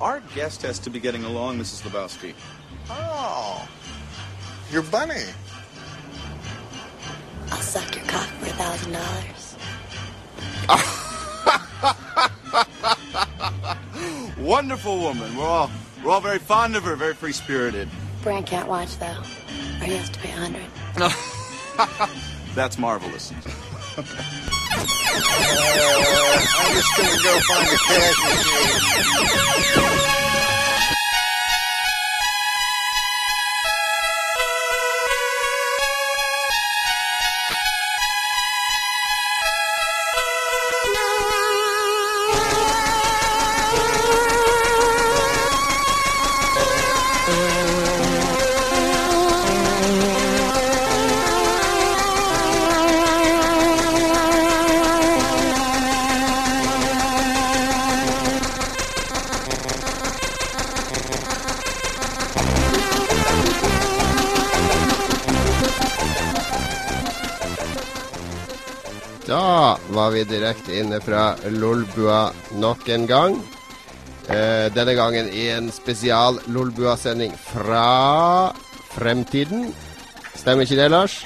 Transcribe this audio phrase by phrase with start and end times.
[0.00, 1.82] Our guest has to be getting along, Mrs.
[1.82, 2.34] Lebowski.
[2.88, 3.68] Oh,
[4.70, 5.24] your bunny.
[7.50, 9.56] I'll suck your cock for a thousand dollars.
[14.38, 15.36] Wonderful woman.
[15.36, 15.70] We're all
[16.04, 17.88] we're all very fond of her, very free spirited.
[18.22, 19.06] Brand can't watch though,
[19.80, 20.66] or he has to pay a hundred.
[22.54, 23.32] That's marvelous.
[24.78, 24.84] Uh,
[26.58, 28.78] I'm just gonna go find a cash machine.
[70.72, 72.30] Inne fra Lolbua
[72.60, 73.36] nok en gang.
[74.28, 78.52] Eh, denne gangen i en spesial Lolbua-sending fra
[78.92, 79.70] fremtiden.
[80.36, 81.22] Stemmer ikke det, Lars?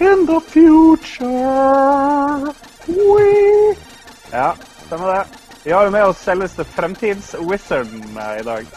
[0.00, 2.52] In the future
[2.88, 3.76] we...
[4.32, 4.52] Ja,
[4.86, 5.24] stemmer det.
[5.64, 8.68] Vi har jo med oss selveste fremtidswizarden eh, i dag.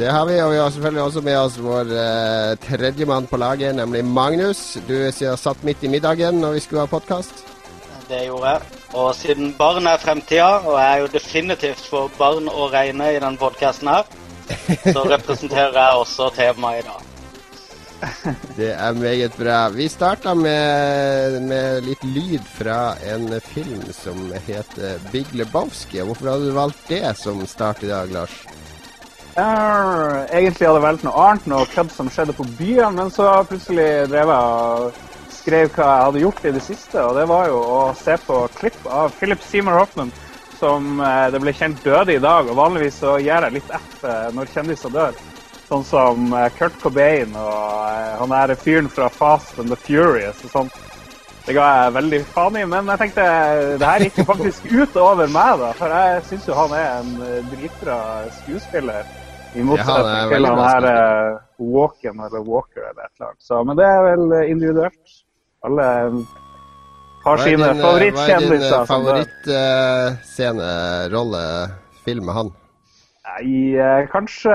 [0.00, 3.74] Det har vi, og vi har selvfølgelig også med oss vår eh, tredjemann på laget,
[3.78, 4.78] nemlig Magnus.
[4.88, 7.46] Du satt midt i middagen når vi skulle ha podkast.
[8.10, 8.79] Det gjorde jeg.
[8.92, 13.20] Og siden barn er fremtida, og jeg er jo definitivt for barn å regne i
[13.22, 14.08] denne podkasten her,
[14.82, 17.06] så representerer jeg også temaet i dag.
[18.58, 19.68] Det er meget bra.
[19.68, 26.00] Vi starta med, med litt lyd fra en film som heter Big Lebowski.
[26.00, 28.40] Hvorfor hadde du valgt det som start i dag, Lars?
[29.36, 33.28] Uh, egentlig hadde jeg valgt noe annet, noe kødd som skjedde på byen, men så
[33.46, 35.09] plutselig drev jeg og
[35.40, 38.42] skrev hva jeg hadde gjort i det siste, og det var jo å se på
[38.58, 40.12] klipp av Philip Seymour Hoffman,
[40.60, 42.48] som eh, det ble kjent døde i dag.
[42.50, 45.16] Og vanligvis så gir jeg litt F eh, når kjendiser dør.
[45.70, 50.56] Sånn som eh, Kurt Cobain og han der fyren fra Fast and the Furious og
[50.56, 50.72] sånn.
[51.46, 53.24] Det ga jeg veldig faen i, men jeg tenkte
[53.80, 55.70] det her gikk faktisk ut over meg, da.
[55.78, 57.96] For jeg syns jo han er en dritbra
[58.42, 59.08] skuespiller.
[59.50, 60.84] I Ja, motsetning til han her
[61.58, 63.42] Walken eller Walker eller et eller annet.
[63.42, 65.16] Så, men det er vel individuelt.
[65.66, 65.86] Alle
[67.24, 68.18] har er sine eh, Hva er din
[68.88, 71.70] favorittscenerolle, uh,
[72.06, 72.48] film med han?
[73.30, 74.54] Nei, eh, kanskje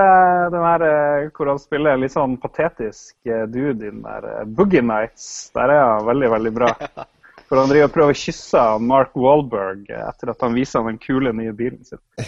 [0.52, 4.44] den her eh, hvor han spiller litt sånn patetisk eh, dude i den der eh,
[4.58, 5.50] Boogie Nights.
[5.56, 6.72] Der er han veldig, veldig bra.
[7.46, 10.92] For han driver og prøver å kysse Mark Wahlberg eh, etter at han viser han
[10.92, 12.02] den kule nye bilen sin.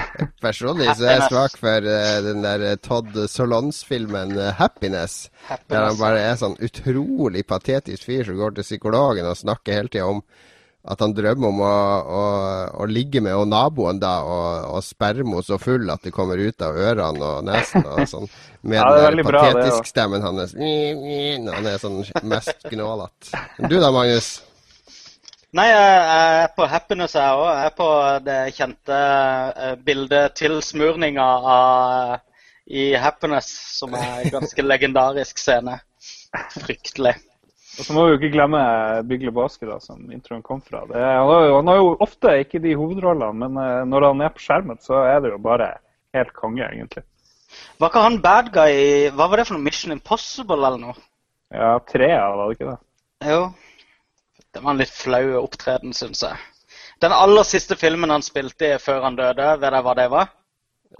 [0.44, 5.28] Personlig så er jeg svak for uh, den der eh, Todd Solons-filmen uh, 'Happiness'.
[5.70, 9.92] Der han bare er sånn utrolig patetisk fyr som går til psykologen og snakker hele
[9.92, 10.24] tida om
[10.82, 12.22] at han drømmer om å, å,
[12.82, 16.64] å ligge med og naboen da og, og sperme så full at det kommer ut
[16.66, 18.32] av ørene og nesen og sånn.
[18.66, 20.54] Med Ja, den der patetiske stemmen hans.
[20.54, 23.42] Han er sånn mest gnålete.
[23.66, 24.36] Du da, Magnus?
[25.52, 27.48] Nei, jeg er på happiness, jeg òg.
[27.52, 27.88] Jeg er på
[28.24, 29.00] det kjente
[29.52, 32.14] eh, bildet til smurninga av
[32.72, 35.74] i Happiness, som er en ganske legendarisk scene.
[36.54, 37.12] Fryktelig.
[37.76, 38.62] Og så må vi jo ikke glemme
[39.08, 40.86] Bygle Baske, da, som introen kom fra.
[40.88, 44.24] Det, han, har jo, han har jo ofte ikke de hovedrollene, men eh, når han
[44.24, 45.74] er på skjermen, så er det jo bare
[46.16, 47.04] helt konge, egentlig.
[47.76, 49.66] Var ikke han bad guy i Hva var det for noe?
[49.68, 50.96] Mission Impossible eller noe?
[51.52, 52.78] Ja, Trea, var det ikke det?
[53.28, 53.42] Jo.
[54.52, 56.36] Det var en litt flau opptreden, syns jeg.
[57.02, 60.28] Den aller siste filmen han spilte i før han døde, vet dere hva det var?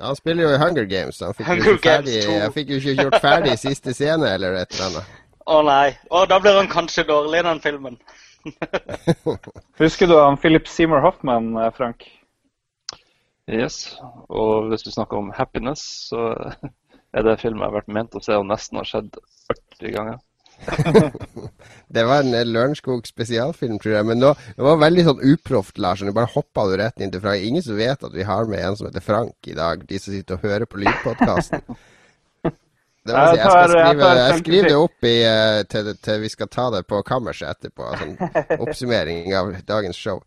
[0.00, 1.20] Han spiller jo i Hunger Games.
[1.20, 2.38] Han fikk, jo Hunger ikke ferdig, Games 2.
[2.40, 5.20] han fikk jo ikke gjort ferdig siste scene eller et eller annet.
[5.52, 5.86] Å nei.
[6.08, 8.00] Å, da blir han kanskje dårlig i den filmen.
[9.82, 12.08] Husker du han Philip Seymour Hoffman, eh, Frank?
[13.50, 13.98] Yes.
[14.32, 16.32] Og hvis du snakker om happiness, så
[17.16, 20.20] er det film jeg har vært ment å se og nesten har sett 40 ganger.
[21.92, 24.06] Det var en eh, Lørenskog spesialfilm, tror jeg.
[24.08, 26.02] Men nå, det var veldig sånn uproft, Lars.
[26.06, 27.42] Nå bare hoppa du rett inn til Frank.
[27.44, 29.82] Ingen som vet at vi har med en som heter Frank i dag.
[29.88, 31.64] De som sitter og hører på lydpodkasten.
[33.02, 35.88] Det jeg, si, jeg, skal Jeg jeg skrive, jeg skriver det opp i, eh, til,
[36.06, 37.88] til vi skal ta det på kammerset etterpå.
[37.98, 38.12] Sånn
[38.62, 40.20] oppsummering av dagens show.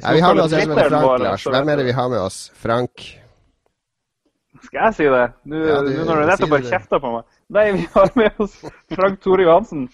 [0.00, 1.44] Ja, vi har med oss en som heter Frank, Lars.
[1.44, 2.38] Hvem er det vi har med oss?
[2.56, 3.04] Frank.
[4.62, 5.26] Skal jeg si det?
[5.52, 7.36] Nå Ja, du- nå når du nettopp har kjefta på meg.
[7.52, 8.62] Nei, vi har med oss
[8.96, 9.88] Frank Tore Johansen.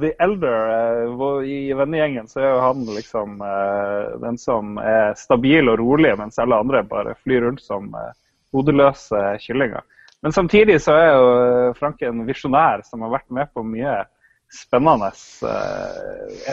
[0.00, 0.68] The Elder.
[1.02, 6.14] Eh, I vennegjengen så er jo han liksom eh, den som er stabil og rolig,
[6.16, 8.14] mens alle andre bare flyr rundt som eh,
[8.56, 9.84] hodeløse kyllinger.
[10.24, 13.98] Men samtidig så er jo Frank en visjonær som har vært med på mye
[14.52, 15.10] spennende.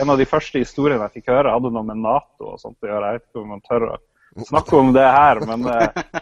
[0.02, 2.92] En av de første historiene jeg fikk høre, hadde noe med Nato og sånt å
[2.92, 3.14] gjøre.
[3.14, 5.64] Jeg vet ikke om man tør å snakke om det her, men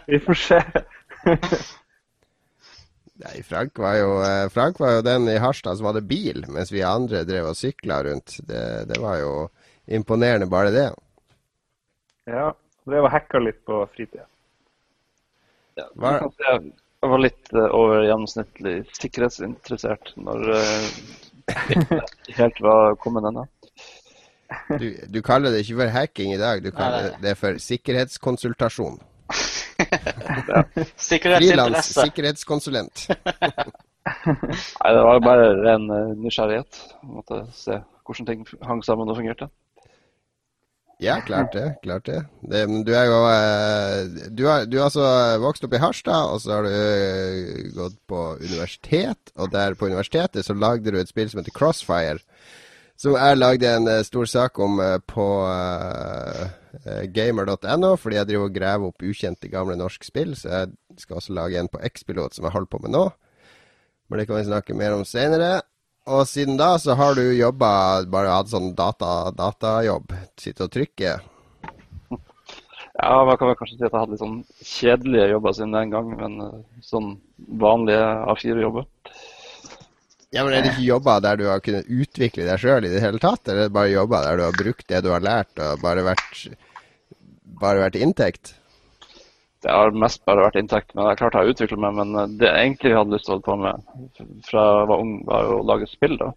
[0.07, 0.63] vi får se.
[3.19, 6.71] Nei, Frank var, jo, eh, Frank var jo den i Harstad som hadde bil, mens
[6.71, 8.37] vi andre drev og sykla rundt.
[8.47, 9.33] Det, det, var jo
[9.91, 10.87] imponerende, bare det.
[12.31, 12.53] Ja.
[12.87, 14.23] Drev og hacka litt på fritida.
[15.75, 20.87] Ja, jeg var litt uh, over gjennomsnittlig sikkerhetsinteressert når uh,
[22.39, 23.45] helt var kommet ennå.
[24.79, 28.97] Du, du, kaller det ikke for hacking i dag, du kaller det for sikkerhetskonsultasjon
[30.49, 30.63] ja.
[30.97, 33.07] Frilans sikkerhetskonsulent.
[34.25, 36.83] Nei, det var bare ren uh, nysgjerrighet.
[37.07, 39.49] Måtte se hvordan ting hang sammen og fungerte.
[40.99, 41.77] Ja, klart det.
[41.83, 42.25] klart det.
[42.43, 45.05] det du er jo uh, du, har, du har altså
[45.39, 49.31] vokst opp i Harstad, og så har du uh, gått på universitet.
[49.37, 52.19] Og der på universitetet så lagde du et spill som heter Crossfire.
[52.99, 55.27] Som jeg lagde en stor sak om på
[56.85, 60.35] Eh, gamer.no, fordi jeg driver og graver opp ukjente gamle norske spill.
[60.37, 63.07] Så jeg skal også lage en på X-Pilot som jeg holder på med nå.
[64.09, 65.59] Men det kan vi snakke mer om senere.
[66.09, 70.15] Og siden da så har du jobba, bare hatt sånn data, datajobb.
[70.39, 71.17] Sitte og trykke.
[72.99, 75.93] Ja, man kan vel kanskje si at jeg hadde litt sånn kjedelige jobber siden den
[75.93, 77.13] gang, men eh, sånn
[77.61, 78.87] vanlige A4-jobber.
[80.29, 83.01] Ja, men Er det ikke jobber der du har kunnet utvikle deg sjøl i det
[83.01, 85.51] hele tatt, eller er det bare jobber der du har brukt det du har lært,
[85.57, 86.43] og bare vært,
[87.63, 88.53] bare vært inntekt?
[89.65, 91.97] Det har mest bare vært inntekt, men Det har klart jeg har utvikla meg.
[91.97, 95.15] Men det jeg egentlig hadde lyst til å holde på med fra jeg var ung,
[95.27, 96.15] var å lage spill.
[96.21, 96.29] da.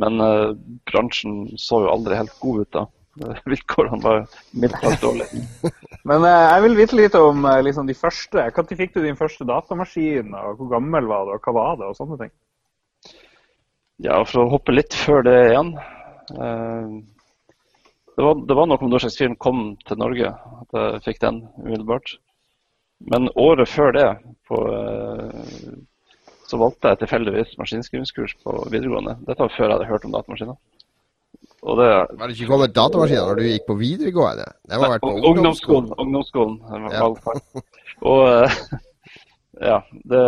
[0.00, 0.54] Men uh,
[0.88, 2.86] bransjen så jo aldri helt god ut da.
[3.50, 5.44] Vilkårene var mildt sagt dårlige.
[6.08, 8.48] men uh, jeg vil vite litt om uh, liksom de første.
[8.56, 11.90] Når fikk du din første datamaskin, og hvor gammel var du, og hva var det,
[11.90, 12.32] og sånne ting?
[14.04, 15.72] Ja, for å hoppe litt før det igjen.
[16.36, 16.96] Eh,
[18.16, 22.16] det var, det var nok om Norsk kom til Norge, at jeg fikk den umiddelbart.
[23.12, 24.06] Men året før det
[24.48, 25.74] på, eh,
[26.48, 29.18] så valgte jeg tilfeldigvis maskinskrivingskurs på videregående.
[29.26, 30.56] Dette var før jeg hadde hørt om datamaskiner.
[31.66, 34.46] Det, var det ikke kommet datamaskiner når du gikk på videregående?
[34.64, 35.92] Det må ha vært på ungdomsskolen.
[35.98, 36.58] Ungdomsskolen.
[36.68, 37.64] ungdomsskolen ja.
[38.06, 38.60] Og eh,
[39.72, 39.80] ja,
[40.12, 40.22] det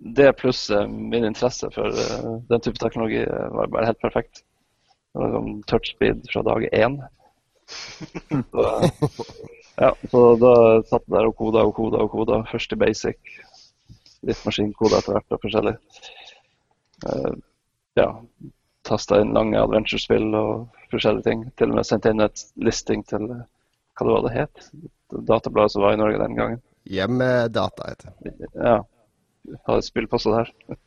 [0.00, 4.42] det pluss min interesse for uh, den type teknologi uh, var bare helt perfekt.
[5.12, 6.98] Det var sånn touchspeed fra dag én.
[8.52, 8.64] Så,
[9.76, 10.52] ja, så da
[10.86, 12.38] satt jeg der og koda og koda og koda.
[12.48, 13.18] Først i basic,
[14.24, 15.74] litt maskinkoder etter hvert og forskjellig.
[17.98, 18.06] Ja,
[18.88, 21.44] tasta inn lange adventure-spill og forskjellige ting.
[21.58, 24.70] Til og med sendte inn et listing til hva det var det het.
[25.12, 26.64] Databladet som var i Norge den gangen.
[26.88, 28.52] Hjemmedata heter det.
[28.54, 28.78] Ja
[29.66, 30.52] har et spill på sånn her.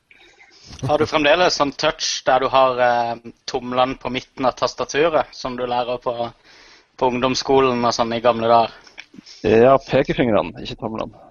[0.86, 3.16] Har du fremdeles sånn touch der du har eh,
[3.50, 6.14] tomlene på midten av tastaturet, som du lærer på,
[6.96, 8.76] på ungdomsskolen og sånn i gamle dager?
[9.42, 11.26] Ja, pekefingrene, ikke tomlene.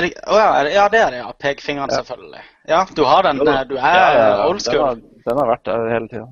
[0.00, 1.20] Det, oh ja, ja, det er det.
[1.20, 1.32] ja.
[1.36, 2.00] Pekefingrene, ja.
[2.00, 2.44] selvfølgelig.
[2.68, 3.42] Ja, du har den.
[3.44, 4.78] Eh, du er ja, old school.
[4.78, 6.28] Den har, den har vært der hele tida.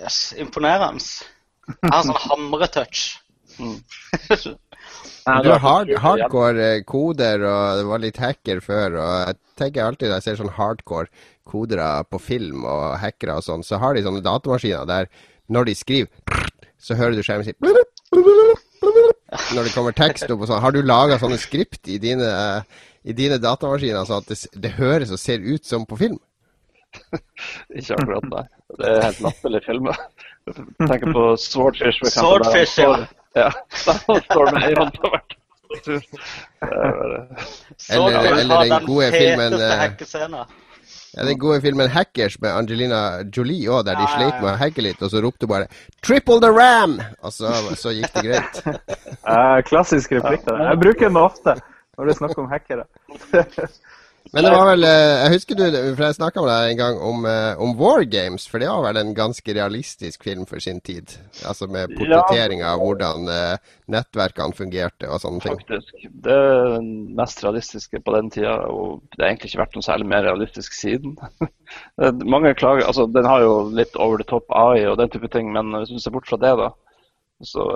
[0.00, 1.04] Yes, imponerende.
[1.70, 3.04] Jeg har sånn hamretouch.
[3.62, 3.76] Mm.
[5.04, 8.98] du har hard, hardcore eh, koder, og det var litt hacker før.
[9.00, 11.08] og Jeg tenker alltid når jeg ser sånn hardcore
[11.48, 15.10] kodere på film og hackere og sånn, så har de sånne datamaskiner der
[15.52, 16.40] når de skriver,
[16.80, 17.52] så hører du skjermen si
[19.54, 20.62] når det kommer tekst opp og sånn.
[20.62, 22.28] Har du laga sånne skript i dine,
[23.02, 26.20] i dine datamaskiner så at det, det, høres og ser ut som på film?
[27.78, 28.44] Ikke akkurat, nei.
[28.78, 29.90] Det er helt latterlig film.
[30.90, 32.04] Tenker på Swordfish.
[32.14, 32.92] Swordfish, ja.
[33.34, 33.48] Ja,
[33.86, 35.40] da står det ei hånd på hvert
[37.90, 39.90] eller, eller den gode filmen eh,
[41.16, 44.82] ja, Den gode filmen 'Hackers' med Angelina Jolie òg, der de sleit med å hacke
[44.82, 45.66] litt, og så ropte hun bare
[46.02, 48.62] 'Triple the ram!' Og så, så gikk det greit.
[49.68, 50.46] Klassisk replikk.
[50.46, 51.58] Jeg bruker den ofte
[51.96, 52.84] når det er snakk om hackere.
[54.32, 55.64] Men det var vel eh, Jeg husker du
[55.96, 58.84] For jeg snakka med deg en gang om, eh, om, War Games, for det var
[58.86, 61.12] vel en ganske realistisk film for sin tid?
[61.44, 65.58] Altså med portrettering av hvordan uh, nettverkene fungerte og sånne ting.
[65.60, 66.06] Faktisk.
[66.24, 66.38] Det
[67.18, 70.76] mest realistiske på den tida, og det har egentlig ikke vært noe særlig mer realistisk
[70.78, 71.18] siden.
[72.34, 75.52] Mange klager Altså, den har jo litt over the top AI og den type ting,
[75.52, 76.70] men hvis du ser bort fra det, da,
[77.44, 77.68] så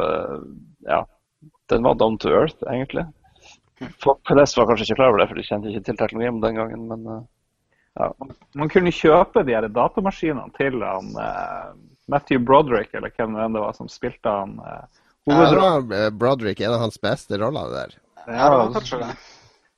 [0.88, 1.04] ja.
[1.68, 3.04] Den var down to earth, egentlig.
[4.02, 6.62] Folk flest var kanskje ikke klar over det, for de kjente ikke til teknologien den
[6.62, 6.86] gangen.
[6.90, 7.20] Men uh,
[7.98, 8.12] Ja.
[8.54, 11.72] Man kunne kjøpe de her datamaskinene til han uh,
[12.08, 14.84] Matthew Broderick, eller hvem det var som spilte han eh,
[15.28, 15.88] Ja, det hovedrollen.
[15.90, 17.96] var eh, Broderick, en av hans beste roller der.
[18.26, 19.10] Ja.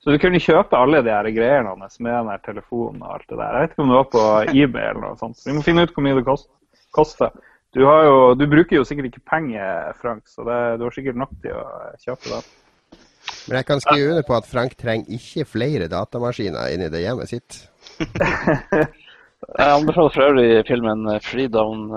[0.00, 3.26] Så du kunne kjøpe alle de her greiene hans med den her telefonen og alt
[3.28, 3.56] det der.
[3.56, 4.24] Jeg vet ikke om det var på
[4.62, 5.42] eBay eller noe sånt.
[5.46, 6.48] Vi må finne ut hvor mye det kost,
[6.96, 7.34] koster.
[7.74, 11.18] Du, har jo, du bruker jo sikkert ikke penger, Frank, så det, du har sikkert
[11.20, 11.66] nok til å
[12.02, 12.40] kjøpe det.
[13.50, 17.32] Men jeg kan skrive under på at Frank trenger ikke flere datamaskiner inni det hjemmet
[17.32, 17.56] sitt.
[19.40, 21.88] Jeg anbefaler for øvrig filmen Freedom,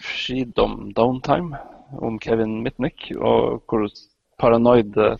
[0.00, 1.58] Freedom Downtime
[2.02, 3.84] om Kevin Mitnick, og hvor
[4.40, 5.18] paranoid eh,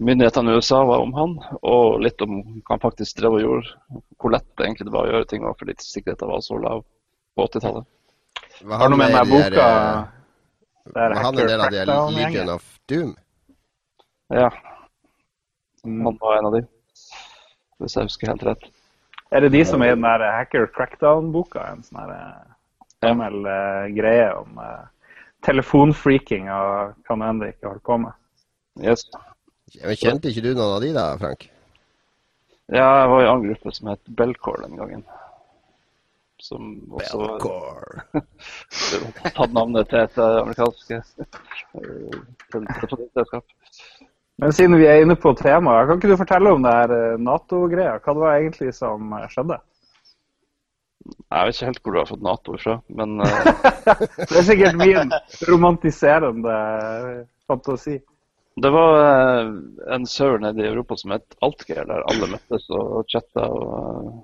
[0.00, 3.74] myndighetene i USA var om han, og litt om hva han faktisk drev og gjorde.
[4.18, 6.82] Hvor lett det egentlig var å gjøre ting, fordi sikkerheten var så lav
[7.36, 7.86] på 80-tallet.
[8.64, 10.02] Hva Har med meg boka der, eh,
[10.88, 13.14] Det er Var han en del av de Legion of Doom?
[14.34, 14.50] Ja.
[15.84, 16.62] Han var en av de,
[17.78, 18.68] hvis jeg husker helt rett.
[19.30, 21.66] Er det de som er i den der Hacker Crackdown-boka?
[21.72, 22.54] En sånn her eh,
[23.04, 24.86] gammel eh, greie om eh,
[25.44, 28.16] telefonfreaking og hva nå enn de ikke holder på med.
[28.80, 29.04] Yes.
[29.82, 31.48] Men Kjente ikke du noen av de da, Frank?
[32.72, 35.04] Ja, jeg var i en annen gruppe som het Bellcore den gangen.
[36.40, 38.04] Som også Bellcore.
[39.36, 40.96] tatt navnet til et amerikansk
[42.52, 43.44] telefonselskap.
[44.38, 47.16] Men siden vi er inne på temaet, kan ikke du fortelle om det her eh,
[47.18, 47.96] Nato-greia?
[47.98, 49.56] Hva det var egentlig som eh, skjedde?
[51.08, 54.78] Jeg vet ikke helt hvor du har fått Nato fra, men eh, Det er sikkert
[54.78, 55.16] min
[55.50, 56.54] romantiserende
[57.50, 57.96] fantasi.
[58.62, 59.50] det var
[59.94, 63.46] en server nede i Europa som het Altgeir, der alle møttes og chatta.
[63.46, 64.22] Og,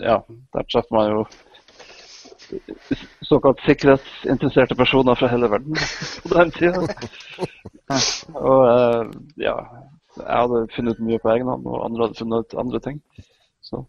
[0.00, 0.20] ja,
[0.52, 1.24] der treffer man jo
[3.26, 5.76] såkalt sikkerhetsinteresserte personer fra hele verden
[6.28, 6.82] på den tida.
[8.34, 9.12] Og eh,
[9.44, 9.54] ja,
[10.16, 13.00] jeg hadde funnet ut mye på egen hånd, og andre hadde funnet ut andre ting.
[13.64, 13.84] Så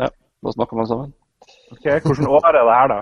[0.00, 0.08] ja,
[0.44, 1.14] da snakka man sammen.
[1.72, 2.98] Ok, Hvilket år er det her, da?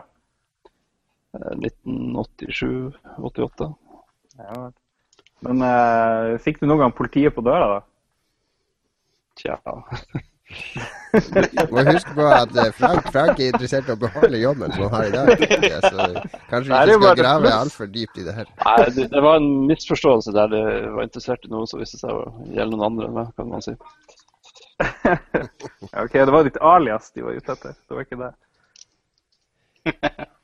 [1.35, 1.55] Eh,
[1.87, 3.73] 1987-88.
[4.39, 4.63] Ja.
[5.47, 7.81] Men eh, fikk du noen gang politiet på døra, da?
[9.37, 9.59] Tja.
[11.73, 14.93] Må huske på at eh, Frank, Frank er interessert i å beholde jobben som han
[14.95, 15.27] har i dag.
[15.41, 16.07] Så
[16.51, 18.53] kanskje vi ikke bare skal grave altfor dypt i det her.
[18.63, 20.63] Nei, det, det var en misforståelse der det
[20.95, 23.75] var interessert i noe som viste seg å gjelde noen andre, med, kan man si.
[26.03, 27.77] Ok, Det var ditt alias de var ute etter.
[27.89, 28.33] Det var ikke det.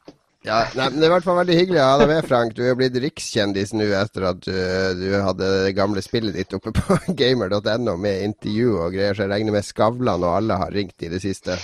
[0.43, 2.55] Ja, nei, men Det er i hvert fall veldig hyggelig å ha deg med, Frank.
[2.57, 4.57] Du er jo blitt rikskjendis nå etter at du,
[4.99, 9.33] du hadde det gamle spillet ditt oppe på gamer.no med intervju og greier, så jeg
[9.37, 11.55] regner med Skavlan og alle har ringt i det siste.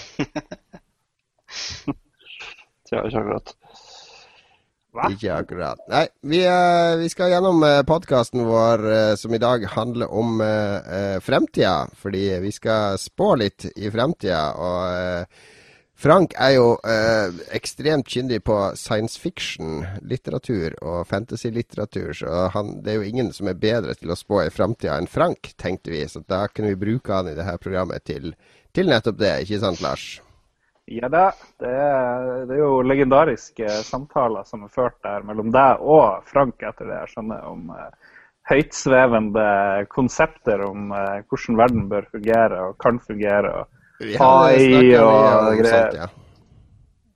[2.88, 3.54] Tja, ikke akkurat.
[4.94, 5.11] Hva?
[5.12, 5.82] Ikke akkurat.
[5.90, 10.40] Nei, vi, eh, vi skal gjennom uh, podkasten vår eh, som i dag handler om
[11.23, 11.76] fremtida.
[11.99, 14.42] Fordi vi skal spå litt i fremtida.
[14.56, 15.56] Og eh,
[15.99, 23.00] Frank er jo eh, ekstremt kyndig på science fiction-litteratur og fantasy-litteratur, så han, det er
[23.00, 26.05] jo ingen som er bedre til å spå i framtida enn Frank, tenkte vi.
[26.07, 28.31] Så da kunne vi bruke han i det her programmet til,
[28.71, 30.05] til nettopp det, ikke sant, Lars?
[30.87, 35.83] Ja da, det er, det er jo legendariske samtaler som er ført der mellom deg
[35.83, 38.14] og Frank, etter det jeg skjønner, om eh,
[38.52, 39.49] høytsvevende
[39.90, 43.52] konsepter om eh, hvordan verden bør fungere og kan fungere.
[43.64, 45.90] Og, AI mye og greier.
[45.90, 46.07] sånt, ja.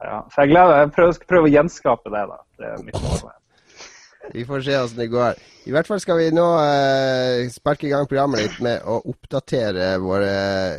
[0.02, 0.18] ja.
[0.32, 2.42] Så jeg, gleder, jeg prøver, skal prøve å gjenskape det, da.
[2.58, 3.30] Det er mitt mål.
[4.32, 5.40] Vi får se åssen det går.
[5.66, 9.96] I hvert fall skal vi nå eh, sparke i gang programmet litt med å oppdatere
[10.02, 10.32] våre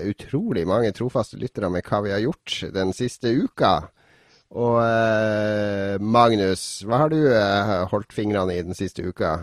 [0.09, 3.77] utrolig mange trofaste lyttere med hva vi har gjort den siste uka.
[4.53, 9.37] Og eh, Magnus, hva har du eh, holdt fingrene i den siste uka?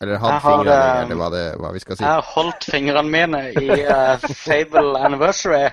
[0.00, 2.04] Eller hatt fingrene i, eh, eller hva, det, hva vi skal si.
[2.06, 5.68] Jeg har holdt fingrene mine i uh, Fable Anniversary.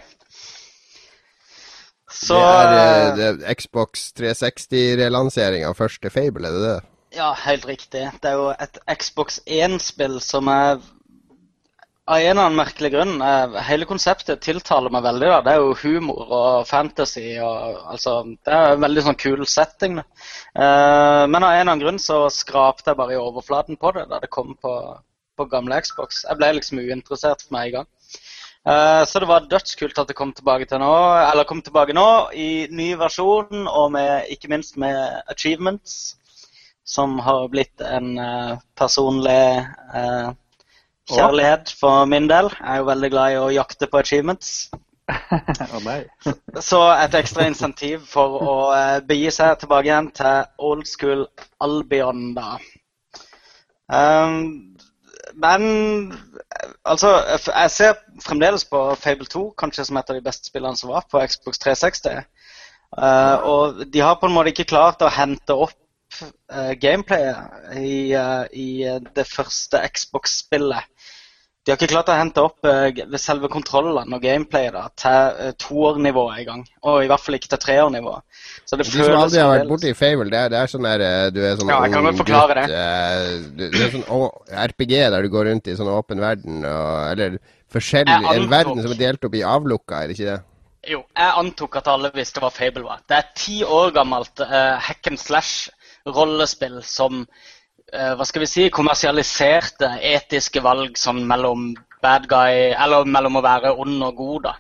[2.18, 6.78] Så det er det er Xbox 360-relansering av første Fable, er det det?
[7.18, 8.04] Ja, helt riktig.
[8.22, 10.80] Det er jo et Xbox 1-spill som er
[12.08, 15.28] Av en eller annen merkelig grunn eh, Hele konseptet tiltaler meg veldig.
[15.28, 15.40] da.
[15.44, 18.14] Det er jo humor og fantasy og altså
[18.46, 19.98] Det er en veldig sånn kul setting.
[20.00, 20.06] da.
[20.56, 24.06] Eh, men av en eller annen grunn så skrapte jeg bare i overflaten på det
[24.12, 24.74] da det kom på,
[25.38, 26.24] på gamle Xbox.
[26.30, 27.90] Jeg ble liksom uinteressert for meg i gang.
[28.66, 30.94] Eh, så det var dødskult at det kom tilbake til nå,
[31.30, 34.98] eller kom tilbake nå i ny versjon, og med, ikke minst med
[35.32, 36.18] achievements
[36.88, 40.30] som har blitt en eh, personlig eh,
[41.12, 42.48] kjærlighet for min del.
[42.60, 44.70] Jeg er jo veldig glad i å jakte på achievements.
[46.70, 51.28] Så et ekstra insentiv for å eh, begi seg tilbake igjen til old school
[51.64, 52.56] Albion, da.
[53.88, 54.77] Um,
[55.38, 56.14] men
[56.86, 57.12] altså,
[57.54, 61.06] jeg ser fremdeles på Fable 2 kanskje som et av de beste spillene som var
[61.12, 62.24] på Xbox 360.
[62.98, 65.76] Uh, og de har på en måte ikke klart å hente opp
[66.24, 70.88] uh, gameplayet i, uh, i, det første Xbox-spillet.
[71.68, 76.38] De har ikke klart å hente opp ved selve kontrollene og gameplayet da, til toårnivået
[76.38, 76.62] en gang.
[76.88, 78.24] Og i hvert fall ikke til treårnivået.
[78.64, 81.04] Så det de som aldri har vært borti Fable, det er, det er sånn der
[81.36, 82.64] du er sånn Ja, jeg kan ung gutt, det.
[83.60, 84.08] Du, det er sånn
[84.64, 87.36] RPG der du går rundt i sånn åpen verden, og, eller
[87.76, 90.40] forskjellig En verden som er delt opp i avlukka, er det ikke det?
[90.88, 93.04] Jo, jeg antok at alle visste hva Fable var.
[93.04, 97.26] Det er et ti år gammelt uh, hack and slash-rollespill som
[97.88, 101.70] hva skal vi si, kommersialiserte etiske valg sånn mellom
[102.04, 104.50] bad guy, eller mellom å være ond og god.
[104.50, 104.56] da.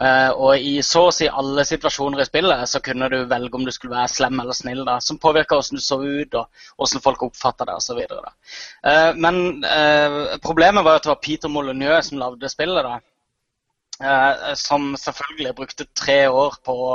[0.00, 3.66] Uh, og i så å si alle situasjoner i spillet så kunne du velge om
[3.66, 7.04] du skulle være slem eller snill, da, som påvirka hvordan du så ut og hvordan
[7.04, 8.00] folk oppfatta det osv.
[8.00, 12.88] Uh, men uh, problemet var at det var Peter Molyneux som lagde spillet.
[12.88, 12.96] da,
[14.58, 16.94] som selvfølgelig brukte tre år på å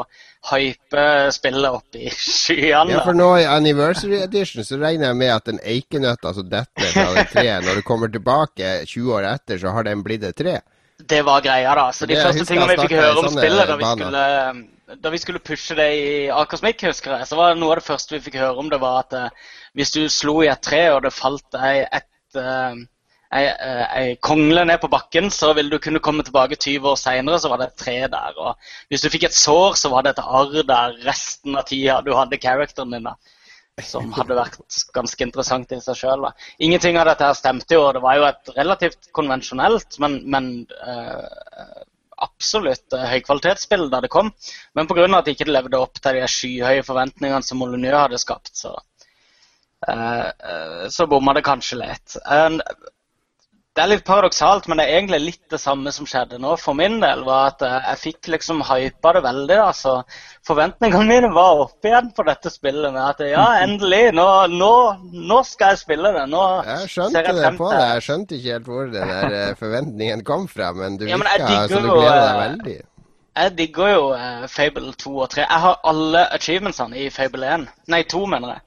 [0.52, 1.04] hype
[1.36, 2.96] spillet opp i skyene.
[2.96, 6.90] Ja, for nå i Anniversary Edition så regner jeg med at den eikenøtta som detter
[6.94, 10.38] fra det treet, når du kommer tilbake 20 år etter, så har den blitt et
[10.38, 10.60] tre?
[10.98, 11.92] Det var greia, da.
[11.94, 14.24] Så de det, første tingene vi fikk høre om spillet da vi, skulle,
[15.04, 18.16] da vi, skulle, pushe det i Akersmik, husker jeg, så var noe av det første
[18.16, 21.04] vi fikk høre om det, var at uh, hvis du slo i et tre, og
[21.06, 22.74] det falt ei et uh,
[23.36, 27.00] ei, eh, ei kongle ned på bakken, så ville du kunne komme tilbake 20 år
[27.00, 28.38] seinere, så var det et tre der.
[28.40, 32.00] Og hvis du fikk et sår, så var det et arr der resten av tida
[32.06, 33.10] du hadde characteren din.
[33.10, 33.18] da.
[33.84, 34.58] Som hadde vært
[34.96, 36.30] ganske interessant i seg sjøl.
[36.64, 37.84] Ingenting av dette her stemte jo.
[37.94, 41.84] Det var jo et relativt konvensjonelt, men, men uh,
[42.24, 44.32] absolutt uh, høykvalitetsspill da det kom.
[44.74, 45.06] Men pga.
[45.12, 48.74] at det ikke levde opp til de skyhøye forventningene som Molyneux hadde skapt, så,
[49.92, 52.18] uh, så bomma det kanskje litt.
[53.78, 56.56] Det er litt paradoksalt, men det er egentlig litt det samme som skjedde nå.
[56.58, 59.58] For min del var at eh, jeg fikk liksom hypa det veldig.
[59.78, 59.94] så
[60.50, 62.90] Forventningene mine var oppe igjen på dette spillet.
[62.96, 64.72] med at ja, endelig, nå, nå,
[65.30, 66.26] nå skal jeg spille det.
[66.34, 66.42] Nå
[66.72, 67.84] jeg skjønte jeg det på det.
[67.84, 71.58] Jeg skjønte ikke helt hvor den der eh, forventningen kom fra, men du ja, virka
[71.70, 72.78] som du gleder deg eh, veldig.
[73.38, 74.06] Jeg digger jo
[74.50, 75.44] Fable 2 og 3.
[75.46, 77.68] Jeg har alle achievementsene i Fable 1.
[77.94, 78.67] Nei, 2, mener jeg.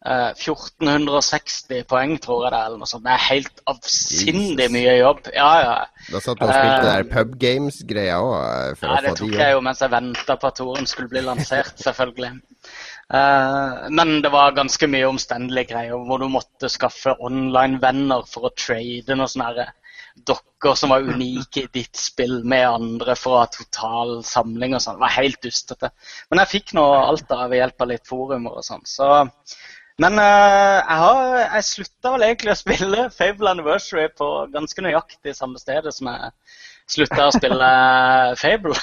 [0.00, 2.66] 1460 eh, poeng, tror jeg det er.
[2.70, 3.04] eller noe sånt.
[3.04, 5.26] Det er helt avsindig mye jobb.
[5.34, 5.74] Ja, ja.
[6.06, 8.80] Da satt du og spilte uh, der pub games-greia òg?
[8.80, 12.32] Nei, det tok jeg jo mens jeg venta på at Toren skulle bli lansert, selvfølgelig.
[13.12, 18.54] Uh, men det var ganske mye omstendelige greier, hvor du måtte skaffe online-venner for å
[18.56, 19.68] trade noen sånne
[20.26, 24.82] dokker som var unike i ditt spill med andre for å ha total samling og
[24.82, 24.96] sånn.
[24.96, 25.92] Det var helt dustete.
[26.30, 28.84] Men jeg fikk nå alt da ved hjelp av litt forumer og sånn.
[28.88, 29.10] Så
[30.00, 31.22] men uh, jeg, har,
[31.56, 36.32] jeg slutta vel egentlig å spille Fable Anniversary på ganske nøyaktig samme stedet som jeg
[36.90, 37.70] slutta å spille
[38.42, 38.76] Fable.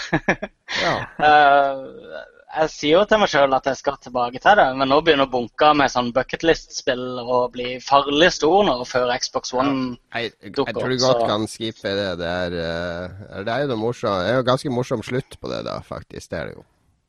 [0.83, 0.95] ja.
[1.21, 2.25] uh,
[2.57, 5.27] jeg sier jo til meg sjøl at jeg skal tilbake til det, men nå begynner
[5.29, 9.75] bunka med sånn bucketlist-spill å bli farlig stor nå før Xbox One
[10.13, 10.23] ja.
[10.23, 10.71] jeg, dukker opp.
[10.71, 11.27] Jeg tror du godt så.
[11.33, 12.07] kan skippe det.
[12.21, 13.91] Det er, uh, det er jo.
[13.99, 16.31] Det er jo ganske morsom slutt på det, da, faktisk.
[16.31, 16.67] Det er det jo.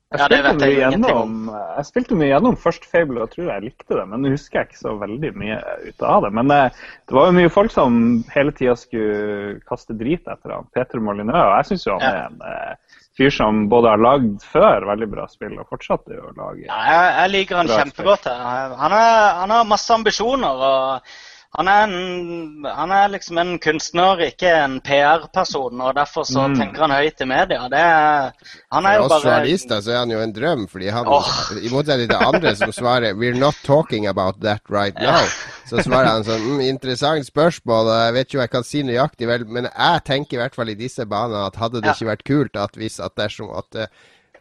[0.09, 3.93] Jeg spilte, ja, jeg, gjennom, jeg spilte mye gjennom først Fable og tror jeg likte
[3.93, 6.31] det, men nå husker jeg ikke så veldig mye ut av det.
[6.39, 7.99] Men eh, det var jo mye folk som
[8.33, 11.37] hele tida skulle kaste drit etter han, Peter Molyneux.
[11.37, 15.11] Og jeg syns jo han er en eh, fyr som både har lagd før veldig
[15.13, 18.31] bra spill og fortsatte å lage ja, jeg, jeg liker han kjempegodt.
[18.33, 18.97] Han,
[19.43, 20.69] han har masse ambisjoner.
[20.73, 21.19] og
[21.59, 26.55] han er, en, han er, liksom en kunstner, ikke en PR-person, og derfor så mm.
[26.55, 27.65] tenker han høyt i media.
[27.73, 30.93] Det er, han er For jo bare journalister så er han jo en drøm, fordi
[30.95, 31.33] han, oh.
[31.59, 35.27] i motsetning til andre som svarer 'We're not talking about that right now',
[35.67, 39.29] så svarer han sånn mm, 'Interessant spørsmål, jeg vet ikke om jeg kan si nøyaktig
[39.29, 41.99] vel, men jeg tenker i hvert fall i disse banene at hadde det ja.
[41.99, 43.91] ikke vært kult at hvis at dersom at uh,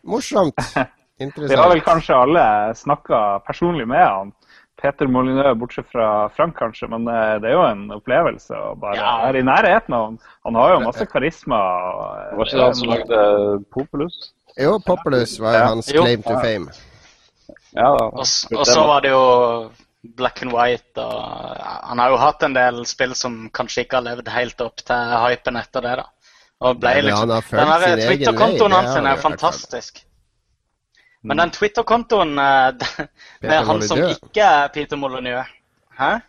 [0.05, 0.53] Morsomt.
[1.19, 1.49] Interessant.
[1.49, 2.41] Vi har vel kanskje alle
[2.77, 4.36] snakka personlig med han
[4.81, 8.99] Peter Molyneux, bortsett fra Frank kanskje, men eh, det er jo en opplevelse å bare
[8.99, 9.13] ja.
[9.25, 10.19] være i nærheten av ham.
[10.45, 11.61] Han har jo masse karisma.
[12.37, 13.23] Var ikke det han som lagde
[13.73, 14.19] Populus?
[14.57, 15.65] Jo, Populus var ja.
[15.71, 16.69] hans claim to fame.
[17.77, 19.25] Ja, og, og så var det jo
[20.17, 21.57] Black and White og
[21.89, 25.15] Han har jo hatt en del spill som kanskje ikke har levd helt opp til
[25.25, 26.07] hypen etter det, da.
[26.67, 30.01] Og ble liksom, Den Twitter-kontoen hans er fantastisk.
[31.27, 32.87] Men den Twitter-kontoen uh,
[33.43, 35.53] med han som ikke er Peter Molyneux
[35.97, 36.19] Hæ?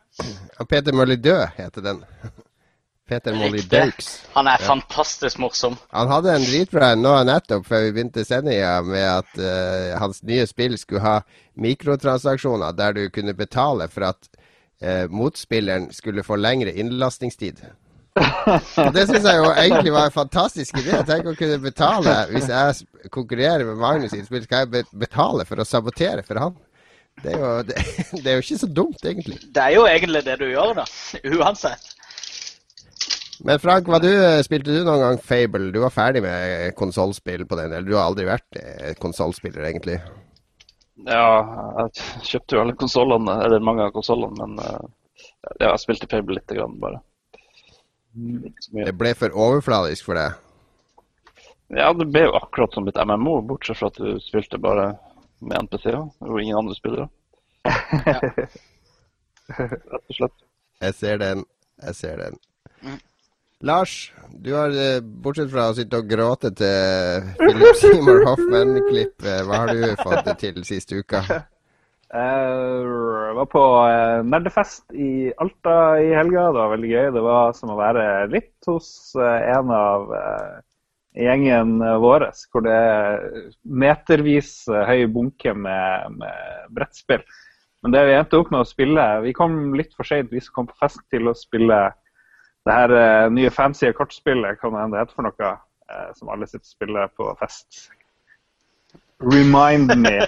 [0.69, 2.05] Peter Molyneux heter den.
[3.09, 4.09] Peter Molyneux.
[4.33, 5.77] Han er fantastisk morsom.
[5.91, 10.47] Han hadde en dritbra nå nettopp før vi begynte sendinga med at uh, hans nye
[10.49, 11.15] spill skulle ha
[11.57, 14.29] mikrotransaksjoner der du kunne betale for at
[14.83, 17.63] uh, motspilleren skulle få lengre innlastingstid.
[18.19, 20.97] Og det syns jeg jo egentlig var en fantastisk idé.
[21.09, 25.61] Tenk å kunne betale Hvis jeg konkurrerer med Magnus i spill, skal jeg betale for
[25.61, 26.57] å sabotere for han.
[27.23, 27.85] Det er, jo, det,
[28.23, 29.39] det er jo ikke så dumt, egentlig.
[29.55, 30.85] Det er jo egentlig det du gjør, da.
[31.35, 31.95] Uansett.
[33.47, 34.11] Men Frank, hva du,
[34.43, 35.71] spilte du noen gang Fable?
[35.75, 40.01] Du var ferdig med konsollspill på den, eller du har aldri vært eh, konsollspiller, egentlig?
[41.07, 41.27] Ja,
[41.85, 44.89] jeg kjøpte jo alle konsollene, eller mange av konsollene, men eh,
[45.61, 47.03] ja, jeg spilte Fable lite grann, bare.
[48.15, 48.53] Mye.
[48.87, 50.39] Det ble for overfladisk for deg?
[51.77, 54.95] Ja, det ble jo akkurat som et MMO, bortsett fra at du spilte bare
[55.45, 57.09] med NPC-er og ingen andre spillere.
[59.59, 60.39] Rett og slett.
[60.81, 61.45] Jeg ser den.
[61.83, 62.41] Jeg ser den.
[62.83, 62.99] Mm.
[63.69, 69.65] Lars, du har, eh, bortsett fra å sitte og gråte til Philip Seymour Hoffman-klipp, hva
[69.65, 71.25] har du fått til siste uka?
[72.09, 76.47] Jeg var på eh, nerdefest i Alta i helga.
[76.49, 77.09] Det var veldig gøy.
[77.13, 78.89] Det var som å være litt hos
[79.21, 80.55] eh, en av eh,
[81.27, 83.29] gjengen vår, hvor det er
[83.65, 87.27] metervis eh, høy bunke med, med brettspill.
[87.83, 90.57] Men det vi endte opp med å spille Vi kom litt for seint, vi som
[90.57, 91.79] kom på fest, til å spille
[92.67, 95.53] det her eh, nye fancy kortspillet, hva det heter for noe,
[95.93, 97.87] eh, som alle sitter og spiller på fest.
[99.21, 100.19] Remind me.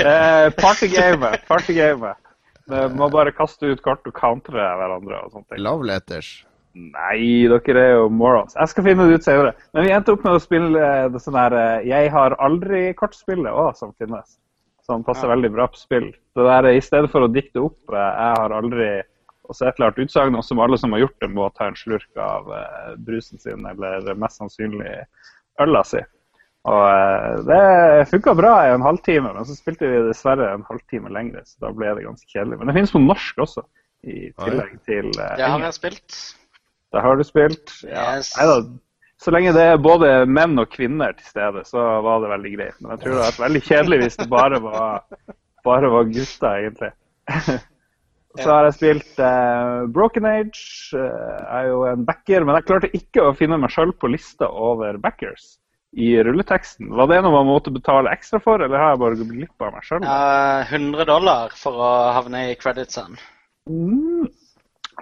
[0.00, 1.42] Eh, Partygamet.
[1.48, 2.16] Partygamet.
[2.70, 5.58] Det Må bare kaste ut kort og countre hverandre og sånt.
[5.58, 6.30] Love letters.
[6.74, 8.54] Nei, dere er jo morons.
[8.54, 9.54] Jeg skal finne det ut senere.
[9.74, 13.50] Men vi endte opp med å spille eh, det sånn her eh, Jeg har aldri-kortspillet
[13.50, 14.36] òg, som finnes.
[14.86, 15.34] Som passer Ja.
[15.34, 16.10] veldig bra på spill.
[16.38, 19.02] Det der, I stedet for å dikte opp eh, 'jeg har aldri'
[19.50, 21.66] og så et eller annet utsagn, og som alle som har gjort det, må ta
[21.66, 24.92] en slurk av eh, brusen sin, eller mest sannsynlig
[25.58, 25.98] øla si.
[26.68, 31.12] Og eh, det funka bra i en halvtime, men så spilte vi dessverre en halvtime
[31.12, 32.58] lenger, så da ble det ganske kjedelig.
[32.60, 33.64] Men det finnes på norsk også,
[34.04, 36.20] i tillegg til uh, Det har jeg spilt.
[36.90, 37.74] Det har du spilt?
[37.86, 38.04] Ja.
[38.18, 38.34] Yes.
[38.36, 38.60] Neida,
[39.20, 42.76] så lenge det er både menn og kvinner til stede, så var det veldig greit.
[42.80, 45.02] Men jeg tror det hadde vært veldig kjedelig hvis det bare var,
[45.64, 46.94] bare var gutter, egentlig.
[48.38, 50.60] Så har jeg spilt uh, Broken Age.
[50.94, 54.06] Uh, Jeg er jo en backer, men jeg klarte ikke å finne meg sjøl på
[54.12, 55.56] lista over backers
[55.96, 56.90] i rulleteksten.
[56.94, 59.72] Var det noe man måtte betale ekstra for, eller har jeg bare gått glipp av
[59.74, 60.04] meg sjøl?
[60.06, 63.18] Uh, 100 dollar for å havne i creditsen.
[63.70, 64.28] Mm.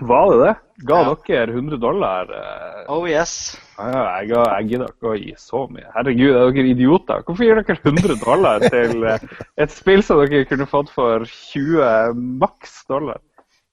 [0.08, 0.50] Var det det?
[0.86, 2.28] Ga dere 100 dollar?
[2.30, 3.58] eh, Oh yes.
[3.78, 5.88] Ja, ja, jeg, jeg gidder ikke å gi så mye.
[5.96, 7.24] Herregud, er dere idioter?
[7.26, 9.24] Hvorfor gir dere 100 dollar til eh,
[9.58, 13.18] et spill som dere kunne fått for 20 maks dollar?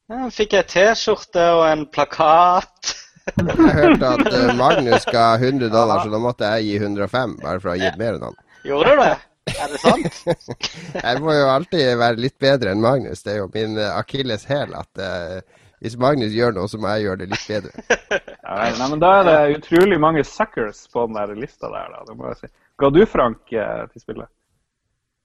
[0.09, 2.95] Ja, fikk jeg T-skjorte og en plakat.
[3.25, 7.61] Jeg hørte at eh, Magnus ga 100 dollar, så da måtte jeg gi 105, bare
[7.61, 8.37] for å ha gitt mer enn han.
[8.65, 9.15] Gjorde du det?
[9.55, 10.21] Er det sant?
[11.05, 13.21] Jeg må jo alltid være litt bedre enn Magnus.
[13.25, 15.37] Det er jo min uh, akilles hæl at uh,
[15.85, 17.83] hvis Magnus gjør noe, så må jeg gjøre det litt bedre.
[18.55, 21.91] Nei, nei, men Da er det utrolig mange suckers på den der lista der.
[21.93, 22.49] da, det må jeg si.
[22.81, 24.29] Ga du, Frank, eh, til spillet?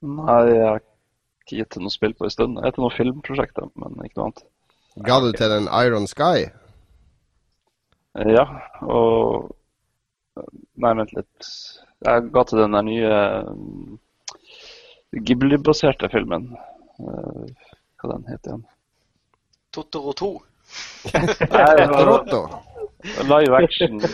[0.05, 2.59] Nei, jeg har ikke gitt til noe spill på en stund.
[2.59, 4.43] Jeg heter noen filmprosjekter, men ikke noe annet.
[5.07, 6.49] Ga du til den Iron Sky?
[8.15, 8.45] Ja,
[8.83, 9.57] og
[10.81, 11.49] Nei, vent litt.
[12.07, 13.15] Jeg ga til den der nye
[13.51, 13.99] mm,
[15.27, 16.45] Ghibli-baserte filmen.
[17.01, 17.47] Eh,
[18.01, 18.65] Hva den heter igjen?
[19.75, 20.31] Totoro 2.
[21.53, 21.87] Nei, det
[23.25, 24.11] live action eh,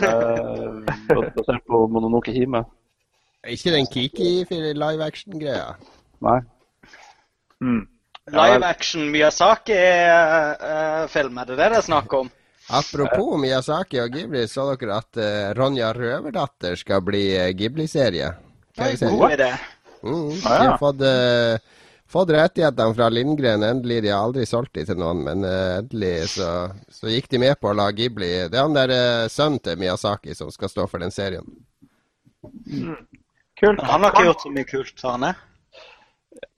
[1.35, 2.63] basert på Mononoke Hime.
[3.47, 5.75] Ikke den Kiki live action-greia?
[6.25, 6.39] Nei.
[7.63, 7.87] Mm.
[8.33, 12.29] Live action Miyazaki-film, er det det det er snakk om?
[12.69, 18.33] Apropos Miyazaki og Ghibli, så dere at uh, Ronja Røverdatter skal bli eh, Ghibli-serie?
[18.75, 19.51] God idé.
[20.03, 20.71] Mm, de Ah, ja.
[20.73, 21.55] har fått, uh,
[22.11, 23.63] fått rettighetene fra Lindgren.
[23.63, 24.01] Endelig.
[24.03, 26.49] De har aldri solgt de til noen, men uh, endelig så,
[26.91, 28.93] så gikk de med på å la Ghibli Det er han der
[29.31, 31.47] sønnen til Miyazaki som skal stå for den serien.
[33.57, 33.81] Kult.
[33.81, 35.35] Han har ikke gjort så mye kult, har han det?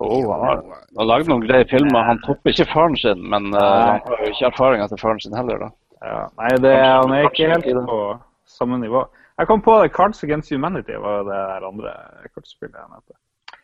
[0.04, 2.04] Oh, han har, han har lagd noen greie filmer.
[2.10, 5.38] Han topper ikke faren sin, men uh, han har jo ikke erfaring etter faren sin
[5.38, 5.62] heller.
[5.67, 5.69] da.
[6.03, 7.99] Ja, nei, det, han er ikke helt på
[8.47, 9.03] samme nivå.
[9.39, 11.91] Jeg kom på det Cards Against Humanity var det der andre
[12.35, 13.19] kortspillet jeg nevnte.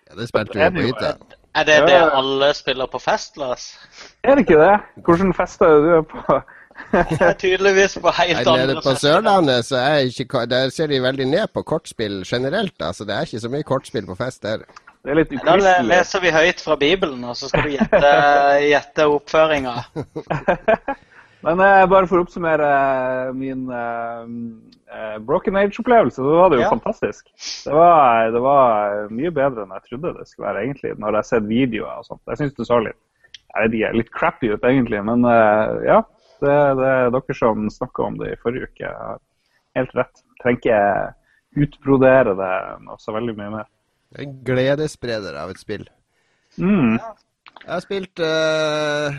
[0.10, 1.16] Ja, det spilte vi på hytta.
[1.56, 3.80] Er det det alle spiller på fest, Lars?
[4.24, 4.76] Er det ikke det?
[5.06, 6.40] Hvordan fester er du er på?
[6.92, 8.94] Det er tydeligvis på helt andre Nede på.
[9.00, 12.76] Sørlandet så er ikke, der ser de veldig ned på kortspill generelt.
[12.80, 14.66] Altså, det er ikke så mye kortspill på fest der.
[15.06, 15.56] Det er litt Da
[15.88, 18.12] leser vi høyt fra Bibelen, og så skal du gjette,
[18.74, 19.76] gjette oppføringa.
[21.46, 24.22] Men eh, bare for å oppsummere eh, min eh,
[24.96, 26.72] eh, Broken Age-opplevelse, så var det jo Ja.
[26.74, 27.28] fantastisk.
[27.68, 31.22] Det var, det var mye bedre enn jeg trodde det skulle være, egentlig, når jeg
[31.22, 32.24] har sett videoer og sånt.
[32.34, 33.02] Jeg syns det så litt
[33.56, 36.02] jeg vet ikke, litt crappy ut, egentlig, men eh, ja.
[36.44, 38.90] Det, det er dere som snakka om det i forrige uke.
[38.92, 39.22] har
[39.78, 40.20] Helt rett.
[40.42, 40.80] Trenger ikke
[41.64, 42.50] utbrodere det
[42.84, 43.70] noe så veldig mye mer.
[44.20, 45.86] En gledesspreder av et spill.
[46.60, 46.98] Mm.
[47.00, 49.16] Jeg har spilt uh,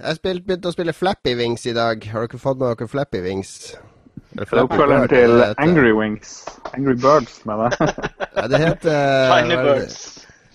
[0.00, 2.04] Jeg har spilt, begynt å spille Flappy Wings i dag.
[2.08, 3.50] Har dere fått med dere Flappy Wings?
[4.32, 6.38] Det er oppfølgeren til Angry Wings.
[6.72, 8.06] Angry Birds, mener jeg.
[8.38, 8.96] ja, det heter
[9.34, 9.98] Tiny Birds.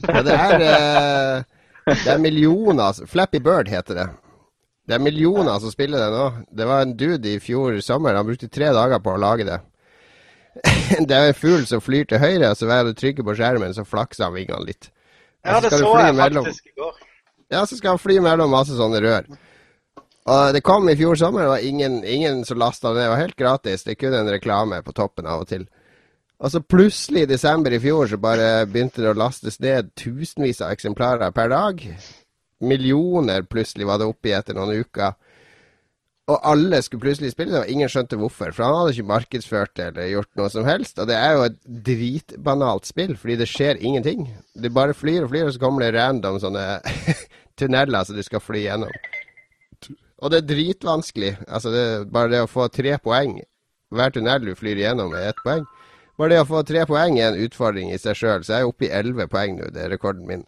[0.08, 4.10] Ja, det er uh, Det er millioner Flappy Bird heter det.
[4.90, 6.26] Det er millioner som spiller det nå.
[6.50, 8.18] Det var en dude i fjor sommer.
[8.18, 9.62] Han brukte tre dager på å lage det.
[11.06, 13.78] det er en fugl som flyr til høyre, så hver gang du trykker på skjermen,
[13.78, 14.90] så flakser han vingene litt.
[15.46, 17.05] Ja, det så jeg faktisk i går.
[17.54, 19.30] Ja, så skal han fly mellom masse sånne rør.
[20.26, 23.04] Og Det kom i fjor sommer, det var ingen, ingen som lasta det ned.
[23.04, 23.84] Det var helt gratis.
[23.84, 25.68] Det er kun en reklame på toppen av og til.
[26.42, 30.62] Og så plutselig i desember i fjor så bare begynte det å lastes ned tusenvis
[30.66, 31.84] av eksemplarer per dag
[32.60, 35.16] millioner plutselig var det oppi etter noen uker.
[36.26, 38.50] Og alle skulle plutselig spille det, og ingen skjønte hvorfor.
[38.56, 40.98] For han hadde ikke markedsført det eller gjort noe som helst.
[40.98, 41.60] Og det er jo et
[41.90, 44.26] dritbanalt spill, fordi det skjer ingenting.
[44.58, 46.66] Det bare flyr og flyr, og så kommer det random sånne
[47.62, 48.98] tunneler som du skal fly gjennom.
[50.26, 51.36] Og det er dritvanskelig.
[51.46, 53.38] Altså, det bare det å få tre poeng
[53.94, 55.62] Hver tunnel du flyr gjennom, er ett poeng.
[56.18, 58.72] Bare det å få tre poeng er en utfordring i seg sjøl, så jeg er
[58.72, 59.70] oppe i elleve poeng nå.
[59.76, 60.46] Det er rekorden min.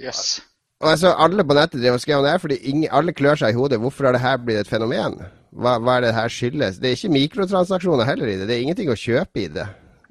[0.00, 0.40] Yes.
[0.80, 3.38] Og altså, Alle på nettet driver og skriver om det her, fordi ingen, alle klør
[3.40, 3.80] seg i hodet.
[3.80, 5.16] Hvorfor har det her blitt et fenomen?
[5.56, 6.80] Hva, hva er det her skyldes?
[6.82, 8.48] Det er ikke mikrotransaksjoner heller i det.
[8.48, 9.64] Det er ingenting å kjøpe i det.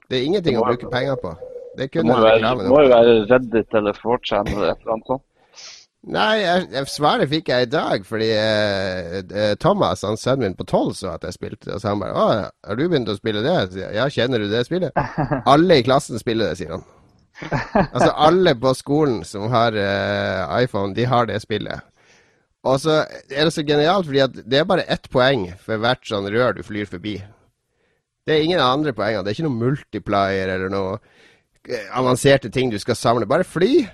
[0.09, 1.35] Det er ingenting å bruke penger på.
[1.77, 5.25] Det, det må, være, må jo være Reddit eller 4chan eller et eller annet sånt.
[6.05, 10.57] Nei, jeg, jeg, svaret fikk jeg i dag fordi eh, eh Thomas, han sønnen min
[10.57, 11.77] på tolv, så at jeg spilte det.
[11.77, 14.67] Og så han bare 'Å, har du begynt å spille det?' Ja, kjenner du det
[14.69, 14.93] spillet?
[15.53, 16.85] Alle i klassen spiller det, sier han
[17.93, 21.83] altså alle på skolen som har uh, iPhone, de har det spillet.
[22.65, 26.29] Og så er det så genialt, fordi det er bare ett poeng for hvert sånn
[26.33, 27.19] rør du flyr forbi.
[28.25, 29.21] Det er ingen andre poenger.
[29.21, 30.95] Det er ikke noe multiplier eller noe
[31.69, 33.29] eh, avanserte ting du skal samle.
[33.29, 33.85] Bare fly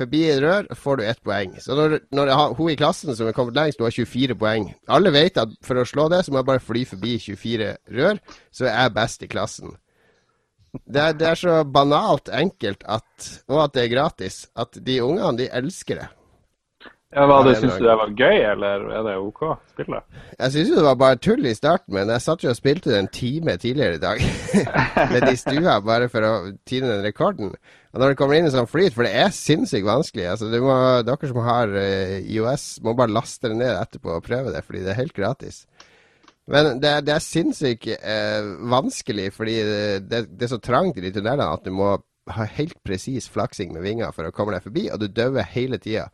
[0.00, 1.56] forbi et rør, får du ett poeng.
[1.60, 4.70] Så når, når har, hun i klassen som er kommet lengst, hun har 24 poeng.
[4.88, 8.22] Alle vet at for å slå det, så må jeg bare fly forbi 24 rør,
[8.54, 9.74] så er jeg best i klassen.
[10.70, 15.00] Det er, det er, så banalt enkelt at, og at det er gratis, at de
[15.02, 16.08] ungene de elsker det.
[17.10, 19.98] Ja, hva det Syns du det var gøy, eller er det OK å spille?
[20.36, 23.00] Jeg syns det var bare tull i starten, men jeg satt jo og spilte det
[23.00, 24.22] en time tidligere i dag.
[25.16, 26.32] Med de stua, bare for å
[26.70, 27.50] tine den rekorden.
[27.90, 30.76] Og når det kommer inn en sånn flyt, for det er sinnssykt vanskelig altså må,
[31.08, 34.84] Dere som har uh, IOS, må bare laste det ned etterpå og prøve det, fordi
[34.86, 35.64] det er helt gratis.
[36.50, 39.56] Men det, det er sinnssykt eh, vanskelig, fordi
[40.02, 41.94] det, det, er så trangt i de tunnelene at du må
[42.30, 45.78] ha helt presis flaksing med vinger for å komme deg forbi, og du dauer hele
[45.82, 46.08] tida.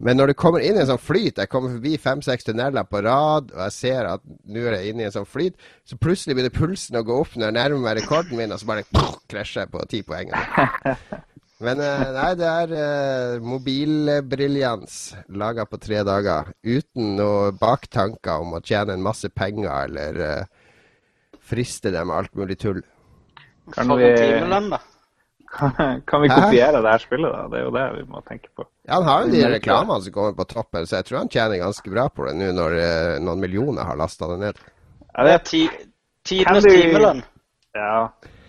[0.00, 3.02] Men når du kommer inn i en sånn flyt, jeg kommer forbi fem-seks tunneler på
[3.04, 6.38] rad, og jeg ser at nå er jeg inne i en sånn flyt, så plutselig
[6.38, 8.86] begynner pulsen å gå opp når jeg nærmer meg rekorden min, og så bare
[9.30, 10.32] krasjer jeg på ti poeng.
[11.60, 14.94] Men eh, nei, det er uh, mobilbriljans
[15.36, 16.48] laga på tre dager.
[16.64, 22.40] Uten noe baktanker om å tjene en masse penger eller uh, friste dem med alt
[22.40, 22.80] mulig tull.
[23.74, 24.08] Kan vi,
[25.52, 27.44] kan, kan vi kopiere det her spillet, da?
[27.52, 28.64] Det er jo det vi må tenke på.
[28.88, 31.60] Ja, Han har jo de reklamene som kommer på toppen, så jeg tror han tjener
[31.60, 34.66] ganske bra på det nå når uh, noen millioner har lasta det ned.
[35.10, 35.64] Ja, det er ti,
[36.24, 37.20] tidenes timelønn.
[37.76, 38.06] Ja.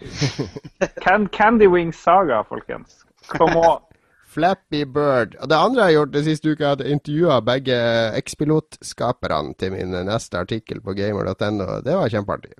[1.32, 3.06] Candy Wings Saga, folkens.
[3.28, 3.80] Kom on.
[4.32, 5.36] Flappy Bird.
[5.42, 7.78] Og det andre jeg har gjort det siste uka, er at jeg intervjua begge
[8.22, 11.82] X-pilotskaperne til min neste artikkel på gamer.no.
[11.84, 12.54] Det var kjempeartig.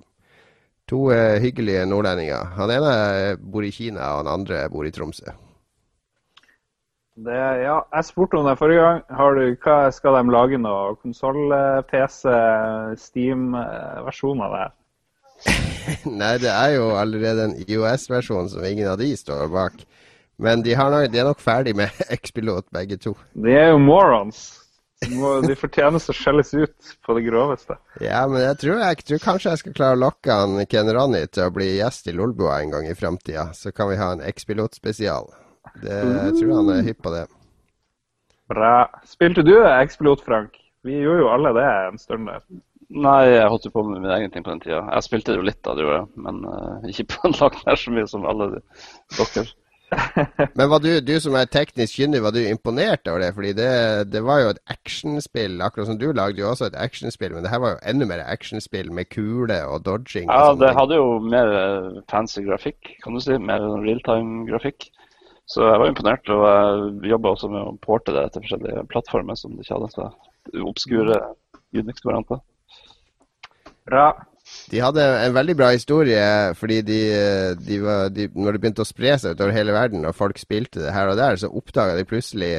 [0.92, 2.52] To eh, hyggelige nordlendinger.
[2.58, 2.92] Han ene
[3.40, 5.32] bor i Kina, og han andre bor i Tromsø.
[7.22, 9.02] Det, ja, jeg spurte om det forrige gang.
[9.08, 10.76] Har du, hva Skal de lage nå?
[11.02, 12.24] konsoll-PC,
[13.00, 15.68] Steam-versjon av det her?
[16.20, 19.84] Nei, det er jo allerede en IOS-versjon som ingen av de står bak.
[20.42, 23.14] Men de, nok, de er nok ferdig med X-pilot, begge to.
[23.34, 24.42] De er jo morons.
[25.02, 27.74] De fortjener å skjelles ut på det groveste.
[28.04, 31.24] Ja, men jeg tror, jeg tror, kanskje jeg skal klare å lokke han Ken Ronny
[31.26, 33.48] til å bli gjest i Lolbua en gang i framtida.
[33.56, 35.30] Så kan vi ha en X-pilot-spesial.
[35.82, 37.26] Jeg tror han er hypp på det.
[38.52, 38.76] Bra.
[39.08, 40.58] Spilte du X-pilot, Frank?
[40.86, 42.42] Vi gjorde jo alle det en stund der.
[42.92, 44.82] Nei, jeg holdt jo på med min egen ting på den tida.
[44.90, 47.80] Jeg spilte jo litt da det gjorde jeg, men uh, ikke på en lag nær
[47.80, 49.44] så mye som alle dere.
[50.56, 53.30] men var du, du som er teknisk kyndig, var du imponert over det?
[53.36, 53.72] Fordi det,
[54.12, 57.52] det var jo et actionspill, akkurat som du lagde jo også et actionspill, men det
[57.52, 60.28] her var jo enda mer actionspill med kule og dodging.
[60.28, 60.80] Ja, og det ting.
[60.80, 63.36] hadde jo mer eh, fancy grafikk, kan du si.
[63.40, 64.88] Mer realtime-grafikk.
[65.48, 69.36] Så jeg var imponert, og jeg jobba også med å porte det til forskjellige plattformer
[69.36, 69.92] som det ikke hadde.
[69.92, 71.20] Så obskure
[71.76, 72.40] Unix-varianter.
[73.88, 74.10] Bra.
[74.72, 76.22] De hadde en veldig bra historie
[76.58, 77.00] fordi de,
[77.62, 80.82] de var, de, når det begynte å spre seg utover hele verden, og folk spilte
[80.82, 82.52] det her og der, så oppdaga de plutselig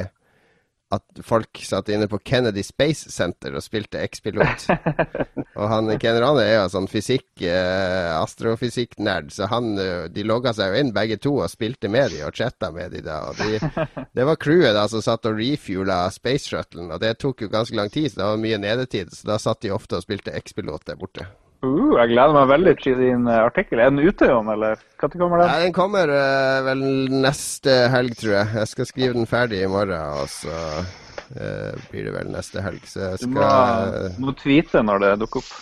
[0.94, 4.66] at folk satt inne på Kennedy Space Center og spilte X-pilot.
[5.58, 10.54] og han Ken Rane er jo sånn fysikk, eh, astrofysikk-nerd, så han, eh, de logga
[10.56, 13.20] seg jo inn begge to og spilte med de og chatta med de da.
[13.38, 13.60] De,
[14.16, 17.76] det var crewet da som satt og refuela Space Shuttlen, og det tok jo ganske
[17.78, 19.14] lang tid, så det var mye nedetid.
[19.14, 21.28] Så da satt de ofte og spilte X-pilot der borte.
[21.64, 23.80] Uh, jeg gleder meg veldig til din uh, artikkel.
[23.80, 25.48] Er den ute, Jon, eller når kommer den?
[25.48, 26.82] Ja, den kommer uh, vel
[27.24, 28.50] neste helg, tror jeg.
[28.60, 32.82] Jeg skal skrive den ferdig i morgen, og så uh, blir det vel neste helg.
[32.90, 35.54] Så jeg skal Du må, må tweete når det dukker opp.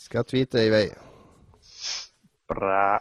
[0.00, 0.86] Skal tweete i vei.
[2.50, 2.98] Bra.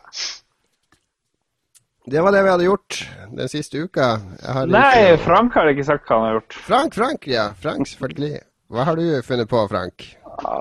[2.10, 3.00] Det var det vi hadde gjort
[3.38, 4.12] den siste uka.
[4.70, 5.24] Nei, ikke...
[5.26, 6.62] Frank har ikke sagt hva han har gjort.
[6.68, 7.50] Frank, Frank, ja.
[7.62, 8.40] Frank, selvfølgelig.
[8.70, 10.06] Hva har du funnet på, Frank?
[10.44, 10.56] Ja,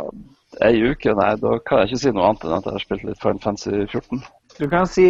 [0.67, 3.07] ei uke, nei, da kan jeg ikke si noe annet enn at jeg har spilt
[3.07, 4.23] litt Final Fantasy 14.
[4.59, 5.07] Du kan si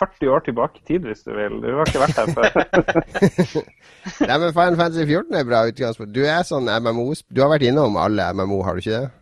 [0.00, 1.60] 40 år tilbake i tid hvis du vil.
[1.62, 2.50] Du har ikke vært her før.
[4.28, 6.14] nei, men Final Fantasy 14 er bra utgangspunkt.
[6.16, 9.14] Du er sånn MMO Du har vært innom alle MMO, har du ikke det?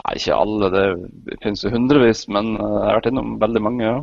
[0.00, 0.70] Nei, ikke alle.
[0.76, 3.86] Det finnes jo hundrevis, men jeg har vært innom veldig mange.
[3.86, 4.00] ja.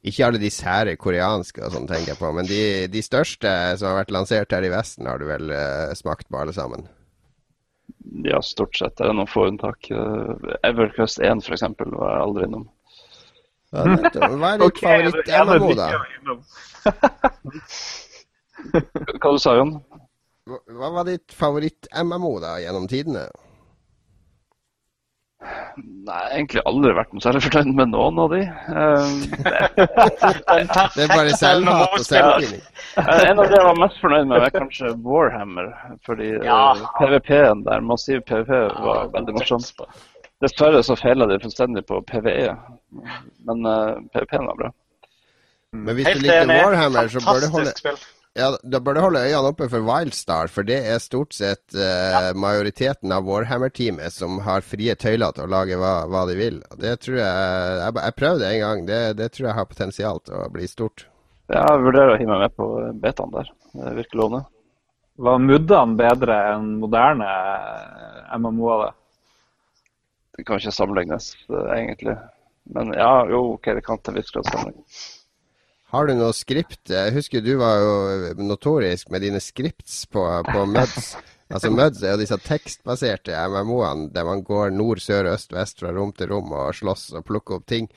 [0.00, 2.30] Ikke alle de sære koreanske og sånn, tenker jeg på.
[2.32, 5.92] Men de, de, største som har vært lansert her i Vesten, har du vel uh,
[5.98, 6.86] smakt på alle sammen?
[8.24, 8.96] Ja, stort sett.
[8.96, 9.90] Det er noen få unntak.
[9.92, 10.34] Uh,
[10.66, 11.66] Everquest 1 f.eks.
[11.78, 12.68] var jeg aldri innom.
[13.70, 15.88] Hva er ditt favoritt-MMO, da?
[19.20, 19.76] Hva du sa du, Jon?
[20.50, 23.28] Hva var ditt favoritt-MMO da, gjennom tidene?
[25.80, 28.40] Nei, egentlig aldri vært noe særlig fornøyd med noen av de.
[28.68, 29.22] Um,
[30.96, 32.68] det er bare selvhat og selvtillit.
[32.98, 35.72] en av de jeg var mest fornøyd med, var kanskje Warhammer.
[36.08, 36.60] Fordi ja.
[36.76, 38.52] uh, PVP-en der, massiv PVP,
[38.84, 39.64] var veldig morsom.
[40.44, 42.52] Dessverre så feila de fullstendig på PVE,
[43.48, 44.72] men uh, PVP-en var bra.
[45.72, 48.00] Men hvis du liker Warhammer, så bør du holde spill.
[48.38, 51.82] Ja, Da bør du holde øynene oppe for Wildstar, for det er stort sett uh,
[51.82, 52.20] ja.
[52.38, 56.60] majoriteten av Warhammer-teamet som har frie tøyler til å lage hva, hva de vil.
[56.78, 58.86] Det tror jeg Jeg, jeg prøvde en gang.
[58.86, 61.08] Det, det, tror jeg har potensial til å bli stort.
[61.50, 62.70] Ja, jeg vurderer å hive meg med på
[63.02, 63.52] betaen der.
[63.74, 64.44] Det virker lovende.
[65.20, 67.30] Var muddene bedre enn moderne
[68.38, 68.92] MMO-er?
[70.38, 71.32] Det kan ikke sammenlignes,
[71.74, 72.14] egentlig.
[72.70, 75.00] Men ja, jo, ok, det kan til en viss grad sammenlignes.
[75.90, 76.84] Har du noe skript?
[76.92, 77.94] Jeg husker du var jo
[78.46, 81.16] notorisk med dine skripts på, på Muds.
[81.50, 85.90] Altså Muds er jo disse tekstbaserte MMO-ene der man går nord, sør, øst, vest fra
[85.96, 87.88] rom til rom og slåss og plukker opp ting.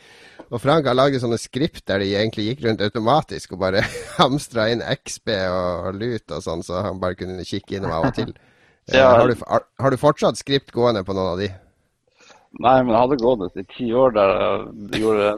[0.50, 3.86] Og Frank har laget sånne skript der de egentlig gikk rundt automatisk og bare
[4.20, 8.18] hamstra inn XB og lut og sånn, så han bare kunne kikke innom av og
[8.18, 8.34] til.
[8.90, 9.14] Ja.
[9.14, 11.54] Har, du, har, har, du, fortsatt skript gående på noen av de?
[12.62, 15.30] Nei, men jeg hadde gått i ti år der jeg gjorde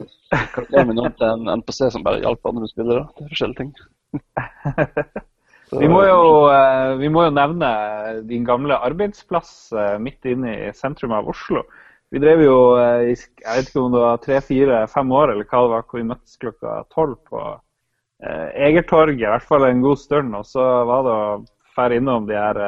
[0.52, 3.06] karakteren min om til en NPC som bare hjalp andre spillere.
[3.16, 3.70] Er forskjellige ting.
[5.80, 6.20] vi, må jo,
[6.52, 7.70] eh, vi må jo nevne
[8.28, 11.64] din gamle arbeidsplass eh, midt inne i sentrum av Oslo.
[12.12, 15.32] Vi drev jo eh, i jeg vet ikke om det var tre, fire, fem år
[15.32, 17.46] eller hva det var, hvor vi møttes klokka tolv på
[18.26, 20.36] Egertorget, i hvert fall en god stund.
[20.38, 21.24] Og så var det å
[21.76, 22.60] dra innom de her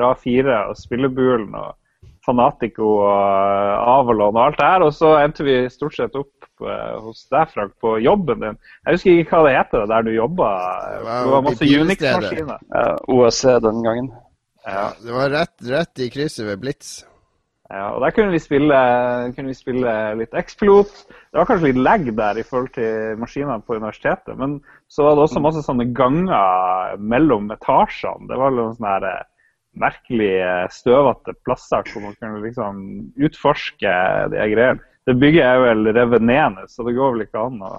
[0.00, 1.74] RA4 og spillebulen og
[2.24, 4.84] Fanatico og Avalon og alt det her.
[4.86, 8.60] Og så endte vi stort sett opp uh, hos deg, Frank, på jobben din.
[8.84, 10.52] Jeg husker ikke hva det heter der du jobba.
[10.98, 12.62] Det var masse Unix-maskiner.
[12.74, 14.12] Ja, OSC den gangen.
[14.64, 14.86] Ja.
[15.00, 17.02] Det var rett, rett i krysset ved Blitz.
[17.72, 18.78] Ja, og Der kunne vi spille,
[19.34, 20.90] kunne vi spille litt X-pilot.
[21.08, 24.36] Det var kanskje litt lag der i forhold til maskinene på universitetet.
[24.38, 24.58] Men
[24.88, 28.28] så var det også masse sånne ganger mellom etasjene.
[28.28, 29.24] Det var noen sånne eh,
[29.80, 30.32] merkelig
[30.74, 32.82] støvete plasser hvor man kan liksom
[33.16, 33.94] utforske
[34.32, 34.82] de greiene.
[35.04, 37.72] Det bygget er vel revet ned nå, så det går vel ikke an å,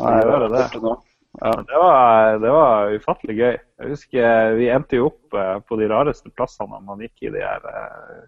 [0.00, 0.66] å gjøre det.
[0.80, 1.50] Ja.
[1.62, 3.56] Det, var, det var ufattelig gøy.
[3.80, 7.34] Jeg husker Vi endte jo opp eh, på de rareste plassene når man gikk i
[7.36, 8.24] de her uh,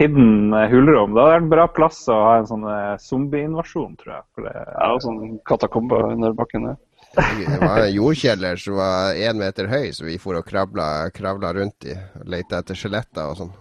[0.00, 1.14] hidden hulrom.
[1.14, 2.66] Da er det en bra plass å ha en sånn
[3.04, 4.26] zombieinvasjon, tror jeg.
[4.34, 6.80] For det, ja, sånn katakombe under bakken der.
[7.12, 11.52] Det var en jordkjeller som var én meter høy, så vi for og kravla, kravla
[11.56, 13.52] rundt i lette etter skjeletter og sånn.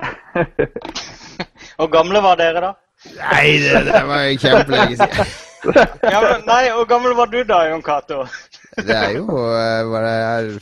[1.76, 2.72] Hvor gamle var dere da?
[3.16, 5.30] Nei, det, det var kjempelenge siden.
[6.12, 8.24] ja, men, nei, Hvor gammel var du da, Jon Cato?
[8.78, 10.60] det er jo var det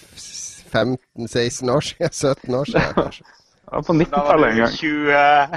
[0.73, 2.15] 15-16 år siden.
[2.23, 3.25] 17 år siden, kanskje.
[3.69, 4.73] Ja, på 90-tallet en gang.
[4.73, 5.11] 20...
[5.13, 5.49] Ja,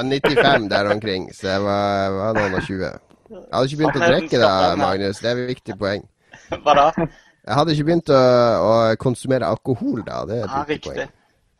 [0.00, 2.84] 95 der omkring, så jeg var, var noen og 20.
[2.84, 5.20] Jeg hadde ikke begynt å drikke da, Magnus.
[5.20, 6.06] Det er et viktig poeng.
[6.64, 6.86] Hva da?
[7.48, 8.22] Jeg hadde ikke begynt å,
[8.60, 10.22] å konsumere alkohol da.
[10.28, 10.94] Det er et ja, riktig.
[10.94, 11.12] poeng.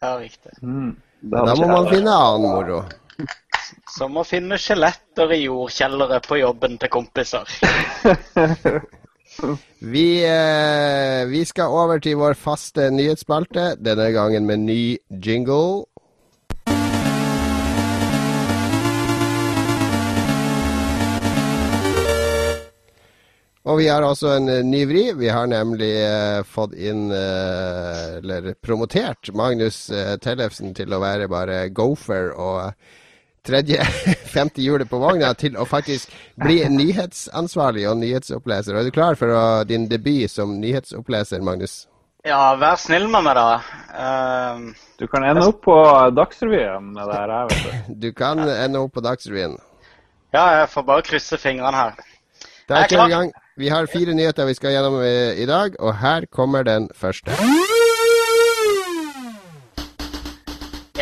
[0.05, 0.55] Ja, riktig.
[0.63, 0.91] Mm.
[1.35, 2.83] Da må man finne annen moro.
[3.99, 7.49] Som å finne skjeletter i jordkjellere på jobben til kompiser.
[9.79, 15.87] Vi, eh, vi skal over til vår faste nyhetsspalte, denne gangen med ny jingle.
[23.69, 25.03] Og vi har også en uh, ny vri.
[25.19, 29.91] Vi har nemlig eh, fått inn, eh, eller promotert, Magnus
[30.25, 32.73] Tellefsen til å være bare gopher og
[33.45, 33.85] tredje,
[34.35, 38.77] femte hjulet på vogna til å faktisk bli nyhetsansvarlig og nyhetsoppleser.
[38.77, 41.83] Er du klar for å, din debut som nyhetsoppleser, Magnus?
[42.27, 43.61] Ja, vær snill med meg, da.
[43.95, 45.77] Uh, du kan ende opp på
[46.17, 47.35] Dagsrevyen med det her.
[47.51, 49.59] vet Du Du kan ende opp på Dagsrevyen.
[50.35, 52.01] Ja, jeg får bare krysse fingrene her.
[52.69, 53.31] Da er vi i gang.
[53.59, 57.35] Vi har fire nyheter vi skal gjennom i, dag, og her kommer den første.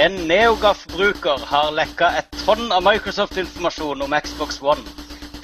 [0.01, 4.81] En NeoGAF-bruker har lekka et tonn av Microsoft-informasjon om Xbox One.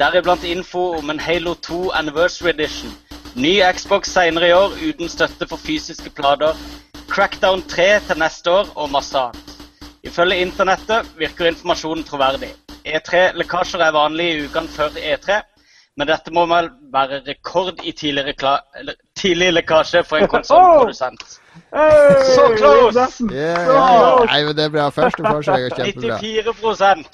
[0.00, 2.96] Deriblant info om en Halo 2 Anniversary Edition.
[3.36, 6.56] Ny Xbox senere i år uten støtte for fysiske plater.
[7.12, 9.56] Crackdown 3 til neste år og masse annet.
[10.02, 12.54] Ifølge internettet virker informasjonen troverdig.
[12.88, 15.42] E3-lekkasjer er vanlig i ukene før E3,
[16.00, 18.32] men dette må vel være rekord i tidlig,
[19.18, 21.24] tidlig lekkasje for en konsollprodusent.
[21.72, 22.96] Hey, så close!
[23.28, 24.24] Yeah, yeah.
[24.28, 24.90] Nei, men Det bra.
[24.92, 26.18] Første forsøk kjempebra.
[26.20, 27.04] 94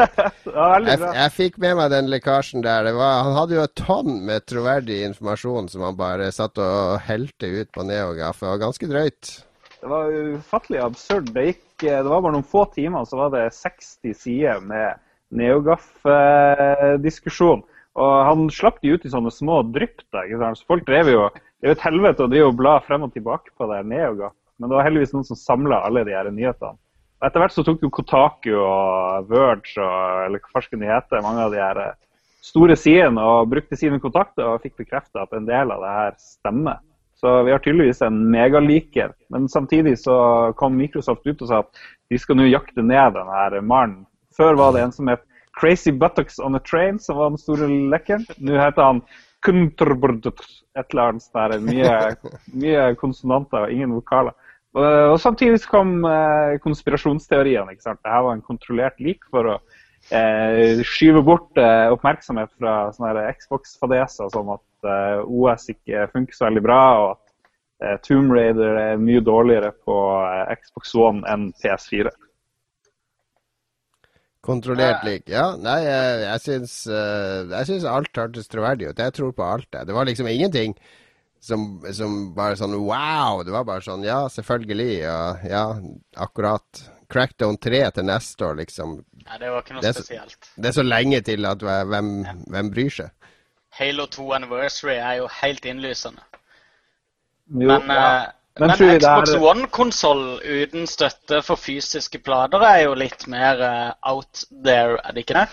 [0.88, 2.92] jeg, jeg fikk med meg den lekkasjen der.
[2.96, 7.46] Var, han hadde jo et tonn med troverdig informasjon som han bare satt og helte
[7.52, 8.38] ut på NeoGAF.
[8.40, 9.24] Det var ganske drøyt.
[9.80, 10.04] Det var
[10.36, 11.26] ufattelig absurd.
[11.32, 14.88] Det, gikk, det var bare noen få timer, så var det 60 sider med
[15.36, 17.60] NeoGAF-diskusjon.
[18.00, 20.00] Og han slapp de ut i sånne små drypp.
[20.12, 23.12] Så folk drev jo Det er jo et helvete å drive og bla frem og
[23.14, 24.32] tilbake på det Neoga.
[24.58, 26.74] Men det var heldigvis noen som samla alle de her nyhetene.
[27.22, 31.22] Og etter hvert så tok jo Kotaku og Verge og eller hva farsken de heter,
[31.22, 31.92] mange av de her eh,
[32.42, 36.16] store sidene og brukte sine kontakter og fikk bekrefta at en del av det her
[36.18, 36.80] stemmer.
[37.22, 39.12] Så vi har tydeligvis en megaliker.
[39.30, 40.16] Men samtidig så
[40.58, 44.02] kom Microsoft ut og sa at de skal nå jakte ned den her mannen.
[44.34, 45.22] Før var det en som het
[45.60, 48.24] Crazy Buttocks on a Train, som var den store lekkeren.
[48.40, 49.02] Nå heter han
[49.42, 51.58] Kuntrbrduts, et eller annet der.
[51.66, 51.96] Mye,
[52.64, 54.36] mye konsonanter og ingen vokaler.
[54.72, 57.74] Og, samtidig så kom eh, konspirasjonsteoriene.
[57.74, 58.00] ikke sant?
[58.00, 59.56] Dette var en kontrollert lik for å
[60.10, 66.48] eh, skyve bort eh, oppmerksomhet fra sånne Xbox-fadeser som at eh, OS ikke funker så
[66.48, 67.34] veldig bra, og at
[67.84, 72.14] eh, Tomb Raider er mye dårligere på eh, Xbox One enn PS4.
[74.42, 75.28] Kontrollert lik.
[75.30, 78.98] Ja, nei, jeg, jeg syns, uh, jeg syns alt hørtes troverdig ut.
[78.98, 79.84] Jeg tror på alt, det.
[79.86, 80.74] Det var liksom ingenting
[81.42, 83.44] som, som, bare sånn wow.
[83.46, 84.90] Det var bare sånn ja, selvfølgelig.
[85.04, 85.62] Ja, ja
[86.26, 86.82] akkurat.
[87.12, 88.98] Crackdown 3 til neste år, liksom.
[89.26, 90.36] Ja, det var ikke noe det spesielt.
[90.40, 92.36] Så, det er så lenge til at hvem, ja.
[92.54, 93.32] hvem bryr seg?
[93.78, 96.24] Halo 2 Anniversary er jo helt innlysende.
[97.52, 98.06] Jo, Men ja.
[98.08, 98.30] uh,
[98.60, 99.40] men, Men Xbox er...
[99.40, 105.24] One-konsoll uten støtte for fysiske plater er jo litt mer uh, out there, er det
[105.24, 105.46] ikke det?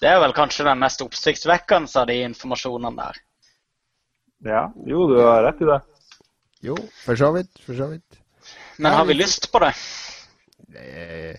[0.00, 3.20] Det er vel kanskje den mest oppsiktsvekkende av de informasjonene der.
[4.46, 5.80] Ja, jo, du har rett i det.
[6.64, 7.52] Jo, for så vidt.
[7.66, 8.20] For så vidt.
[8.80, 9.74] Men har vi lyst på det?
[10.72, 11.36] det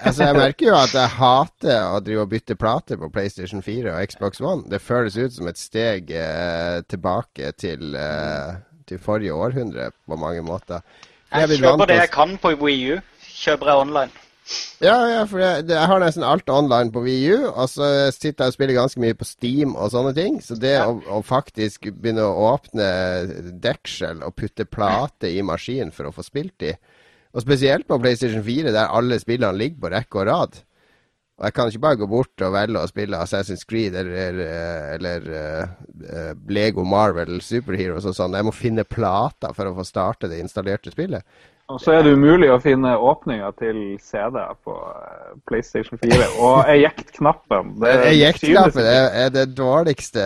[0.00, 3.92] altså, Jeg merker jo at jeg hater å drive og bytte plater på PlayStation 4
[3.92, 4.64] og Xbox One.
[4.70, 10.42] Det føles ut som et steg eh, tilbake til eh, til forrige århundre på mange
[10.46, 10.82] måter.
[11.32, 13.00] Jeg, jeg kjøper det jeg kan på Wii U.
[13.42, 14.22] Kjøper jeg online.
[14.82, 18.44] Ja, ja, for jeg, jeg, har nesten alt online på Wii U, og så sitter
[18.44, 20.40] jeg og spiller ganske mye på Steam og sånne ting.
[20.42, 22.88] Så det å, å, faktisk begynne å åpne
[23.62, 26.74] deksel og putte plate i maskinen for å få spilt i,
[27.32, 30.58] og spesielt på PlayStation 4, der alle spillene ligger på rekke og rad
[31.42, 34.36] og jeg kan ikke bare gå bort og velge å spille Assassin's Creed eller,
[34.94, 38.36] eller uh, Lego Marvel Superheroes og sånn.
[38.38, 41.26] Jeg må finne plater for å få starte det installerte spillet.
[41.72, 44.76] Og så er det umulig å finne åpninger til CD på
[45.50, 46.28] PlayStation 4.
[46.46, 47.72] Og eject-knappen.
[47.90, 50.22] Eject-knappen er, er det dårligste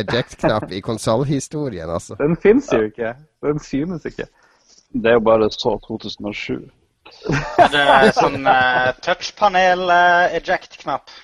[0.00, 2.18] eject-knapp i konsollhistorien, altså.
[2.18, 3.14] Den fins jo ikke.
[3.46, 4.26] Den synes ikke.
[4.90, 6.66] Det er jo bare så 2007.
[7.26, 11.10] Er det sånn uh, touchpanel-eject-knapp?
[11.10, 11.14] Uh,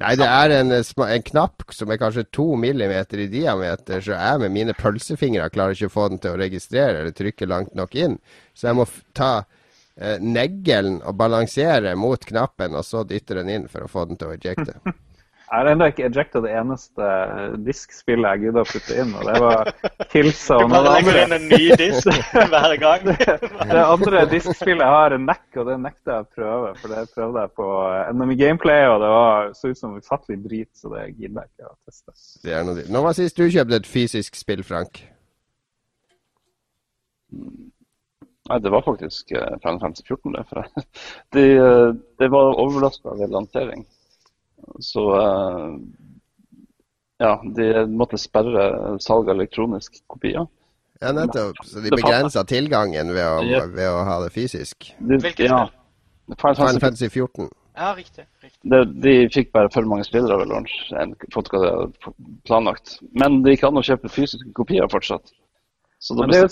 [0.00, 4.40] Nei, det er en, en, knapp som er kanskje to millimeter i diameter, så jeg
[4.42, 7.92] med mine pølsefingre klarer ikke å få den til å registrere eller trykke langt nok
[7.94, 8.18] inn.
[8.56, 8.84] Så jeg må
[9.16, 14.08] ta uh, neglen og balansere mot knappen, og så dytte den inn for å få
[14.10, 14.80] den til å ejecte.
[15.54, 17.08] Jeg har ennå ikke ejecta det eneste
[17.62, 19.68] diskspillet jeg gidda å putte inn, og det var
[20.10, 20.56] Kilsa.
[20.58, 22.08] Du bare og det legger andre- inn en ny disk
[22.54, 23.04] hver gang.
[23.70, 26.72] Det andre diskspillet har en nekk, og det nekter jeg å prøve.
[26.80, 27.68] For det prøvde jeg på
[28.18, 31.70] NM Gameplay, og det var, så ut som ufattelig drit, så det gidder jeg ikke
[31.70, 32.18] å teste.
[32.48, 32.86] Det er noe.
[32.90, 35.04] Når var sist du kjøpte et fysisk spill, Frank?
[38.50, 40.34] Nei, det var faktisk eh, Final Fantasy 14.
[40.34, 40.66] Det, for
[41.38, 41.90] det, eh,
[42.20, 43.86] det var overraska ved lansering.
[44.82, 45.78] Så eh,
[47.22, 50.46] ja, de måtte sperre salg av elektronisk kopier.
[51.02, 51.58] Ja, nettopp.
[51.66, 53.64] Så de Det begrensa tilgangen ved å, Ja.
[53.66, 54.92] ved å ha det fysisk.
[54.98, 55.66] De, Hvilket ja,
[56.30, 57.48] Final Final Fantasy, Fantasy 14.
[57.76, 58.24] Ja, riktig.
[58.42, 58.70] riktig.
[58.70, 62.12] de, de fikk bare for mange spillere ved launch enn fått hva de hadde
[62.46, 62.98] planlagt.
[63.18, 65.32] Men det gikk an å kjøpe fysiske kopier fortsatt.
[65.98, 66.48] Så da Men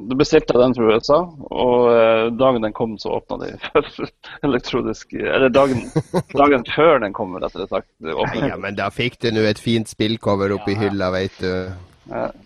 [0.00, 1.18] jo bestilte, den fra USA,
[1.52, 4.08] og eh, dagen den kom, så åpna de for
[4.48, 5.84] elektronisk Eller dagen,
[6.42, 7.88] dagen før den kom, rettere sagt.
[8.00, 8.48] det åpnet.
[8.48, 11.52] Ja, men da fikk du nå et fint spillcover oppi hylla, veit du.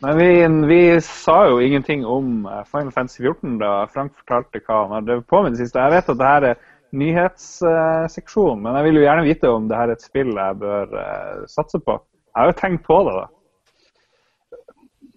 [0.03, 0.31] Men vi,
[0.69, 5.21] vi sa jo ingenting om eh, Final Fantasy 14 da Frank fortalte hva han hadde
[5.31, 5.81] på med det siste.
[5.81, 6.67] Jeg vet at det her er
[6.97, 10.99] nyhetsseksjon, men jeg vil jo gjerne vite om det her er et spill jeg bør
[11.01, 11.99] eh, satse på.
[12.35, 13.27] Jeg har jo tenkt på det, da.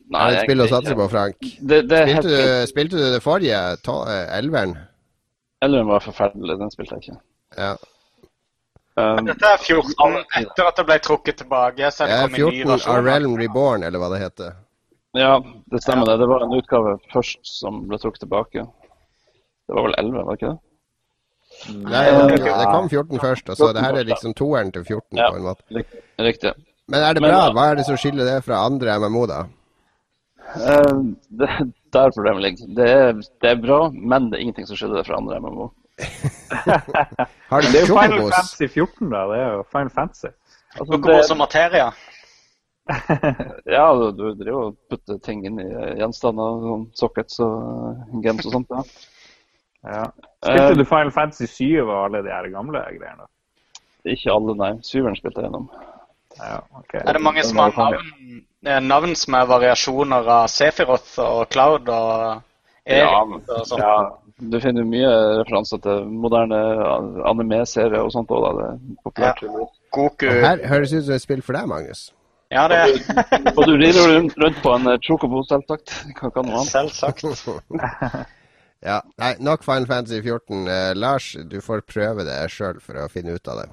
[0.10, 1.36] Nei, Er et spill å satse på, Frank?
[1.62, 4.72] Det, det helt Spilte du, spilte du det forrige, to- eh, elveren?
[5.62, 7.18] Elveren var forferdelig, den spilte jeg ikke.
[7.57, 7.76] Ja.
[8.99, 11.91] Um, Dette er 14 etter at det ble trukket tilbake.
[11.93, 12.95] så det ny 14 versjon.
[12.95, 14.55] A Realm Reborn, eller hva det heter.
[15.16, 15.36] ja,
[15.72, 16.18] det stemmer det.
[16.20, 18.66] Det var en utgave først som ble trukket tilbake.
[18.66, 20.60] Det var vel 11, var det ikke det?
[21.76, 25.18] Nei, det det kom 14 først, og så det her er liksom toeren til 14
[25.18, 25.30] Ja.
[25.32, 25.86] på en måte.
[26.20, 26.53] Riktig.
[26.88, 27.51] Men er det bra?
[27.53, 29.43] Hva er det som skiller det fra andre MMO, da?
[30.56, 30.95] Eh,
[31.39, 31.50] det,
[31.93, 32.74] der problemet ligger.
[32.78, 35.70] Det er, det er bra, men det er ingenting som skiller det fra andre MMO.
[37.52, 39.26] Har Det er jo Final Fantasy 14, da.
[39.32, 40.32] Det er jo Final Fantasy.
[40.76, 41.91] Altså, Chocobos som materia.
[43.76, 47.58] ja, du, du driver og putter ting inn i eh, gjenstander, sånn sockets og
[47.91, 48.74] eh, games og sånt.
[48.74, 48.86] Ja.
[49.86, 50.06] Ja.
[50.43, 53.30] Spilte uh, du Final Fantasy 7 og alle de her gamle greiene?
[54.10, 54.72] Ikke alle, nei.
[54.86, 55.70] Syveren spilte jeg gjennom.
[56.38, 56.93] Ja, ok.
[57.01, 61.89] Er det mange som har navn, eh, navn som er variasjoner av Sefiroth og Cloud
[61.89, 62.41] og
[62.89, 63.82] Ja, Erik og sånt?
[63.82, 63.95] ja,
[64.39, 65.09] du finner mye
[65.41, 66.59] referanser til moderne
[67.27, 68.47] anime-serier og sånt òg.
[68.57, 69.43] Det er populært.
[69.91, 70.25] Goku.
[70.30, 72.11] Her høres ut som et spill for deg, Magnus.
[72.49, 75.93] Ja, det er Og du rir rundt, rundt på en eh, chocobo, selvsagt.
[76.17, 77.25] Hva kan noe selvsagt.
[78.80, 80.67] Ja, nei, nok Final Fantasy 14.
[80.71, 83.65] Eh, Lars, du får prøve det sjøl for å finne ut av det.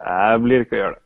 [0.00, 1.03] Jeg blir ikke å gjøre det.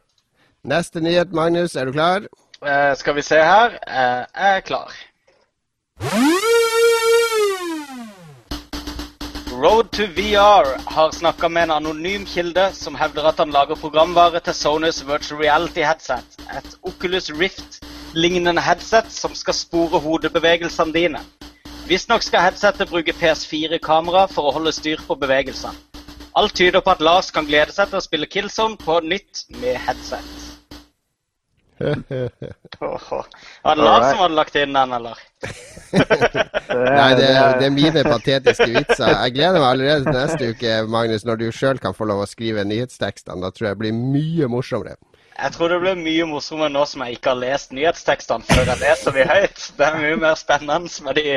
[0.64, 1.76] Neste nyhet, Magnus.
[1.76, 2.26] Er du klar?
[2.66, 3.78] Eh, skal vi se her.
[3.86, 4.92] Eh, jeg er klar.
[9.58, 14.40] Road to VR har snakka med en anonym kilde som hevder at han lager programvare
[14.40, 16.38] til Sonys virtual reality headset.
[16.58, 21.22] Et Oculus Rift-lignende headset som skal spore hodebevegelsene dine.
[21.88, 25.74] Visstnok skal headsetet bruke PS4-kamera for å holde styr på bevegelsene.
[26.38, 29.74] Alt tyder på at Lars kan glede seg til å spille Killzone på nytt med
[29.88, 30.47] headset.
[31.80, 33.24] Åhå.
[33.62, 35.20] Var det Lars som hadde lagt inn den, eller?
[36.98, 37.28] Nei, det,
[37.60, 39.12] det er mine patetiske vitser.
[39.12, 42.30] Jeg gleder meg allerede til neste uke, Magnus, når du sjøl kan få lov å
[42.30, 43.40] skrive nyhetstekstene.
[43.44, 44.98] Da tror jeg det blir mye morsommere.
[45.38, 48.80] Jeg tror det blir mye morsommere nå som jeg ikke har lest nyhetstekstene før jeg
[48.82, 49.66] leser de høyt.
[49.78, 51.36] Det er mye mer spennende med de,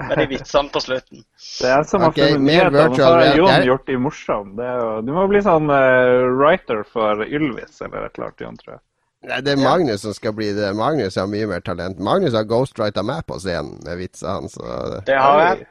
[0.00, 1.26] med de vitsene på slutten.
[1.60, 3.26] Det er som okay, å finne nyheter, så har.
[3.36, 4.56] Jon gjort de morsomme.
[4.56, 8.76] Det du må bli sånn uh, writer for Ylvis eller et eller annet, Jon, tror
[8.78, 8.82] jeg.
[9.24, 10.70] Nei, det er Magnus som skal bli det.
[10.76, 11.98] Magnus har mye mer talent.
[12.04, 14.58] Magnus har ghostwrita meg på scenen med vitsene, hans
[15.06, 15.66] Det har jeg.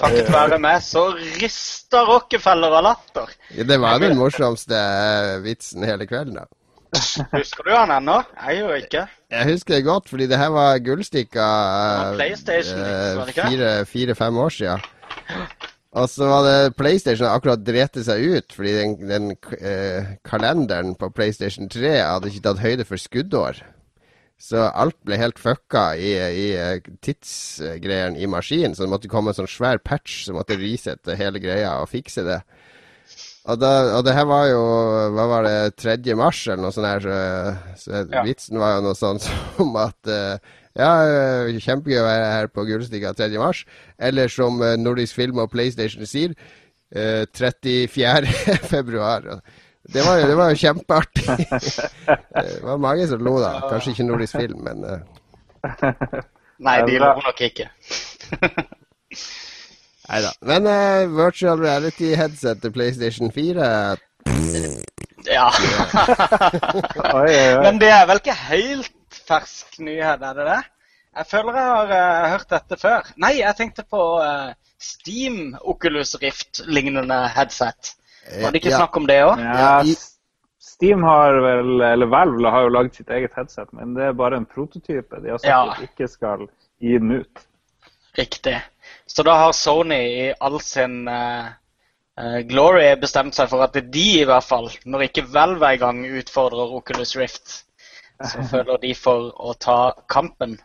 [0.00, 3.28] Takket være meg så rister Rockefeller av latter.
[3.54, 6.48] Det var den morsomste eh, vitsen hele kvelden, da.
[7.34, 8.16] Husker du han ennå?
[8.40, 9.04] Jeg gjør ikke.
[9.34, 12.82] Jeg husker det godt, fordi det her var gullstikka eh, PlayStation,
[13.18, 13.48] var det ikke?
[13.52, 14.84] fire- Fire-fem år siden.
[15.94, 19.28] Og så var det PlayStation akkurat drete seg ut, fordi den, den
[19.60, 23.60] eh, kalenderen på PlayStation 3 hadde ikke tatt høyde for skuddår.
[24.42, 29.30] Så alt ble helt fucka i, i eh, tidsgreiene i maskinen, så det måtte komme
[29.30, 32.40] en sånn svær patch som måtte resette hele greia og fikse det.
[33.44, 34.60] Og, da, og det her var jo
[35.12, 36.14] Hva var det, 3.
[36.16, 38.22] mars eller noe sånt her, så, så Ja.
[38.24, 39.26] vitsen var jo noe sånt
[39.56, 43.30] som at eh, ja, eh, kjempegøy å være her på Gullstiga 3.
[43.38, 43.64] mars.
[43.98, 46.34] Eller som eh, Nordisk Film og PlayStation sier,
[46.94, 48.32] eh, 34.
[48.74, 49.28] februar.
[49.84, 51.26] Det var, jo, det var jo kjempeartig.
[52.44, 53.58] det var mange som lo, da.
[53.68, 55.00] Kanskje ikke Nordisk Film, men eh,
[56.64, 57.68] Nei, de Det lo nok ikke.
[60.04, 60.30] Nei da.
[60.44, 63.96] Men uh, virtual reality headset til PlayStation 4
[65.26, 65.48] Ja.
[67.14, 67.62] Oi, oi, oi.
[67.64, 68.93] Men det er vel ikke helt
[69.28, 70.60] fersk nyhet, er det det?
[71.14, 73.12] Jeg føler jeg har uh, hørt dette før.
[73.22, 74.50] Nei, jeg tenkte på uh,
[74.82, 77.94] Steam Oculus Rift-lignende headset.
[78.40, 78.82] Var det ikke Ja.
[78.82, 79.38] snakk om det òg?
[79.38, 79.82] Ja,
[80.64, 84.40] Steam har vel, eller Valve har jo lagd sitt eget headset, men det er bare
[84.40, 85.20] en prototype.
[85.22, 85.60] De har sagt Ja.
[85.70, 86.48] at de ikke skal
[86.80, 87.44] gi den ut.
[88.18, 88.62] Riktig.
[89.06, 91.52] Så da har Sony i all sin uh,
[92.18, 95.82] eh, glory bestemt seg for at de i hvert fall, når ikke Valve er i
[95.82, 97.63] gang, utfordrer Oculus Rift.
[98.22, 100.58] Så føler de for å ta kampen.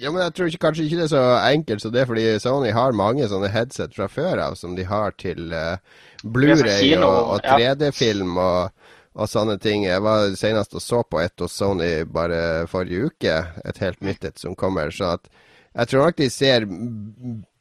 [0.00, 2.72] Ja, men jeg tror ikke, kanskje ikke det er så enkelt som det, fordi Sony
[2.74, 5.76] har mange sånne headset fra før av som de har til uh,
[6.24, 9.86] Blu-ray og, og 3D-film og, og sånne ting.
[9.86, 14.26] Jeg var senest og så på et hos Sony bare forrige uke, et helt nytt
[14.32, 14.90] et som kommer.
[14.90, 15.28] Så at
[15.74, 16.66] jeg tror nok de ser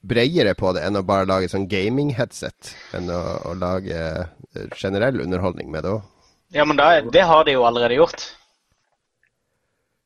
[0.04, 5.22] bredere på det enn å bare lage sånn gaming-headset, enn å, å lage eh, generell
[5.24, 6.10] underholdning med det òg.
[6.54, 8.28] Ja, men da, det har de jo allerede gjort.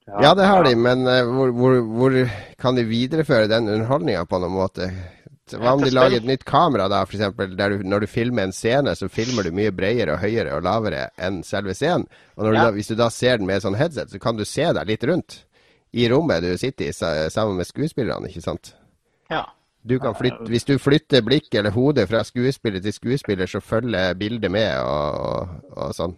[0.07, 2.17] Ja, det har de, men eh, hvor, hvor, hvor
[2.61, 4.87] kan de videreføre den underholdninga på noen måte?
[5.51, 8.55] Hva om de lager et nytt kamera, da, eksempel, der du, når du filmer en
[8.55, 12.07] scene, så filmer du mye bredere og høyere og lavere enn selve scenen.
[12.35, 12.65] Og du Ja.
[12.65, 15.03] da, hvis du da ser den med sånn headset, så kan du se deg litt
[15.07, 15.43] rundt
[15.93, 16.93] i rommet du sitter i
[17.31, 18.73] sammen med skuespillerne, ikke sant?
[19.31, 19.45] Ja.
[19.87, 24.17] Du kan flytte, hvis du flytter blikket eller hodet fra skuespiller til skuespiller, så følger
[24.19, 26.17] bildet med og, og, og sånn.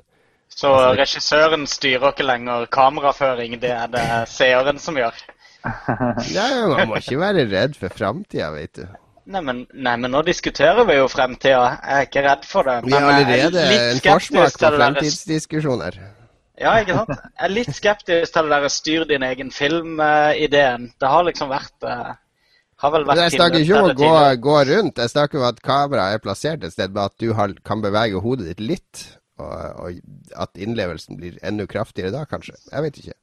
[0.50, 5.16] Så regissøren styrer ikke lenger kameraføring, det er det seeren som gjør.
[6.36, 8.86] Nei, man må ikke være redd for framtida, vet du.
[9.30, 11.76] Nei men, nei, men nå diskuterer vi jo fremtida.
[11.84, 12.80] Jeg er ikke redd for det.
[12.88, 16.00] Vi har men er allerede en forsmak på fremtidsdiskusjoner.
[16.60, 17.14] Ja, ikke sant?
[17.14, 20.90] Jeg er litt skeptisk til det derre styr din egen film-ideen.
[21.00, 22.10] Det har liksom vært eh,
[22.80, 24.12] Har vel vært Men jeg snakker ikke om å gå,
[24.48, 25.00] gå rundt.
[25.04, 28.24] Jeg snakker om at kameraet er plassert et sted, bare at du har, kan bevege
[28.24, 29.06] hodet ditt litt.
[29.40, 32.58] Og, og at innlevelsen blir enda kraftigere da, kanskje.
[32.70, 33.18] Jeg vet ikke.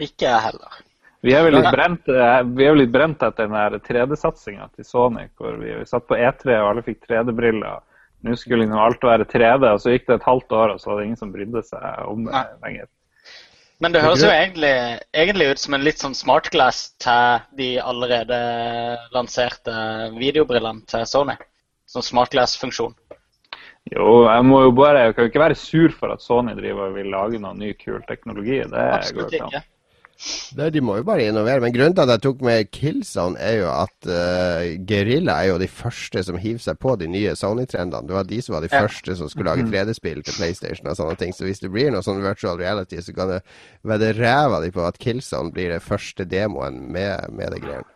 [0.00, 0.80] Ikke jeg heller.
[1.20, 4.70] Vi er vel litt brent, eh, vi er vel litt brent etter den der 3D-satsinga
[4.72, 7.82] til Sony, hvor vi, vi satt på E3 og alle fikk 3D-briller.
[8.24, 10.90] Nå skulle liksom alt være 3D, og så gikk det et halvt år, og så
[10.90, 12.46] var det ingen som brydde seg om det Nei.
[12.64, 12.88] lenger.
[13.80, 14.72] Men det høres jo egentlig,
[15.16, 18.40] egentlig ut som en litt sånn smartglass til de allerede
[19.14, 19.76] lanserte
[20.18, 21.36] videobrillene til Sony.
[21.88, 22.92] Sånn smartglass-funksjon.
[23.90, 26.90] Jo, jeg må jo bare, jeg kan jo ikke være sur for at Sony driver
[26.90, 28.60] og vil lage noe ny, kul teknologi.
[28.70, 29.66] Det Absolutt går ikke ikke.
[30.70, 31.62] De må jo bare innovere.
[31.64, 35.58] Men grunnen til at jeg tok med Killzone, er jo at uh, Guerrilla er jo
[35.62, 38.04] de første som hiver seg på de nye Sony-trendene.
[38.06, 38.82] Det var de som var de Ja.
[38.84, 41.32] første som skulle lage 3D-spill til PlayStation og sånne ting.
[41.32, 43.40] Så hvis det blir noe sånn virtual reality, så kan det
[43.82, 47.88] vedde ræva di på at Killzone blir den første demoen med, med det greiene.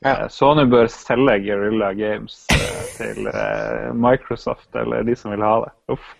[0.00, 0.12] Ja.
[0.22, 5.56] Eh, Sony bør selge Guerrilla Games eh, til eh, Microsoft eller de som vil ha
[5.64, 5.74] det.
[5.94, 6.14] Uff.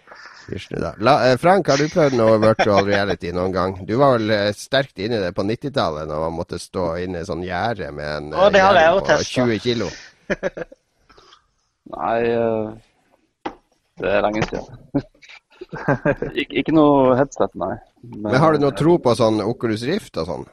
[0.48, 0.94] Da.
[1.04, 3.74] La, Frank, har du prøvd noe virtual reality noen gang?
[3.84, 7.28] Du var vel sterkt inne i det på 90-tallet, når man måtte stå inne i
[7.28, 9.44] sånn gjerde med en Å, det har jeg på testa.
[9.44, 9.90] 20 kilo.
[11.98, 12.16] Nei,
[14.00, 15.04] det er lenge siden.
[16.40, 17.74] Ik ikke noe headset, nei.
[18.08, 20.48] Men har du noe tro på sånn Oculus Rift og sånn?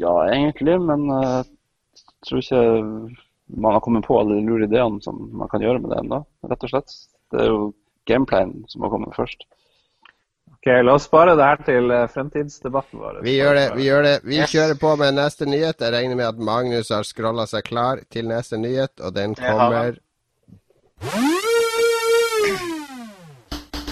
[0.00, 1.10] Ja, egentlig, men
[2.26, 2.62] tror ikke
[3.60, 6.20] man har kommet på alle de lure ideene som man kan gjøre med det ennå,
[6.50, 6.92] rett og slett.
[7.32, 7.72] Det er jo
[8.10, 9.46] gameplayen som har kommet først.
[10.60, 13.20] Ok, La oss spare det her til eh, fremtidsdebatten vår.
[13.24, 13.66] Vi gjør det.
[13.78, 14.14] Vi gjør det.
[14.28, 14.52] Vi Yes.
[14.52, 15.80] kjører på med neste nyhet.
[15.80, 19.96] Jeg regner med at Magnus har scrolla seg klar til neste nyhet, og den kommer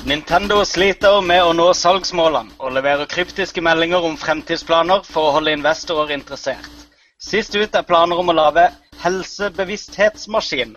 [0.09, 5.53] Nintendo sliter med å nå salgsmålene og leverer kryptiske meldinger om fremtidsplaner for å holde
[5.57, 6.88] investorer interessert.
[7.18, 8.68] Sist ut er planer om å lage
[9.02, 10.76] helsebevissthetsmaskin,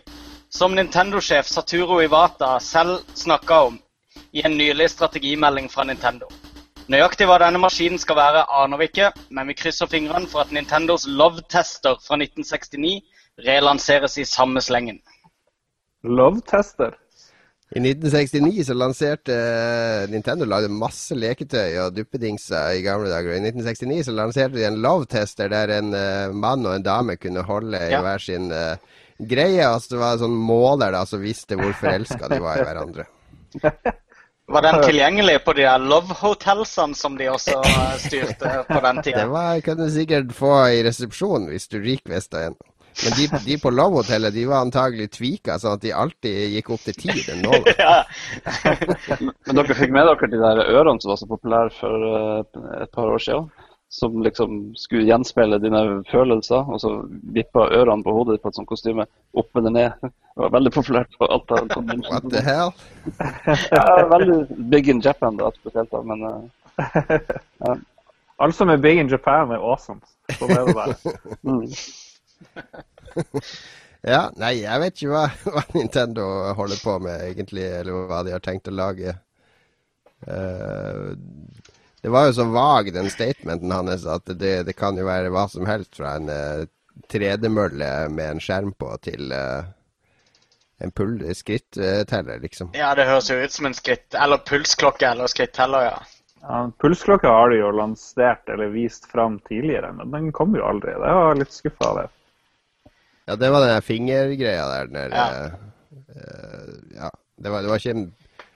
[0.49, 3.75] som Nintendo-sjef Saturo Iwata selv snakka om
[4.33, 6.25] i en nylig strategimelding fra Nintendo.
[6.89, 10.49] Nøyaktig hva denne maskinen skal være, aner vi ikke, men vi krysser fingrene for at
[10.55, 12.97] Nintendos Love-tester fra 1969
[13.45, 14.97] relanseres i samme slengen.
[16.01, 16.97] Love-tester.
[17.71, 23.31] I 1969 så lanserte eh, Nintendo lagde masse leketøy og duppedingser i gamle dager.
[23.31, 27.15] Og I 1969 så lanserte de en love-tester der en uh, mann og en dame
[27.15, 28.75] kunne holde i hver sin uh,
[29.23, 29.63] greie.
[29.63, 33.07] Altså det var en sånn måler da som visste hvor forelska de var i hverandre.
[34.51, 37.61] Var den tilgjengelig på de Love Hotelsene som de også
[38.03, 39.21] styrte på den Det tida?
[39.31, 42.57] var, kan du sikkert få i resepsjonen hvis du rikvesta en.
[43.03, 46.85] Men de, de på Love-hotellet de var antagelig tvika, sånn at de alltid gikk opp
[46.85, 47.75] til ti, den nåla.
[47.85, 47.97] ja.
[49.47, 52.95] Men dere fikk med dere de der ørene som var så populære for eh, et
[52.95, 53.51] par år siden?
[53.93, 56.91] som liksom skulle gjenspeile dine følelser, og så
[57.35, 59.03] vippa ørene på hodet på et sånt kostyme
[59.35, 60.05] opp eller ned.
[60.05, 61.73] Det var veldig populært på alt av
[62.07, 62.71] What the hell?
[63.75, 63.83] ja,
[64.13, 64.37] veldig
[64.71, 65.91] big in Japan, da, spesielt.
[65.91, 67.27] da, men uh,
[67.67, 67.75] ja.
[68.41, 69.99] Alt som er big in Japan, er awesome.
[70.39, 70.95] Sånn er det bare.
[71.43, 71.67] mm.
[74.13, 75.25] ja, nei, jeg vet ikke hva,
[75.55, 76.27] hva, Nintendo
[76.57, 79.15] holder på med, egentlig, eller hva de har tenkt å lage.
[80.27, 81.13] Uh,
[82.01, 85.47] det var jo så vag, den statementen hans, at det, det, kan jo være hva
[85.49, 86.65] som helst fra en uh,
[87.11, 89.69] tredemølle med en skjerm på til uh,
[90.81, 92.71] en skritteller, liksom.
[92.73, 95.99] Ja, det høres jo ut som en skritt, eller pulsklokke eller skritteller, ja.
[96.41, 100.95] ja Pulsklokka har de jo lansert eller vist fram tidligere, men den kom jo aldri.
[100.97, 102.07] Det var litt skuffa det.
[103.27, 104.89] Ja, det var den fingergreia der.
[104.95, 105.27] der ja.
[106.11, 107.11] Uh, ja.
[107.41, 108.09] Det var, det var ikke en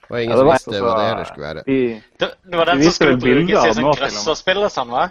[0.06, 1.62] det var ingen ja, som visste hva det heller skulle være.
[1.66, 1.78] De,
[2.20, 5.08] det, det, var den som skulle brukes i sånn grøsserspill og sånn, hva?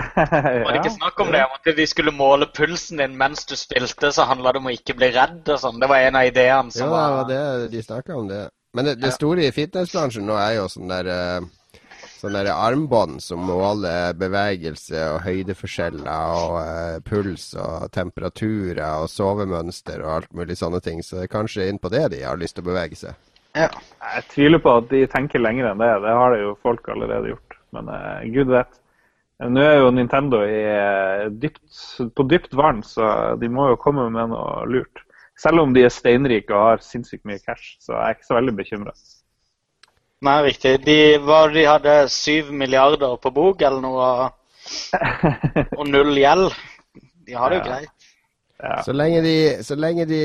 [0.20, 1.40] Var det ikke snakk om det?
[1.46, 4.74] Om at de skulle måle pulsen din mens du spilte, så handla det om å
[4.74, 5.80] ikke bli redd og sånn.
[5.80, 8.44] Det var en av ideene som ja, var Ja, de snakka om det.
[8.76, 11.48] Men det, det store i fitnessbransjen nå er jo sånn der uh,
[12.20, 20.02] sånn der armbånd som måler bevegelse og høydeforskjeller og uh, puls og temperaturer og sovemønster
[20.04, 21.00] og alt mulig sånne ting.
[21.04, 23.16] Så det er kanskje inn på det de har lyst til å bevege seg.
[23.56, 23.70] Ja.
[24.10, 25.90] Jeg tviler på at de tenker lenger enn det.
[26.04, 27.58] Det har det jo folk allerede gjort.
[27.76, 28.76] Men uh, gud vet.
[29.40, 31.62] Nå er jo Nintendo uh, dypt,
[32.12, 35.00] på dypt vann, så de må jo komme med noe lurt.
[35.40, 38.36] Selv om de er steinrike og har sinnssykt mye cash, så jeg er ikke så
[38.36, 38.92] veldig bekymra.
[40.20, 40.74] Nei, riktig.
[40.84, 44.28] De, var, de hadde syv milliarder på bok eller noe,
[45.78, 46.52] og null gjeld.
[47.24, 47.94] De har det jo greit.
[48.60, 48.82] Ja.
[48.84, 50.18] Så, lenge de, så, lenge de,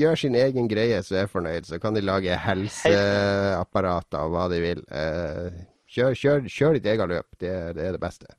[0.00, 4.46] gjør sin egen greie så er jeg fornøyd, så kan de lage helseapparater og hva
[4.48, 4.80] de vil.
[4.88, 5.52] Uh,
[5.92, 7.28] kjør, kjør, kjør, ditt eget løp.
[7.36, 8.32] Det, det, er det beste.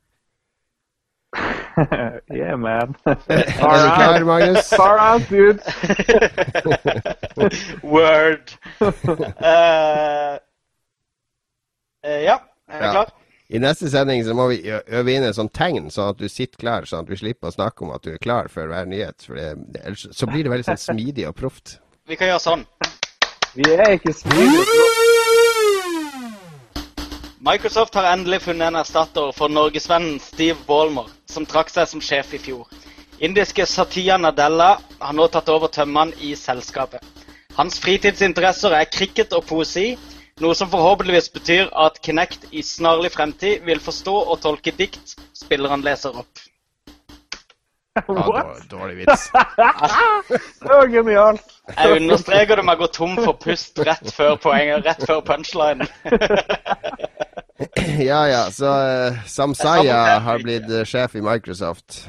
[2.34, 2.96] yeah, man.
[3.06, 4.74] er du klar, Magnus?
[4.74, 5.62] Far out, dude.
[7.86, 8.58] Word.
[8.82, 10.42] Uh,
[12.04, 12.38] ja,
[12.68, 12.90] er jeg ja.
[12.98, 13.12] klar?
[13.54, 16.58] I neste sending så må vi øve inn et sånt tegn, sånn at du sitter
[16.58, 19.26] klar, sånn at vi slipper å snakke om at du er klar før hver nyhet.
[19.26, 19.50] For det,
[19.84, 21.76] ellers så blir det veldig sånn smidig og proft.
[22.08, 22.64] Vi kan gjøre sånn.
[23.54, 24.88] Vi er ikke smidige.
[27.44, 32.32] Microsoft har endelig funnet en erstatter for norgesvennen Steve Ballmer, som trakk seg som sjef
[32.32, 32.64] i fjor.
[33.20, 37.04] Indiske Satya Nadella har nå tatt over tømmene i selskapet.
[37.54, 39.92] Hans fritidsinteresser er cricket og poesi,
[40.42, 45.84] noe som forhåpentligvis betyr at Kinect i snarlig fremtid vil forstå og tolke dikt spilleren
[45.86, 46.42] leser opp.
[48.08, 49.30] Ja, dårlig vits.
[50.62, 51.52] det var genialt.
[51.76, 55.86] Jeg understreker det med å gå tom for pust rett før poenget, rett før punchline.
[58.10, 62.08] ja ja, så uh, Samsaya har blitt uh, sjef i Microsoft.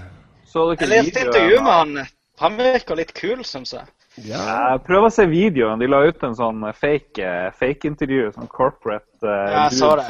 [0.56, 1.94] Jeg leste intervju med han.
[2.42, 3.86] Han virker litt kul, syns jeg.
[4.24, 4.78] Ja.
[4.86, 5.82] Prøv å se videoen.
[5.82, 8.32] De la ut en sånn fake-intervju.
[8.36, 10.08] Sånn corporate uh, Ja, jeg så det.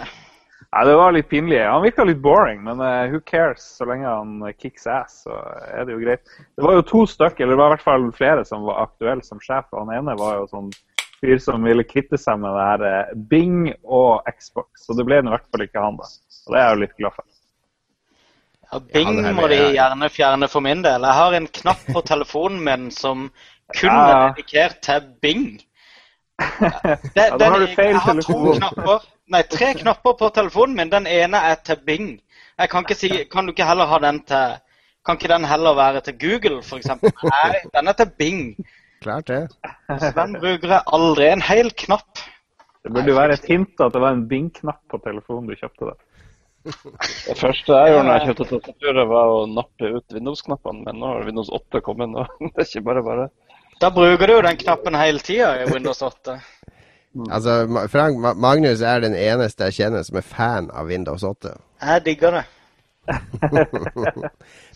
[0.71, 1.61] Ja, Det var litt pinlig.
[1.63, 3.63] Han virka litt boring, men uh, who cares?
[3.77, 5.37] Så lenge han kicks ass, så
[5.71, 6.25] er det jo greit.
[6.55, 9.25] Det var jo to stykker, eller det var i hvert fall flere som var aktuelle
[9.25, 9.69] som sjef.
[9.71, 10.73] og Han ene var jo sånn
[11.23, 14.85] fyr som ville kvitte seg med det her uh, Bing og Xbox.
[14.85, 16.11] Så det ble i hvert fall ikke han, da.
[16.45, 17.31] Og det er jeg jo litt glad for.
[18.65, 21.05] Ja, Bing må de gjerne fjerne for min del.
[21.05, 23.29] Jeg har en knapp på telefonen min som
[23.73, 24.27] kun ja.
[24.29, 25.45] dedikert til Bing.
[27.15, 30.75] Det, ja, da har du feil jeg har to knapper, nei, tre knapper på telefonen
[30.75, 30.91] min.
[30.91, 32.09] Den ene er til Bing.
[32.59, 34.59] Jeg kan ikke si Kan du ikke heller ha den til
[35.05, 36.91] Kan ikke den heller være til Google, f.eks.?
[37.35, 38.43] Nei, den er til Bing.
[39.01, 39.43] Klart det.
[40.01, 41.27] Så den bruker jeg aldri.
[41.29, 42.23] En hel knapp.
[42.85, 45.91] Det burde jo være et hint at det var en Bing-knapp på telefonen du kjøpte.
[45.91, 45.95] det.
[47.29, 50.83] Det første jeg gjorde når jeg kjøpte tastaturet, var å nappe ut Windows-knappene.
[50.87, 53.27] Men nå har Windows 8 kommet, og det er ikke bare bare.
[53.81, 56.39] Da bruker du jo den knappen hele tida i Windows 8.
[57.15, 57.29] Mm.
[57.35, 61.53] Altså, Frank Magnus er den eneste jeg kjenner som er fan av Windows 8.
[61.79, 62.45] Jeg digger det.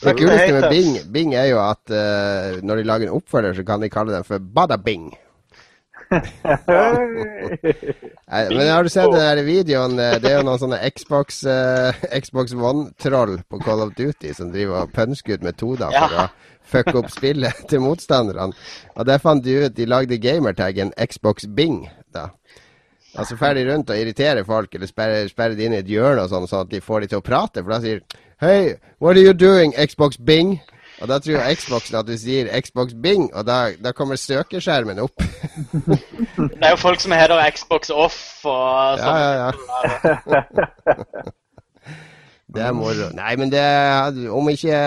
[0.04, 3.64] det kuleste med Bing, Bing er jo at uh, når de lager en oppfølger, så
[3.68, 5.10] kan de kalle den for Bada Bing.
[8.50, 9.98] Men har du sett den der videoen?
[9.98, 14.86] Det er jo noen sånne Xbox, uh, Xbox One-troll på Call of Duty som driver
[14.86, 16.24] og pønsker ut metoder for ja.
[16.24, 18.54] å fucke opp spillet til motstanderne.
[18.96, 21.88] Og der fant de ut De lagde gamertaggen Xbox Bing.
[22.14, 22.30] da.
[23.18, 26.30] Altså ferdig rundt og irritere folk, eller sperre, sperre de inn i et hjørne og
[26.30, 27.64] sånn, sånn at de får de til å prate.
[27.64, 28.04] For da sier
[28.40, 30.60] Hei, what are you doing, Xbox Bing?
[31.02, 35.24] Og da tror Xboxen at du sier Xbox Bing, og da, da kommer søkeskjermen opp.
[36.38, 39.20] det er jo folk som heter Xbox Off og sånn.
[39.20, 39.52] Ja,
[40.06, 40.40] ja,
[40.94, 41.36] ja.
[42.50, 43.10] Det er moro.
[43.14, 43.64] Nei, men det
[44.34, 44.78] Om ikke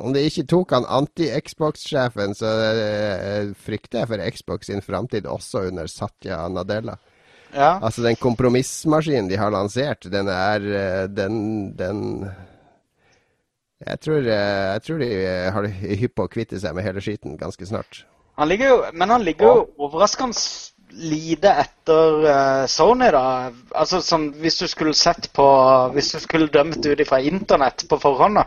[0.00, 5.66] Om det ikke tok han anti-Xbox-sjefen, så uh, frykter jeg for Xbox sin framtid også
[5.68, 6.96] under Satya Nadella.
[7.54, 7.76] Ja.
[7.76, 11.36] Altså, den kompromissmaskinen de har lansert, den er uh, Den,
[11.76, 12.00] den
[13.84, 15.12] jeg tror, uh, jeg tror de
[15.58, 18.06] har hypp på å kvitte seg med hele skiten ganske snart.
[18.40, 20.34] Han ligger jo, men han ligger jo overraskende
[20.94, 23.24] lite etter uh, Sony, da.
[23.74, 25.46] Altså som Hvis du skulle sett på
[25.94, 28.44] Hvis du skulle dømt ut ifra internett på forhånd, da.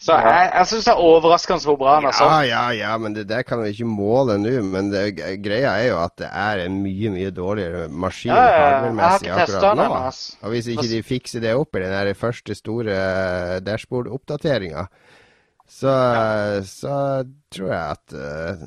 [0.00, 0.30] Så Ja.
[0.32, 2.30] jeg, jeg syns det er overraskende hvor bra han er sånn.
[2.48, 4.54] ja, ja, men det der kan vi ikke måle nå.
[4.64, 5.02] Men det,
[5.44, 8.62] greia er jo at det er en mye, mye dårligere maskin Ja, ja, ja.
[8.64, 9.88] Hardware-messig akkurat nå.
[10.08, 10.22] ass.
[10.40, 14.86] Og hvis ikke de fikser det opp i den første store eh, dashboard-oppdateringa,
[15.68, 15.92] så,
[16.64, 16.96] så
[17.52, 18.64] tror jeg at eh,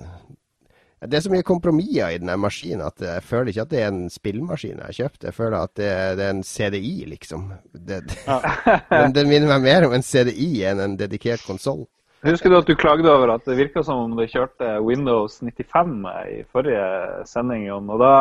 [1.09, 3.89] Det er så mye kompromisser i den maskinen at jeg føler ikke at det er
[3.91, 5.25] en spillmaskin jeg har kjøpt.
[5.27, 5.89] Jeg føler at det,
[6.19, 7.49] det er en CDI, liksom.
[7.73, 11.83] Det, den, den minner meg mer om en CDI enn en dedikert konsoll.
[12.23, 16.05] Husker du at du klagde over at det virka som om det kjørte Windows 95
[16.31, 16.85] i forrige
[17.27, 17.65] sending?
[17.67, 18.13] Jon, Og da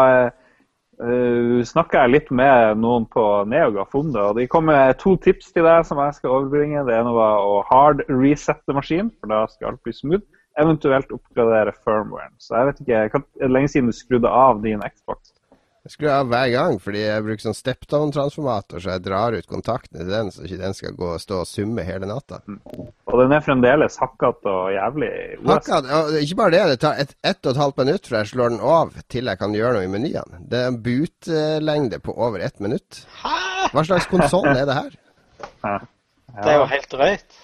[0.98, 5.14] uh, snakka jeg litt med noen på Neogaf om det, og de kom med to
[5.22, 6.82] tips til deg som jeg skal overbringe.
[6.88, 10.26] Det ene var å hard resette maskinen, for da skal alt bli smooth.
[10.60, 12.34] Eventuelt oppgradere firmwaren.
[12.42, 15.32] Så jeg vet ikke, er det lenge siden du skrudde av din Xbox?
[15.82, 19.98] Jeg skrur av hver gang, fordi jeg bruker sånn stepdown-transformator, så jeg drar ut kontakten
[19.98, 22.38] til den, så ikke den skal gå og stå og summe hele natta.
[23.10, 25.10] Og den er fremdeles hakkete og jævlig
[25.42, 28.30] Hakkete, og ikke bare det, det tar ett et og et halvt minutt fra jeg
[28.30, 30.44] slår den av til jeg kan gjøre noe i menyene.
[30.52, 33.02] Det er en butlengde på over ett minutt.
[33.74, 34.94] Hva slags konsoll er det her?
[35.66, 37.42] Det er jo helt drøyt.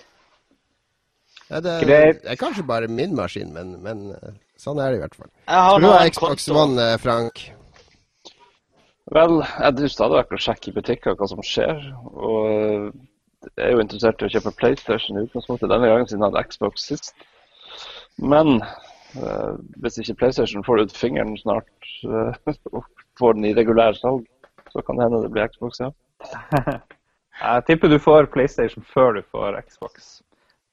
[1.48, 5.04] Ja, det, det er kanskje bare min maskin, men, men eh, sånn er det i
[5.04, 5.30] hvert fall.
[5.48, 6.58] Jeg har du nå Xbox konto.
[6.60, 7.44] One, eh, Frank?
[9.16, 11.80] Vel, jeg driver stadig vekk og sjekker i butikker hva som skjer.
[12.12, 12.90] Og eh,
[13.48, 16.44] jeg er jo interessert i å kjøpe PlayStation i utgangspunktet denne gangen siden jeg hadde
[16.52, 17.26] Xbox sist.
[18.18, 22.34] Men uh, hvis ikke PlayStation får ut fingeren snart uh,
[22.74, 22.84] og
[23.20, 24.26] får den i regulær salg,
[24.74, 25.92] så kan det hende det blir Xbox, ja.
[27.38, 30.18] Jeg tipper du får PlayStation før du får Xbox.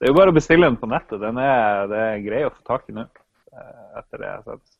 [0.06, 1.18] Det er jo bare å bestille den på nettet.
[1.18, 3.08] Den er, det er grei å få tak i nå.
[3.58, 4.76] eh, Etter det jeg har sett.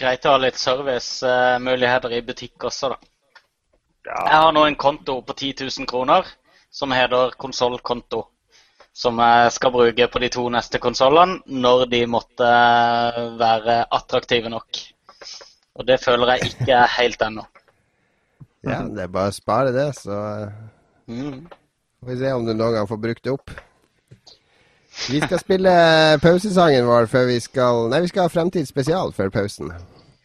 [0.00, 2.98] Greit å ha litt servicemuligheter i butikk også, da.
[4.08, 6.26] Ja, Jeg har nå en konto på 10 000 kroner
[6.74, 8.24] som heter konsollkonto.
[8.90, 12.50] Som jeg skal bruke på de to neste konsollene når de måtte
[13.38, 14.82] være attraktive nok.
[15.78, 17.46] Og det føler jeg ikke er helt ennå.
[18.66, 20.60] Ja, det er bare å spare det, så eh,
[21.10, 21.46] Mm.
[22.02, 23.50] får vi se om du noen gang får brukt det opp.
[25.08, 25.72] Vi skal spille
[26.20, 29.72] pausesangen vår før vi skal Nei, vi skal ha Fremtidsspesial før pausen.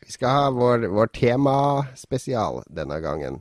[0.05, 3.39] Vi skal ha vår, vår temaspesial denne gangen.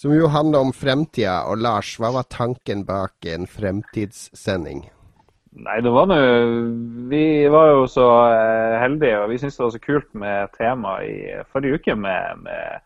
[0.00, 1.42] Som jo handler om fremtida.
[1.46, 4.86] Og Lars, hva var tanken bak en fremtidssending?
[5.52, 6.16] Nei, det var nå
[7.12, 10.96] Vi var jo så eh, heldige, og vi syntes det var så kult med tema
[11.04, 11.18] i
[11.52, 12.80] forrige uke med, med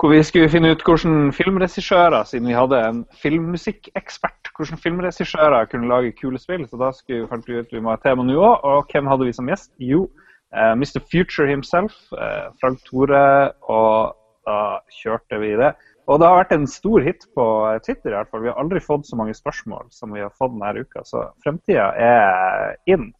[0.00, 5.88] hvor vi skulle finne ut hvordan filmregissører, siden vi hadde en filmmusikkekspert, hvordan filmregissører kunne
[5.88, 6.66] lage kule spill.
[6.68, 8.66] Så da skulle fant vi ut vi må ha tema nå òg.
[8.66, 9.70] Og hvem hadde vi som gjest?
[9.78, 10.08] Jo,
[10.56, 10.98] uh, Mr.
[11.12, 13.52] Future himself, uh, Frank Tore.
[13.70, 14.58] Og da
[14.98, 15.70] kjørte vi det.
[16.10, 17.46] Og det har vært en stor hit på
[17.86, 18.10] Twitter.
[18.10, 18.42] i hvert fall.
[18.42, 21.06] Vi har aldri fått så mange spørsmål som vi har fått denne uka.
[21.06, 23.12] Så fremtida er inn,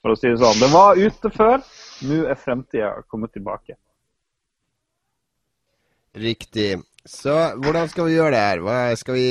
[0.00, 0.58] for å si det sånn.
[0.64, 1.62] Det var ute før,
[2.08, 3.76] nå er fremtida kommet tilbake.
[6.18, 6.80] Riktig.
[7.08, 8.62] Så hvordan skal vi gjøre det her?
[8.62, 9.28] Hva, skal vi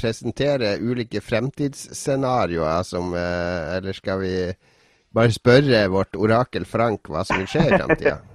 [0.00, 4.34] presentere ulike fremtidsscenarioer som eh, Eller skal vi
[5.14, 8.18] bare spørre vårt orakel Frank hva som vil skje i fremtida?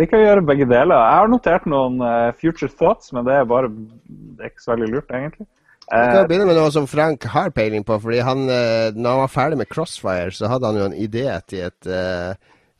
[0.00, 0.98] Vi kan gjøre begge deler.
[0.98, 4.72] Jeg har notert noen uh, future thoughts, men det er bare det er ikke så
[4.72, 5.46] veldig lurt, egentlig.
[5.86, 8.00] Vi Eh, kan begynne med noe som Frank har peiling på.
[8.02, 11.28] fordi han, eh, når han var ferdig med Crossfire, så hadde han jo en idé
[11.46, 12.34] til et, eh,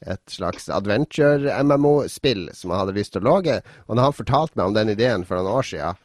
[0.07, 3.61] et slags adventure-MMO-spill som han hadde lyst til å lage.
[3.87, 6.03] Og når han fortalte meg om den ideen for noen år siden,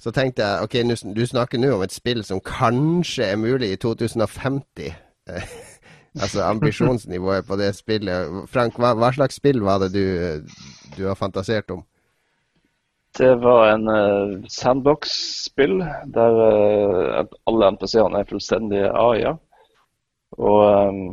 [0.00, 0.74] så tenkte jeg ok,
[1.16, 4.92] du snakker nå om et spill som kanskje er mulig i 2050.
[5.30, 5.48] Eh,
[6.22, 8.44] altså ambisjonsnivået på det spillet.
[8.52, 10.06] Frank, hva, hva slags spill var det du,
[10.98, 11.84] du har fantasert om?
[13.14, 15.78] Det var en uh, sandbox-spill
[16.14, 19.36] der uh, alle NPC-ene er fullstendig AI-er.
[20.34, 21.04] Og um,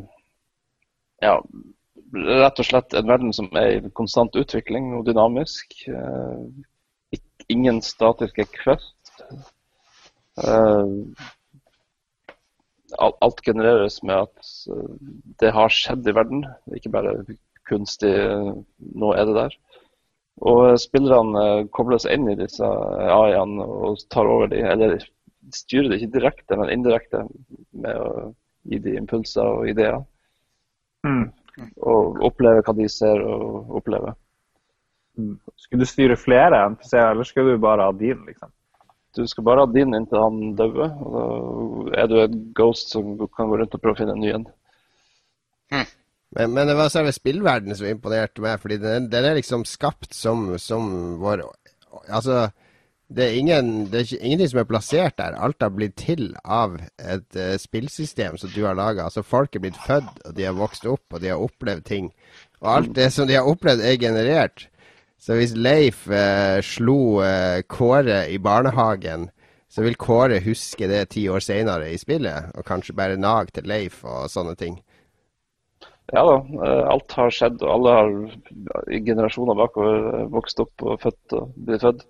[1.22, 1.36] ja,
[2.14, 5.76] rett og slett en verden som er i konstant utvikling og dynamisk.
[5.88, 7.20] Eh,
[7.52, 9.24] ingen statiske quest.
[10.42, 10.88] Eh,
[13.00, 14.94] alt genereres med at eh,
[15.42, 16.46] det har skjedd i verden,
[16.76, 17.16] ikke bare
[17.70, 18.14] kunstig
[18.78, 19.58] nå er det der.
[20.42, 24.98] Og spillerne kobles inn i disse AI-ene og tar over de, eller
[25.54, 27.26] styrer det ikke direkte, men indirekte
[27.72, 28.32] med å
[28.70, 30.00] gi de impulser og ideer.
[31.06, 31.30] Mm.
[31.60, 34.16] Og oppleve hva de ser og opplever.
[35.20, 35.36] Mm.
[35.60, 38.24] Skulle du styre flere NPC-er, eller skulle du bare ha din?
[38.28, 38.52] liksom?
[39.16, 40.94] Du skal bare ha din inntil han dauer.
[41.04, 44.24] Og da er du et ghost som kan gå rundt og prøve å finne en
[44.24, 44.48] ny en.
[46.32, 50.16] Men, men det var selve spillverdenen som imponerte meg, fordi den, den er liksom skapt
[50.16, 51.44] som, som vår
[52.08, 52.46] Altså,
[53.16, 55.36] det er, ingen, det er ikke, ingenting som er plassert der.
[55.36, 59.10] Alt har blitt til av et uh, spillsystem som du har laga.
[59.10, 62.12] Altså, folk er blitt født, og de har vokst opp, og de har opplevd ting.
[62.62, 64.68] Og alt det som de har opplevd, er generert.
[65.22, 69.28] Så hvis Leif uh, slo uh, Kåre i barnehagen,
[69.72, 73.68] så vil Kåre huske det ti år seinere i spillet, og kanskje bare nag til
[73.68, 74.80] Leif og sånne ting.
[76.12, 76.40] Ja da,
[76.92, 81.86] alt har skjedd, og alle har i generasjoner bakover vokst opp og født og blitt
[81.86, 82.04] født.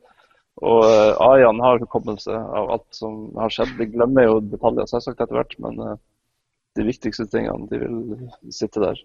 [0.60, 3.78] Og uh, Ayan har hukommelse av alt som har skjedd.
[3.80, 5.95] De glemmer jo detaljer selvsagt etter hvert, men uh,
[6.78, 8.99] de viktigste tingene de vil sitte der.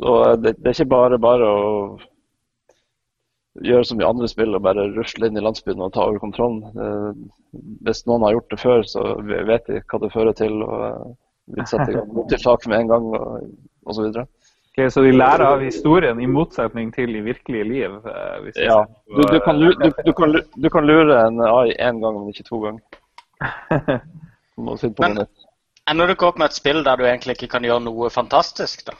[0.00, 1.68] Så uh, det, det, er ikke bare bare å
[3.60, 7.28] gjøre som i andre spill og bare rusle inn i landsbyen og ta over kontrollen.
[7.84, 10.62] hvis noen har gjort det før, så vet de hva det fører til.
[10.62, 11.16] og
[11.54, 13.50] vil sette i gang mottiltak med en gang og
[13.90, 14.10] osv.
[14.80, 17.96] Okay, så de lærer av historien, i motsetning til i virkelige liv?
[18.08, 18.78] Eh, ja.
[19.12, 22.30] Du, du, kan lure, du, du, kan, du, kan lure, en AI én gang, men
[22.32, 22.80] ikke to ganger.
[24.56, 25.20] men
[25.90, 28.86] ender du ikke opp med et spill der du egentlig ikke kan gjøre noe fantastisk,
[28.88, 28.96] da?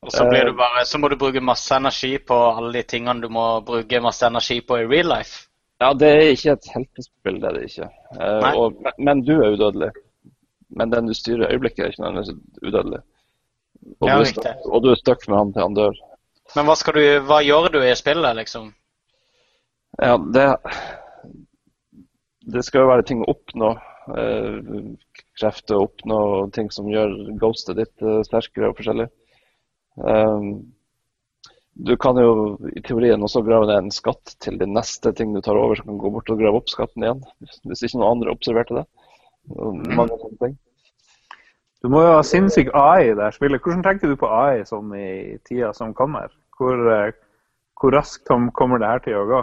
[0.00, 3.20] Og så, blir du bare, så må du bruke masse energi på alle de tingene
[3.20, 5.44] du må bruke masse energi på i real life?
[5.84, 7.92] Ja, det er ikke et heltespill, det er det ikke.
[8.16, 9.92] Uh, og, men du er udødelig.
[10.72, 13.04] Men den du styrer i øyeblikket, er ikke nødvendigvis udødelig.
[14.00, 16.00] Og, ja, du er, og du er stuck med han til han dør.
[16.56, 18.72] Men hva, du, hva gjør du i spillet, liksom?
[20.00, 20.48] Ja, det
[22.50, 23.70] Det skal jo være ting å oppnå.
[24.10, 24.58] Eh,
[25.38, 26.20] krefter å oppnå
[26.56, 29.06] ting som gjør ghostet ditt eh, sterkere og forskjellig.
[30.00, 30.72] Um,
[31.80, 35.40] du kan jo i teorien også grave ned en skatt til din neste ting du
[35.44, 37.22] tar over, så kan du gå bort og grave opp skatten igjen.
[37.68, 38.84] Hvis ikke noen andre observerte det.
[39.54, 40.58] Mange sånne ting.
[41.80, 43.62] Du må jo ha sinnssyk AI i det spillet.
[43.64, 46.28] Hvordan tenker du på AI sånn i tida som kommer?
[46.58, 47.14] Hvor, eh,
[47.80, 49.40] hvor raskt kommer det her til å gå?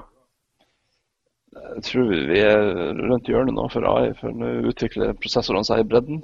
[1.57, 5.88] Jeg tror vi er rundt hjørnet nå for AI, for nå utvikler prosessorene seg i
[5.89, 6.21] bredden.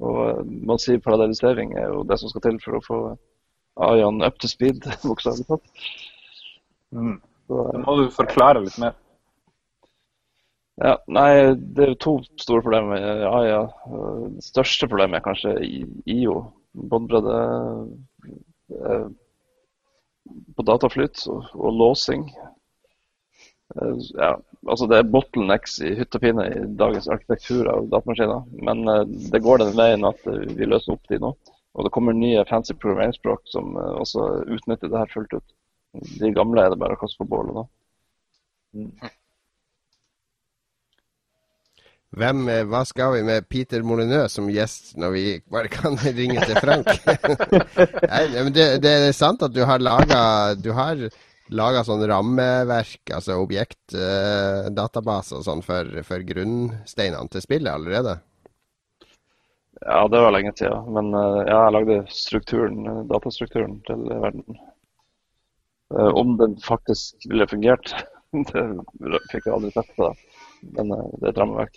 [0.00, 3.00] Og eh, man sier parallellisering er jo det som skal til for å få
[3.84, 5.86] AI-en up to speed, bokstavelig talt.
[6.94, 7.18] Mm.
[7.44, 8.96] Så, da må du forklare litt mer.
[10.82, 13.34] Ja, nei, Det er to store problemer Ja.
[13.46, 13.60] Ja.
[14.34, 15.52] Det største problemet er kanskje
[16.10, 16.40] IO,
[16.74, 17.36] båndbredde
[18.74, 19.06] eh,
[20.56, 22.26] på dataflyt og låsing.
[23.76, 24.32] Eh, ja,
[24.66, 28.42] altså Det er bottlenecks i hytt og pine i dagens arkitektur av datamaskiner.
[28.66, 31.36] Men eh, det går den veien at vi løser opp de nå.
[31.74, 35.54] Og det kommer nye fancy programmeringsspråk som også utnytter det her fullt ut.
[36.20, 37.68] De gamle er det bare å kaste på bålet nå.
[38.74, 38.90] Mm.
[42.14, 46.44] Hvem, eh, hva skal vi med Peter Molyneux som gjest når vi bare kan ringe
[46.46, 46.90] til Frank?
[48.12, 55.48] Nei, det, det, er sant at du har laga sånn rammeverk, altså objektdatabase uh, og
[55.48, 58.20] sånn for, for, grunnsteinene til spillet allerede?
[59.82, 60.86] Ja, det var lenge siden.
[60.94, 64.62] Men uh, jeg lagde strukturen, datastrukturen til verden.
[65.90, 67.90] Uh, om den faktisk ville fungert,
[68.52, 68.68] det
[69.32, 70.12] fikk jeg aldri sett på.
[70.12, 70.33] det.
[70.76, 71.74] Men uh, det er et rammeverk.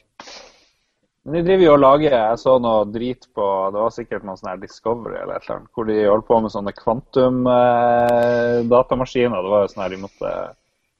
[1.27, 4.39] Men de driver jo og lager Jeg så noe drit på Det var sikkert noe
[4.39, 9.35] sånn her Discovery eller et eller annet, hvor de holdt på med sånne kvantum-datamaskiner.
[9.35, 10.29] Eh, det var jo sånn her de måtte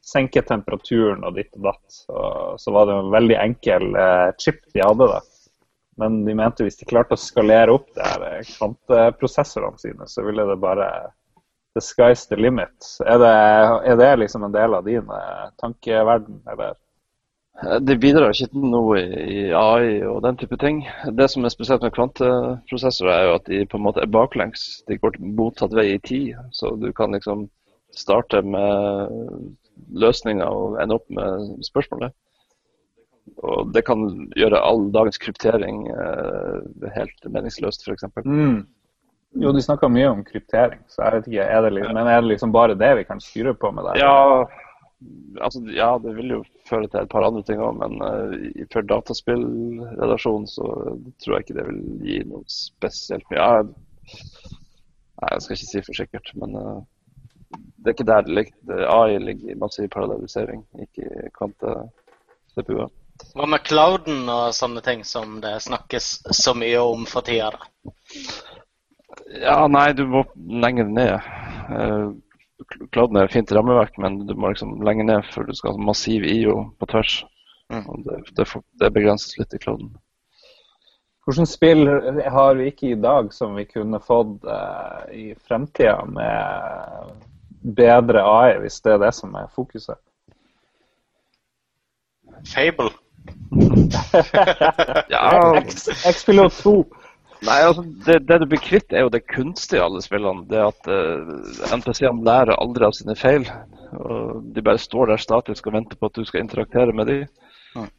[0.08, 1.90] senke temperaturen og ditt og datt.
[2.12, 5.06] Og så var det en veldig enkel eh, chip de hadde.
[5.14, 5.20] da.
[5.98, 10.20] Men de mente hvis de klarte å skalere opp det her eh, kvanteprosessorene sine, så
[10.28, 10.88] ville det bare
[11.78, 12.78] The sky's the limit.
[13.06, 13.38] Er det,
[13.92, 16.74] er det liksom en del av din eh, tankeverden, eller?
[17.58, 20.84] Det bidrar ikke til noe i AI og den type ting.
[21.18, 24.84] Det som er spesielt med kvanteprosessorer, er jo at de på en måte er baklengs.
[24.86, 26.36] De går motsatt vei i tid.
[26.54, 27.48] Så du kan liksom
[27.98, 29.10] starte med
[29.90, 32.14] løsninger og ende opp med spørsmålet.
[33.44, 34.06] Og det kan
[34.38, 38.06] gjøre all dagens kryptering eh, helt meningsløst, f.eks.
[38.26, 38.62] Mm.
[39.42, 42.22] Jo, de snakker mye om kryptering, så jeg vet ikke, er det, liksom, men er
[42.22, 43.98] det liksom bare det vi kan styre på med det?
[44.00, 44.46] Ja,
[45.44, 48.86] altså, ja, det vil jo føre til et par andre ting òg, men uh, for
[48.88, 50.68] dataspillrelasjonen så
[51.24, 53.40] tror jeg ikke det vil gi noe spesielt mye.
[53.40, 56.78] Ja, nei, jeg skal ikke si for sikkert, men uh,
[57.52, 58.86] det er ikke der det ligger.
[58.92, 62.92] AI ligger i massiv parallellisering, ikke i kvante-CPU-er.
[63.34, 67.50] Hva med clouden og sånne ting som det snakkes så mye om for tida?
[67.56, 67.94] da?
[69.42, 71.16] Ja, nei, du må lenger ned.
[71.72, 72.14] Uh,
[72.92, 76.26] Clouden er fint rammeverk, men du må liksom lenge ned før du skal ha massiv
[76.28, 77.22] IO på tvers.
[77.72, 77.84] Mm.
[77.90, 79.94] Og Det, det, får- det begrenses litt i kladden.
[81.28, 81.82] Hvilke spill
[82.32, 87.10] har vi ikke i dag som vi kunne fått uh, i fremtida med
[87.76, 90.00] bedre AI, hvis det er det som er fokuset?
[92.48, 92.92] Fable.
[95.12, 95.60] Ja,
[96.08, 96.74] X-Pilot 2.
[97.46, 100.46] Nei, altså, det, det du blir kvitt, er jo det kunstige i alle spillene.
[100.50, 103.46] Det at uh, NPC-ene lærer aldri av sine feil.
[103.94, 107.26] Og de bare står der statisk og venter på at du skal interaktere med dem.
[107.78, 107.90] Mm.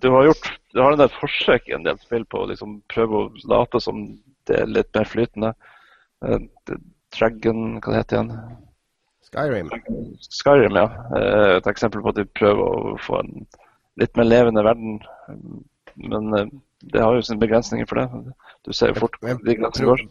[0.00, 2.78] Du har gjort du har en del forsøk i en del spill på å liksom
[2.90, 4.06] prøve å late som
[4.48, 5.52] det er litt mer flytende.
[6.24, 6.40] Uh,
[7.14, 8.32] Dragon, hva det heter igjen?
[9.34, 9.70] Skyrim.
[10.30, 10.88] Skyrim, ja.
[11.16, 13.46] Eh, Et eksempel på at de prøver å få en
[14.00, 14.98] litt mer levende verden.
[15.94, 16.52] Men eh,
[16.92, 18.36] det har jo sine begrensninger for det.
[18.66, 20.04] Du ser jo fort hvor de grensene går.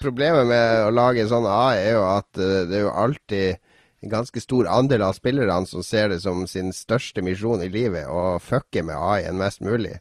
[0.00, 3.58] Problemet med å lage en sånn AI er jo at eh, det er jo alltid
[4.04, 8.06] en ganske stor andel av spillerne som ser det som sin største misjon i livet,
[8.08, 9.96] å fucke med AI-en mest mulig.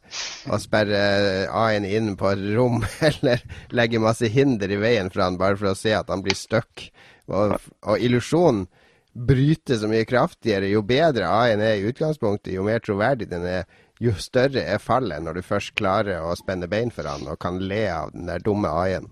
[0.49, 3.43] Og sperre AI-en inn på et rom, eller
[3.75, 6.89] legge masse hinder i veien for han bare for å se at han blir stuck.
[7.31, 7.55] Og,
[7.87, 8.67] og illusjonen
[9.15, 10.69] bryter så mye kraftigere.
[10.69, 13.63] Jo bedre AI-en er i utgangspunktet, jo mer troverdig den er,
[14.01, 17.59] jo større er fallet når du først klarer å spenne bein for han og kan
[17.61, 19.11] le av den der dumme AI-en.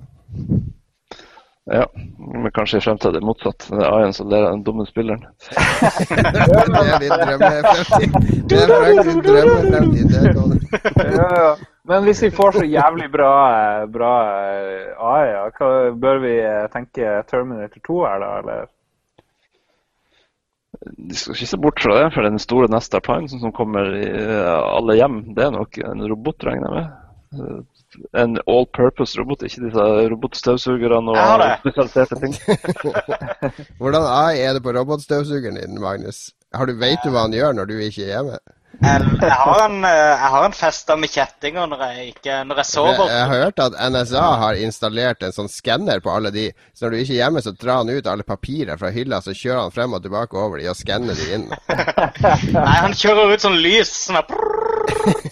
[1.72, 1.86] Ja,
[2.18, 3.70] men kanskje i fremtiden motsatt.
[3.70, 5.24] Det er AI-en som ler av den dumme spilleren.
[5.54, 8.18] Det er din drømmefremtid.
[8.52, 10.12] Det er faktisk drømmefremtid.
[10.12, 11.06] Det.
[11.16, 11.54] Ja, ja.
[11.88, 13.32] Men hvis vi får så jævlig bra,
[13.92, 14.12] bra
[14.52, 15.72] eh, AI, ja, hva,
[16.04, 18.30] bør vi eh, tenke Terminator 2 her, da?
[18.40, 18.70] Eller?
[20.98, 24.08] De skal ikke se bort fra det, for den store neste appliancen som kommer i
[24.10, 27.00] eh, alle hjem, det er nok en robot, regner jeg med.
[27.44, 27.62] Eh,
[28.18, 32.34] En all purpose robot, ikke disse robotstøvsugerne og spesialiserte ting.
[33.82, 36.32] Hvordan er det på robotstøvsugeren din, Magnus?
[36.58, 38.40] Har du, vet du hva han gjør når du ikke er hjemme?
[38.82, 42.61] Jeg, jeg har en, eh, jeg har en fester med kjettinger når jeg, ikke, når
[42.61, 43.11] jeg Jeg, sover.
[43.11, 46.47] jeg har hørt at NSA har installert en sånn skanner på alle de.
[46.74, 49.36] Så når du ikke er hjemme, så drar han ut alle papirer fra hylla, så
[49.38, 51.45] kjører han frem og tilbake over de og skanner de inn.
[52.57, 54.34] Nei, han kjører ut sånn lys, sånn at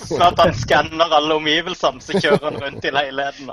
[0.08, 3.52] Sånn at han skanner alle omgivelsene, så kjører han rundt i leiligheten.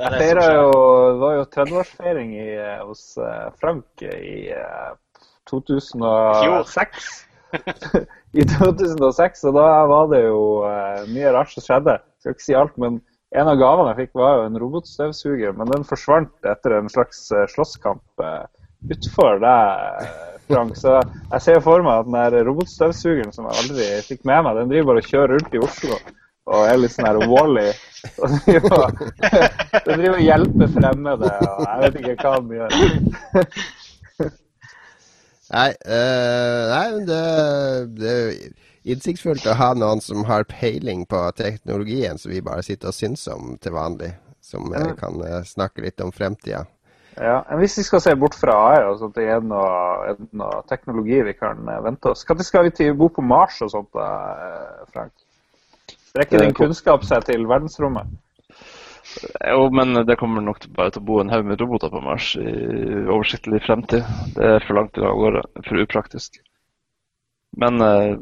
[0.00, 4.92] Det det jo, det var jo 30-årsfeiring eh, hos eh, Frank i eh,
[5.50, 7.10] 2006.
[8.40, 11.96] I 2006, og da var det jo uh, mye rart som skjedde.
[11.98, 13.00] Jeg skal ikke si alt, men
[13.36, 15.52] en av gavene jeg fikk, var jo en robotstøvsuger.
[15.58, 18.46] Men den forsvant etter en slags eh, slåsskamp uh,
[18.90, 20.08] utfor deg,
[20.50, 20.78] Frank.
[20.78, 24.58] Så jeg ser for meg at den der robotstøvsugeren som jeg aldri fikk med meg,
[24.58, 26.00] den driver bare og kjører rundt i Oslo
[26.50, 27.70] og er litt sånn her Wally.
[29.86, 32.70] Den driver og hjelper fremmede, og jeg vet ikke hva den gjør.
[35.50, 37.22] Nei, uh, nei men det,
[37.98, 38.50] det er jo
[38.94, 43.26] innsiktsfullt å ha noen som har peiling på teknologien, som vi bare sitter og syns
[43.32, 44.14] om til vanlig.
[44.40, 44.94] Som Ja.
[44.98, 46.64] kan eh, snakke litt om fremtida.
[47.16, 50.16] Ja, men Hvis vi skal se bort fra AI, og sånt, er det noe, er
[50.18, 52.24] det noe teknologi vi kan eh, vente oss?
[52.26, 54.08] Når skal vi til, bo på Mars og sånt, da,
[54.94, 55.12] Frank?
[56.10, 58.08] Strekker din kunnskap seg til verdensrommet?
[59.18, 62.32] Jo, men det kommer nok bare til å bo en haug med roboter på Mars
[62.38, 62.50] i
[63.10, 64.06] oversiktlig fremtid.
[64.36, 66.38] Det er for langt av gårde, for upraktisk.
[67.58, 68.12] Men eh,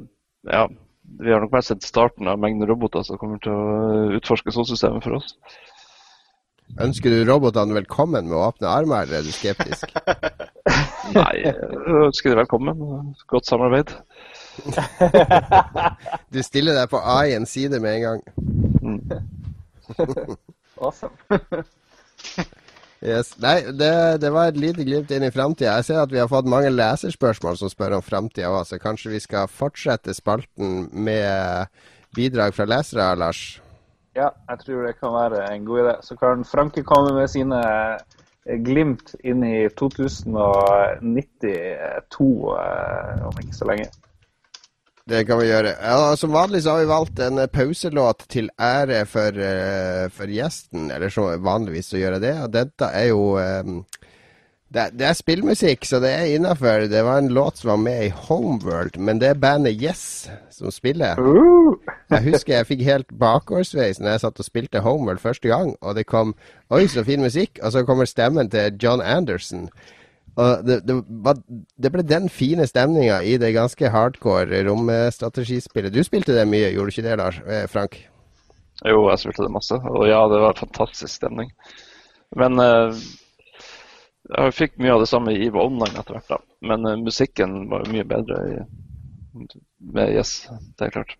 [0.49, 0.64] ja,
[1.20, 5.05] vi har nok bare sett starten av mengden roboter som kommer til å utforske solsystemet
[5.05, 5.34] for oss.
[6.84, 9.95] Ønsker du robotene velkommen med åpne armer, eller er du skeptisk?
[11.16, 11.55] Nei, jeg
[12.05, 13.14] ønsker dere velkommen.
[13.28, 13.95] Godt samarbeid.
[16.34, 18.21] Du stiller deg på A i en side med en gang.
[18.83, 19.00] Mm.
[20.80, 21.13] Awesome.
[22.99, 23.37] Yes.
[23.38, 25.76] Nei, det, det var et lite glimt inn i framtida.
[25.79, 29.13] Jeg ser at vi har fått mange leserspørsmål som spør om framtida òg, så kanskje
[29.13, 31.71] vi skal fortsette spalten med
[32.18, 33.61] bidrag fra lesere, Lars?
[34.18, 35.95] Ja, jeg tror det kan være en god idé.
[36.03, 37.61] Så kan Franke komme med sine
[38.67, 42.26] glimt inn i 2092
[42.59, 43.87] eh, om ikke så lenge.
[45.09, 45.71] Det kan vi gjøre.
[45.80, 50.29] Ja, som vanlig så har vi valgt en eh, pauselåt til ære for, eh, for
[50.29, 52.35] gjesten, eller så vanligvis så gjør jeg det.
[52.45, 53.79] Og dette er jo um,
[54.68, 56.85] det, det er spillmusikk, så det er innafor.
[56.93, 60.71] Det var en låt som var med i Homeworld, men det er bandet Yes som
[60.71, 61.17] spiller.
[61.17, 61.79] Uh!
[62.11, 65.97] Jeg husker jeg fikk helt bakgårdsveis når jeg satt og spilte Homeworld første gang, og
[65.97, 66.35] det kom
[66.68, 67.57] Oi, så fin musikk!
[67.63, 69.71] Og så kommer stemmen til John Anderson.
[70.38, 70.94] Og det, det,
[71.24, 71.40] var,
[71.82, 75.94] det ble den fine stemninga i det ganske hardcore romstrategispillet.
[75.94, 77.40] Du spilte det mye, gjorde du ikke det, Lars?
[77.42, 77.98] Eh, Frank?
[78.86, 79.80] Jo, jeg spilte det masse.
[79.90, 81.50] Og ja, det var fantastisk stemning.
[82.38, 83.00] Men eh,
[84.28, 86.38] jeg fikk mye av det samme i EVE Online etter hvert, da.
[86.70, 88.58] Men eh, musikken var mye bedre i,
[89.94, 90.44] med Yes,
[90.78, 91.18] det er klart.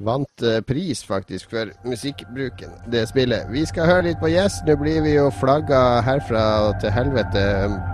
[0.00, 3.48] Vant uh, pris faktisk for musikkbruken, det spillet.
[3.52, 4.62] Vi skal høre litt på Yes.
[4.66, 6.44] Nå blir vi jo flagga herfra
[6.80, 7.42] til helvete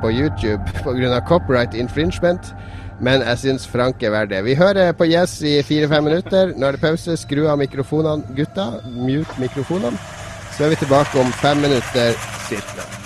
[0.03, 1.21] på YouTube pga.
[1.27, 2.55] copyright infringement.
[3.01, 4.45] Men jeg syns Frank er verdt det.
[4.45, 6.55] Vi hører på Yes i fire-fem minutter.
[6.57, 7.17] Nå er det pause.
[7.17, 8.71] Skru av mikrofonene, gutta.
[8.91, 9.99] Mute mikrofonene.
[10.57, 12.19] Så er vi tilbake om fem minutter
[12.49, 12.98] cirka.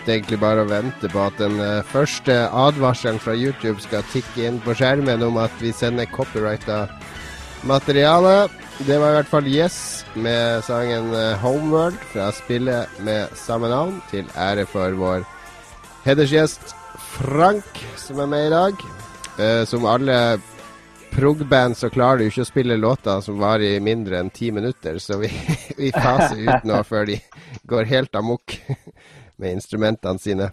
[0.00, 4.46] Sitter egentlig bare og venter på at den uh, første advarselen fra YouTube skal tikke
[4.48, 6.86] inn på skjermen om at vi sender copyrighta
[7.68, 8.48] materiale.
[8.80, 14.00] Det var i hvert fall Yes med sangen uh, 'Homeworld' fra spillet med samme navn,
[14.10, 15.26] til ære for vår
[16.04, 18.74] hedersgjest Frank, som er med i dag.
[19.36, 20.40] Uh, som alle
[21.12, 24.98] prog-band så klarer du ikke å spille låter som varer i mindre enn ti minutter,
[24.98, 25.28] så vi,
[25.82, 27.20] vi faser ut nå før de
[27.68, 28.56] går helt amok
[29.40, 30.50] med instrumentene sine.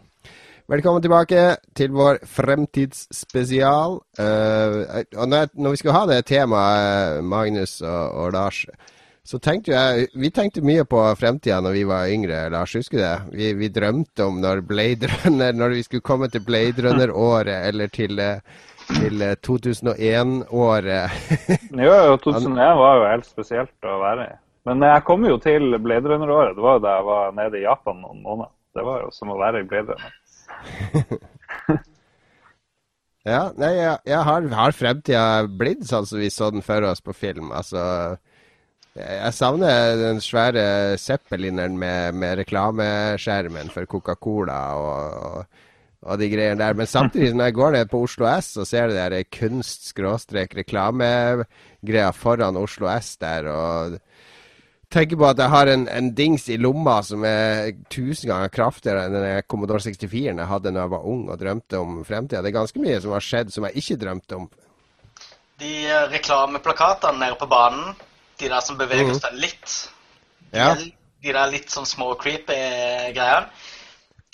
[0.68, 1.42] Velkommen tilbake
[1.80, 4.00] til vår fremtidsspesial.
[4.20, 8.66] Uh, og når, når, vi skal ha det temaet, Magnus og, og Lars,
[9.28, 12.76] så tenkte jeg Vi tenkte mye på fremtida når vi var yngre, Lars.
[12.76, 13.38] Husker du det?
[13.40, 17.88] Vi, vi drømte om når Blade Runner Når vi skulle komme til Blade Runner-året, eller
[17.88, 18.40] til uh,
[18.88, 21.16] til 2001-året.
[21.86, 24.36] jo, jo, 2001 var jo helt spesielt å være i.
[24.68, 26.56] Men jeg kom jo til Blade Runner-året.
[26.56, 28.52] Det var jo da jeg var nede i Japan noen måneder.
[28.78, 29.96] Det var jo som å være i Blade
[33.28, 37.02] ja, nei, jeg, jeg har, har fremtida blitt sånn som vi så den for oss
[37.04, 37.48] på film?
[37.54, 37.82] Altså
[38.98, 44.98] jeg savner den svære Zeppelineren med, med reklameskjermen for Coca-Cola og,
[45.28, 45.38] og
[46.06, 46.74] og de greiene der.
[46.78, 52.60] Men samtidig, når jeg går ned på Oslo S og ser det der kunst-reklamegreia foran
[52.60, 53.98] Oslo S der, og
[54.94, 59.06] tenker på at jeg har en, en, dings i lomma som er tusen ganger kraftigere
[59.08, 62.42] enn den Commodore 64-en jeg hadde da jeg var ung og drømte om fremtida.
[62.42, 64.50] Det er ganske mye som har skjedd som jeg ikke drømte om.
[65.62, 67.96] De eh, reklameplakatene nede på banen,
[68.40, 69.20] de der som beveger mm.
[69.20, 69.80] seg litt,
[70.52, 70.70] de, ja.
[70.78, 72.62] de der litt sånn små creepy
[73.18, 73.48] greiene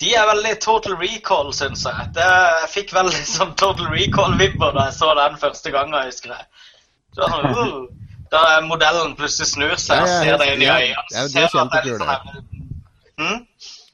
[0.02, 2.08] de er veldig Total Recall, syns jeg.
[2.16, 2.24] Det,
[2.60, 6.48] jeg fikk veldig sånn Total Recall-vibber da jeg så den første gangen, jeg husker jeg.
[7.14, 8.03] Så, uh,
[8.34, 11.06] da modellen plutselig snur seg og ser deg inn i øynene.
[11.14, 11.98] Ja, de er kjempekule.
[12.02, 12.60] Sånn
[13.22, 13.40] hmm?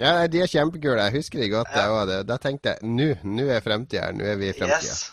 [0.01, 1.07] Ja, de er kjempekule.
[1.07, 1.73] Jeg husker de godt.
[1.77, 2.05] Ja.
[2.09, 2.21] Det.
[2.29, 4.17] Da tenkte jeg nå, nå er fremtida her.
[4.17, 4.81] Nå er vi i fremtida.
[4.81, 5.09] Yes.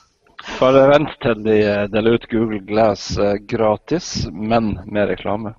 [0.60, 5.56] Bare vent til de eh, deler ut Google Glass uh, gratis, men med reklame.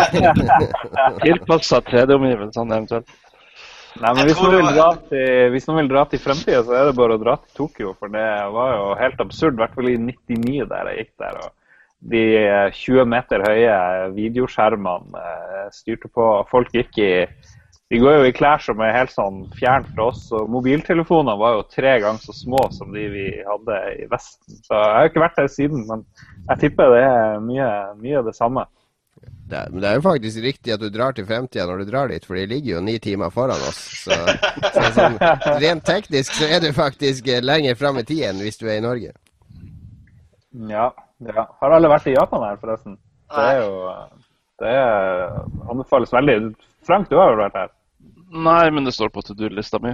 [1.24, 3.10] Tilpassa 3D-omgivelsene eventuelt.
[4.00, 6.88] Nei, men hvis noen, vil dra til, hvis noen vil dra til fremtida, så er
[6.88, 7.94] det bare å dra til Tokyo.
[7.98, 11.40] For det var jo helt absurd, i hvert fall i 99 der jeg gikk der.
[11.42, 11.56] og
[12.00, 12.24] De
[12.72, 13.76] 20 meter høye
[14.16, 16.28] videoskjermene eh, styrte på.
[16.50, 17.12] Folk gikk i
[17.90, 20.22] De går jo i klær som er helt sånn fjernt fra oss.
[20.32, 24.60] Og mobiltelefonene var jo tre ganger så små som de vi hadde i Vesten.
[24.62, 26.04] Så jeg har ikke vært der siden, men
[26.46, 27.70] jeg tipper det er mye,
[28.00, 28.64] mye det samme.
[29.50, 32.12] Det, men det er jo faktisk riktig at du drar til fremtida når du drar
[32.12, 33.80] dit, for de ligger jo ni timer foran oss.
[34.04, 34.16] Så,
[34.70, 35.18] så sånn,
[35.64, 38.84] rent teknisk så er du faktisk eh, lenger fram i tiden hvis du er i
[38.86, 39.12] Norge.
[40.70, 40.88] Ja.
[41.28, 41.46] Ja.
[41.60, 42.96] Har alle vært i Japan her, forresten?
[43.30, 43.70] Det er jo
[44.60, 45.38] Det er,
[45.72, 46.36] anbefales veldig.
[46.86, 47.70] Frank, du har jo vært her?
[48.30, 49.92] Nei, men det står på to do-lista mi.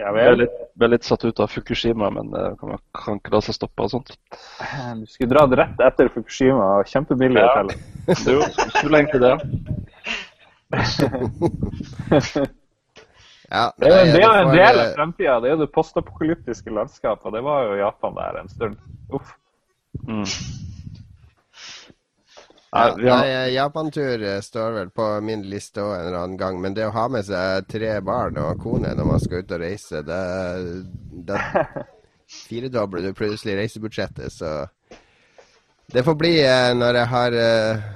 [0.00, 3.40] Jeg ble litt, ble litt, satt ut av Fukushima, men det kan, kan ikke la
[3.44, 4.14] seg stoppe og sånt.
[4.96, 6.68] Du skulle dratt rett etter Fukushima.
[6.88, 7.50] Kjempebillig ja.
[7.50, 7.70] hotell.
[8.36, 8.40] Jo,
[8.78, 9.34] skulle egentlig det.
[13.50, 15.36] ja, det er jo en del av fremtida.
[15.42, 17.28] Det er jo det postapokalyptiske landskapet.
[17.36, 18.80] Det var jo Japan der en stund.
[19.12, 19.36] Uff.
[20.06, 20.24] Mm.
[22.72, 26.60] Ja, nei, Japantur eh, står vel på min liste òg en eller annen gang.
[26.62, 29.62] Men det å ha med seg tre barn og kone når man skal ut og
[29.64, 30.20] reise, det,
[31.26, 31.40] det
[32.46, 34.30] firedobler du plutselig reisebudsjettet.
[34.30, 34.52] Så
[35.90, 37.88] det får bli eh, når jeg har eh,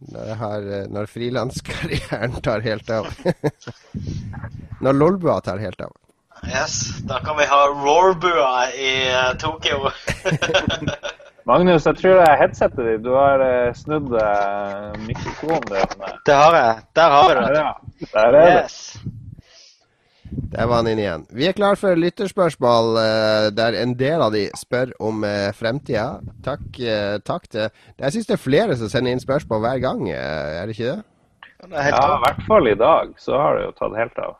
[0.00, 3.10] når, jeg har, når frilanskarrieren tar helt av.
[4.86, 5.92] når Lolbua tar helt av.
[6.48, 8.92] Yes, da kan vi ha Roarbua i
[9.38, 9.90] Tokyo.
[11.50, 13.04] Magnus, jeg tror det er headsetet ditt.
[13.04, 16.04] Du har uh, snudd uh, mikrofonen din.
[16.26, 16.84] Det har jeg.
[16.96, 17.46] Der har vi det.
[17.46, 17.72] Der, ja.
[18.12, 18.76] Der er yes.
[18.94, 19.16] det.
[20.30, 21.24] Der var han inn igjen.
[21.34, 26.20] Vi er klar for lytterspørsmål uh, der en del av de spør om uh, fremtida.
[26.46, 27.66] Takk, uh, takk til
[27.98, 31.00] Jeg syns det er flere som sender inn spørsmål hver gang, er det ikke det?
[31.70, 34.38] det ja, i hvert fall i dag så har det jo tatt helt av.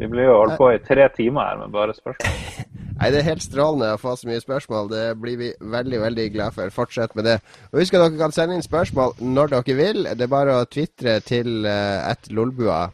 [0.00, 2.68] Vi blir jo holdt på i tre timer her med bare spørsmål.
[3.00, 4.90] Nei, Det er helt strålende å få så mye spørsmål.
[4.92, 6.72] Det blir vi veldig veldig glad for.
[6.74, 7.38] Fortsett med det.
[7.72, 10.02] Og Husk at dere kan sende inn spørsmål når dere vil.
[10.12, 12.90] Det er bare å tvitre til uh, lolbua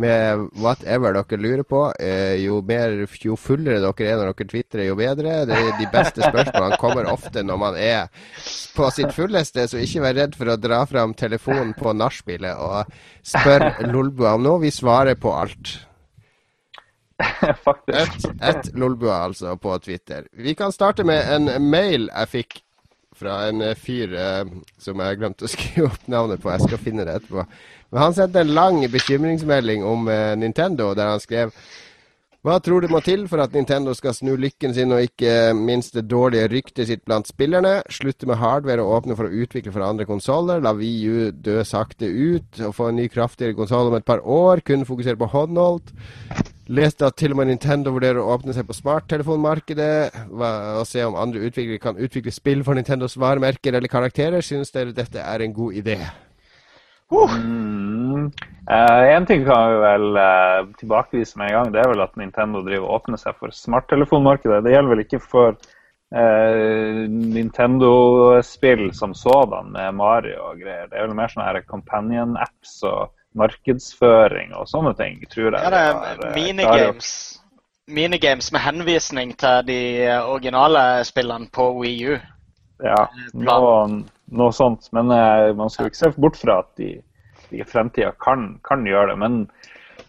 [0.00, 1.86] med whatever dere lurer på.
[1.96, 5.40] Uh, jo, mer, jo fullere dere er når dere tvitrer, jo bedre.
[5.48, 8.08] Det er de beste spørsmålene kommer ofte når man er
[8.76, 12.92] på sitt fulleste, så ikke vær redd for å dra fram telefonen på nachspielet og
[13.24, 14.66] spør lolbua om noe.
[14.68, 15.78] Vi svarer på alt.
[17.68, 18.30] Faktisk.
[18.30, 20.26] Et, et Lolbua, altså, på Twitter.
[20.32, 22.60] Vi kan starte med en mail jeg fikk
[23.20, 24.48] fra en fyr eh,
[24.80, 26.52] som jeg glemte å skrive opp navnet på.
[26.54, 27.44] Jeg skal finne det etterpå.
[27.90, 31.54] Men han sendte en lang bekymringsmelding om eh, Nintendo, der han skrev
[32.40, 35.92] hva tror du må til for at Nintendo skal snu lykken sin og ikke minst
[35.92, 37.82] det dårlige ryktet sitt blant spillerne?
[37.92, 40.62] Slutte med hardware og åpne for å utvikle for andre konsoller?
[40.64, 44.64] La VU dø sakte ut og få en ny kraftigere konsoll om et par år?
[44.64, 45.92] Kun fokusere på håndholdt?
[46.70, 51.16] Leste at til og med Nintendo vurderer å åpne seg på smarttelefonmarkedet og se om
[51.18, 54.44] andre utviklere kan utvikle spill for Nintendos varemerker eller karakterer.
[54.44, 55.98] Synes dere dette er en god idé?
[57.10, 57.34] Uh.
[57.42, 58.30] Mm.
[58.70, 61.74] Uh, en ting kan vi vel uh, tilbakevise med en gang.
[61.74, 64.62] Det er vel at Nintendo driver og åpner seg for smarttelefonmarkedet.
[64.62, 70.86] Det gjelder vel ikke for uh, Nintendo-spill som sådan med Mario og greier.
[70.86, 75.60] Det er vel mer sånne companion-apps og markedsføring og sånne ting, tror jeg.
[75.62, 77.12] Ja, det er minigames.
[77.90, 79.80] Minigames med henvisning til de
[80.22, 82.18] originale spillene på Wii U.
[82.86, 83.04] Ja,
[83.34, 83.72] noe,
[84.30, 84.86] noe sånt.
[84.94, 85.10] Men
[85.58, 86.94] man skal ikke se bort fra at de
[87.50, 89.18] i fremtida kan, kan, gjøre det.
[89.18, 89.38] Men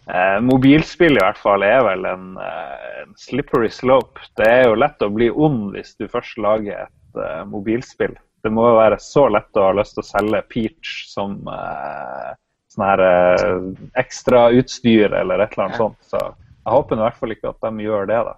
[0.07, 4.22] eh, mobilspill i hvert fall er vel en, eh, en, slippery slope.
[4.39, 8.15] Det er jo lett å bli ond hvis du først lager et eh, mobilspill.
[8.41, 12.31] Det må jo være så lett å ha lyst til å selge Peach som eh,
[12.72, 13.57] sånn her eh,
[13.99, 15.99] ekstra utstyr eller et eller annet sånt.
[16.07, 18.38] Så jeg håper i hvert fall ikke at de gjør det, da.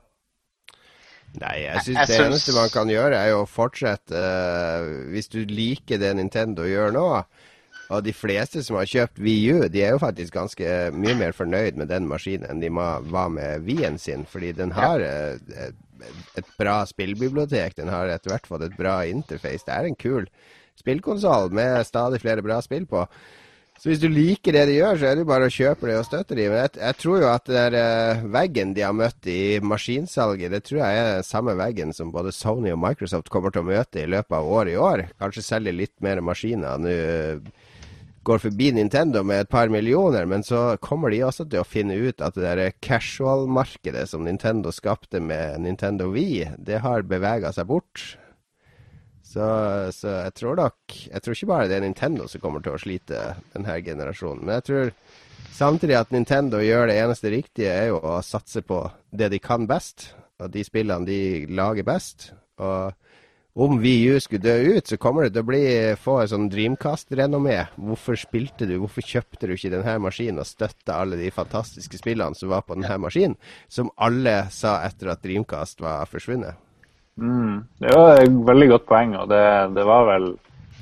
[1.42, 5.40] Nei, jeg syns det eneste man kan gjøre, er jo å fortsette uh, Hvis du
[5.50, 7.08] liker det Nintendo gjør nå,
[7.94, 11.78] og de fleste som har kjøpt VU, de er jo faktisk ganske mye mer fornøyd
[11.78, 14.24] med den maskinen enn de var med Wien sin.
[14.30, 15.36] Fordi den har eh,
[16.40, 17.76] et bra spillbibliotek.
[17.78, 19.66] Den har etter hvert fått et bra interface.
[19.68, 20.30] Det er en kul
[20.80, 23.04] spillkonsoll med stadig flere bra spill på.
[23.84, 26.06] Så hvis du liker det de gjør, så er det bare å kjøpe det og
[26.08, 26.54] støtte dem.
[26.56, 30.80] Jeg, jeg, tror jo at den uh, veggen de har møtt i maskinsalget, det tror
[30.80, 34.08] jeg er den samme veggen som både Sony og Microsoft kommer til å møte i
[34.08, 35.04] løpet av året i år.
[35.20, 36.96] Kanskje selge litt mer maskiner nå
[38.24, 42.00] går forbi Nintendo med et par millioner, men så kommer de også til å finne
[42.00, 47.68] ut at det der casual-markedet som Nintendo skapte med Nintendo Wii, det har bevega seg
[47.68, 48.14] bort.
[49.34, 49.46] Så,
[49.96, 52.82] så, jeg tror nok Jeg tror ikke bare det er Nintendo som kommer til å
[52.82, 53.22] slite
[53.56, 54.44] denne generasjonen.
[54.46, 54.92] Men jeg tror
[55.54, 58.84] samtidig at Nintendo gjør det eneste riktige, er jo å satse på
[59.14, 60.12] det de kan best,
[60.42, 62.32] og de spillene de lager best.
[62.62, 62.94] Og
[63.54, 65.64] om VU skulle dø ut, så kommer det til å bli,
[66.02, 67.60] få en sånn Dreamcast-renommé.
[67.78, 72.38] Hvorfor spilte du, hvorfor kjøpte du ikke denne maskinen og støtta alle de fantastiske spillene
[72.38, 73.38] som var på denne maskinen,
[73.70, 76.58] som alle sa etter at Dreamcast var forsvunnet?
[77.20, 79.44] Mm, det var et veldig godt poeng, og det,
[79.76, 80.32] det, var vel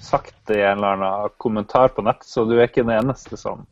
[0.01, 3.65] sagt i en eller annen kommentar på nett, så du er ikke den eneste som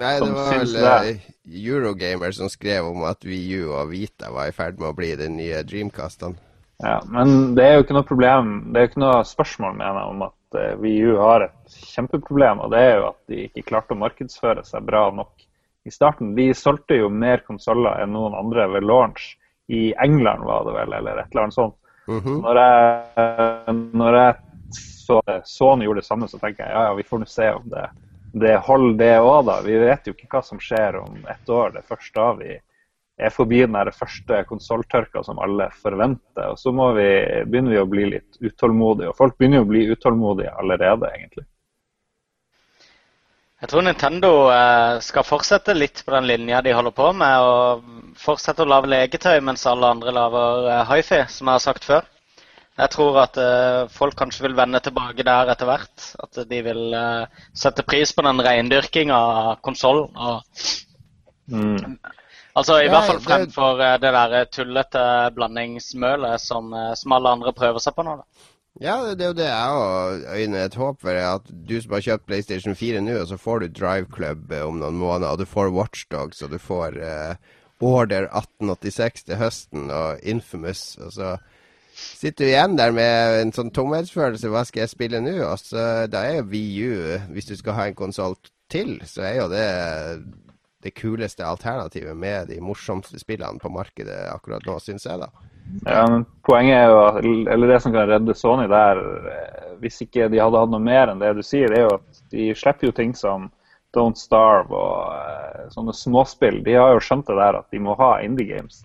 [0.00, 4.54] Nei, det var vel uh, Eurogamer som skrev om at VU og Vita var i
[4.56, 6.38] ferd med å bli de nye Dreamcastene.
[6.80, 9.98] Ja, Men det er jo ikke noe problem, det er jo ikke noe spørsmål mener
[10.00, 12.62] jeg, om at uh, eh, VU har et kjempeproblem.
[12.64, 15.44] Og det er jo at de ikke klarte å markedsføre seg bra nok
[15.84, 16.32] i starten.
[16.38, 19.34] De solgte jo mer konsoller enn noen andre ved launch.
[19.68, 21.76] I England var det vel, eller et eller annet sånt.
[22.10, 22.38] Mm -hmm.
[22.42, 24.34] Når jeg, når jeg
[24.72, 27.68] så Sony gjorde det samme, så tenker jeg ja, ja, vi får nå se om
[27.70, 27.86] det,
[28.32, 29.60] det holder det òg, da.
[29.66, 31.72] Vi vet jo ikke hva som skjer om ett år.
[31.74, 32.58] Det første da vi
[33.20, 36.50] er forbi den første konsolltørka som alle forventer.
[36.50, 37.08] Og så vi,
[37.46, 39.10] begynner vi å bli litt utålmodige.
[39.10, 41.46] Og folk begynner jo å bli utålmodige allerede, egentlig.
[43.60, 47.44] Jeg tror Nintendo eh, skal fortsette litt på den linja de holder på med.
[47.44, 51.88] Og fortsette å lage leketøy mens alle andre lager eh, hifi, som jeg har sagt
[51.88, 52.08] før.
[52.80, 56.04] Jeg tror at uh, folk kanskje vil vende tilbake der etter hvert.
[56.24, 56.94] At de vil
[57.52, 60.08] sette pris på den reindyrkinga av konsollen.
[61.50, 61.98] Mm.
[62.58, 63.90] Altså i ja, hvert fall fremfor det...
[64.02, 65.02] det der tullete
[65.36, 68.16] blandingsmølet som, eh, som, alle andre prøver seg på nå.
[68.20, 68.48] da.
[68.78, 71.16] Ja, det er jo det jeg òg øyner et håp for.
[71.18, 74.62] At du som har kjøpt PlayStation 4 nå, og så får du Drive Club eh,
[74.62, 77.34] om noen måneder, og du får Watchdogs, og du får uh,
[77.82, 80.94] Order 1886 til høsten, og Infamous.
[81.02, 81.34] og så
[82.00, 84.52] sitter du igjen der med en sånn tomhetsfølelse.
[84.52, 85.34] Hva skal jeg spille nå?
[85.48, 88.38] Og så, da er jo VU, hvis du skal ha en konsoll
[88.70, 89.66] til, så er jo det
[90.80, 95.49] det kuleste alternativet med de morsomste spillene på markedet akkurat nå, syns jeg, da.
[95.86, 100.28] Ja, men Poenget er jo, eller det som kan redde Sony der, eh, hvis ikke
[100.32, 102.88] de hadde hatt noe mer enn det du sier, det er jo at de slipper
[102.90, 103.48] jo ting som
[103.96, 106.60] Don't Starve og uh, sånne småspill.
[106.66, 108.84] De har jo skjønt det der at de må ha indie games.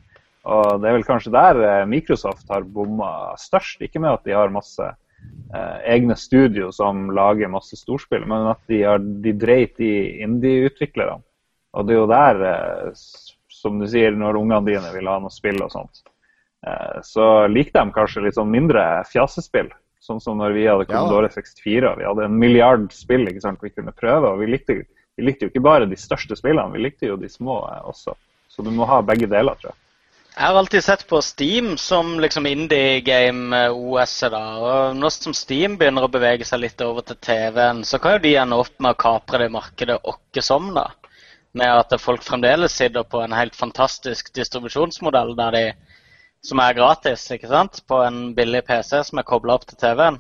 [0.50, 3.10] Og det er vel kanskje der uh, Microsoft har bomma
[3.42, 3.84] størst.
[3.86, 4.88] Ikke med at de har masse
[5.54, 11.22] eh, egne studio som lager masse storspill, men at de, har, de dreit i indie-utviklerne.
[11.76, 13.06] Og det er jo der, eh,
[13.52, 16.15] som du sier, når ungene dine vil ha noe spill og sånt, eh,
[17.06, 19.70] så liker de kanskje litt sånn mindre fjasespill
[20.06, 23.64] Sånn som når vi hadde Commodore 64 og vi hadde en milliard spill ikke sant,
[23.64, 24.30] vi kunne prøve.
[24.30, 24.84] og vi likte,
[25.18, 28.14] vi likte jo ikke bare de største spillene, vi likte jo de små eh, også.
[28.52, 29.82] Så du må ha begge deler, tror jeg.
[30.36, 34.34] Jeg har alltid sett på Steam som liksom indie game-OS-et.
[34.34, 38.18] da, og Nå som Steam begynner å bevege seg litt over til TV-en, så kan
[38.18, 40.90] jo de ende opp med å kapre det markedet åkke som, da.
[41.56, 45.66] Med at folk fremdeles sitter på en helt fantastisk distribusjonsmodell der de,
[46.46, 47.82] som er gratis, ikke sant?
[47.88, 50.20] på en billig PC som er kobla opp til TV-en.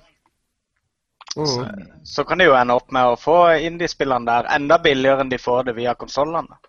[1.35, 1.65] Så,
[2.07, 5.39] så kan de jo ende opp med å få indie-spillene der enda billigere enn de
[5.41, 6.61] får det via konsollene.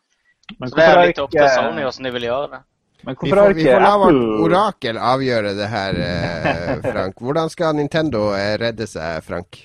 [0.58, 2.60] Så det er litt opp til Sony hvordan de vil gjøre det.
[3.06, 3.94] Men Vi får, vi får la
[4.42, 7.20] orakel avgjøre det her, eh, Frank.
[7.22, 9.60] Hvordan skal Nintendo eh, redde seg, Frank?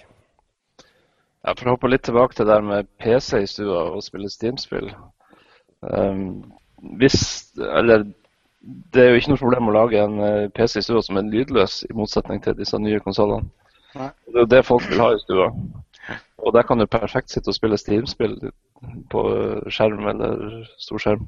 [1.41, 4.29] Ja, For å hoppe litt tilbake til det der med PC i stua og spille
[4.29, 4.91] Steam-spill.
[5.81, 6.51] Um,
[7.01, 7.17] hvis
[7.57, 8.05] Eller
[8.61, 11.29] det er jo ikke noe problem å lage en eh, PC i stua som er
[11.29, 13.49] lydløs, i motsetning til disse nye konsollene.
[13.93, 15.49] Det er jo det folk vil ha i stua.
[16.41, 18.37] Og der kan du perfekt sitte og spille Steam-spill
[19.11, 19.23] på
[19.69, 21.27] skjerm eller stor skjerm.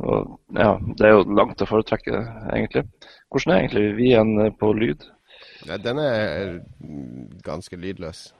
[0.00, 2.20] Og ja, Det er jo langt å foretrekke,
[2.54, 2.86] egentlig.
[3.30, 5.04] Hvordan er egentlig Wien på lyd?
[5.68, 6.60] Ja, Den er
[7.44, 8.30] ganske lydløs.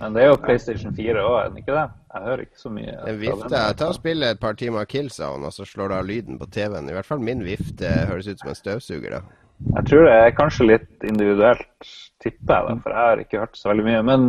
[0.00, 1.86] Men det er jo PlayStation 4 òg, er det ikke det?
[2.14, 2.96] Jeg hører ikke så mye.
[3.06, 5.96] Den fra Jeg Ta og Spille et par timer av Killzone, og så slår du
[5.98, 6.90] av lyden på TV-en.
[6.90, 9.18] I hvert fall min vifte høres ut som en støvsuger.
[9.18, 9.40] da.
[9.64, 11.88] Jeg tror det er kanskje litt individuelt,
[12.22, 14.02] tipper jeg, da, for jeg har ikke hørt så veldig mye.
[14.06, 14.24] Men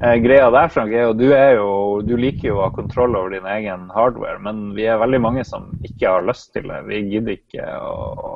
[0.00, 1.70] eh, greia der, Frank, er jo du, er jo
[2.06, 5.44] du liker jo å ha kontroll over din egen hardware, men vi er veldig mange
[5.46, 6.80] som ikke har lyst til det.
[6.88, 8.32] Vi gidder ikke å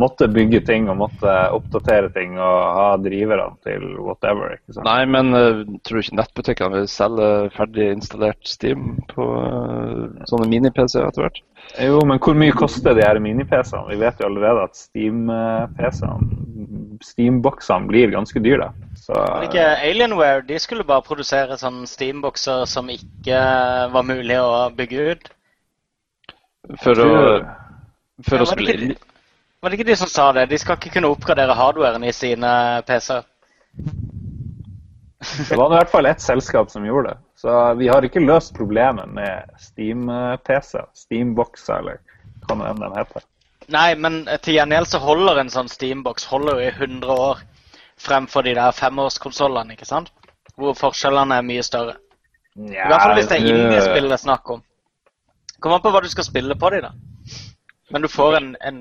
[0.00, 4.56] måtte bygge ting og måtte oppdatere ting og ha driverne til whatever.
[4.56, 4.86] ikke sant?
[4.88, 10.48] Nei, men uh, tror du ikke nettbutikkene vil selge ferdig installert Steam på uh, sånne
[10.50, 11.42] mini-PC etter hvert?
[11.78, 13.92] Jo, men hvor mye koster de her mini-PC-ene?
[13.92, 16.46] Vi vet jo allerede at Steam-PC-ene,
[17.04, 18.70] Steam-boksene blir ganske dyre.
[18.98, 23.38] Så, Men ikke Alienware de skulle bare produsere sånne Steam-bokser som ikke
[23.94, 25.30] var mulig å bygge ut.
[26.82, 27.12] For å,
[28.26, 28.96] for å spille
[29.60, 30.46] var det ikke de som sa det?
[30.50, 32.50] De skal ikke kunne oppgradere hardwaren i sine
[32.88, 33.26] PC-er.
[35.20, 37.18] Det var i hvert fall ett selskap som gjorde det.
[37.36, 42.00] Så vi har ikke løst problemet med Steam-PC, Steam-bokser eller
[42.46, 43.26] hva nå enn de heter.
[43.70, 47.44] Nei, men til gjengjeld så holder en sånn Steam-boks holder i 100 år
[48.00, 50.08] fremfor de der femårskonsollene, ikke sant?
[50.56, 51.98] Hvor forskjellene er mye større.
[52.56, 54.64] I hvert fall hvis det er indiespill det er snakk om.
[55.60, 56.94] Kom an på hva du skal spille på de, da.
[57.92, 58.80] Men du får en, en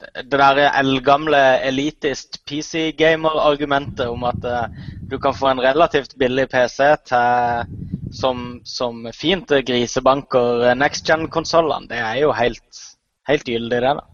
[0.00, 4.66] Det der eldgamle elitist PC-gamer-argumentet om at uh,
[5.08, 7.70] du kan få en relativt billig PC til,
[8.12, 12.82] som, som fint grisebanker next gen-konsollene, det er jo helt,
[13.30, 14.04] helt gyldig, det, da.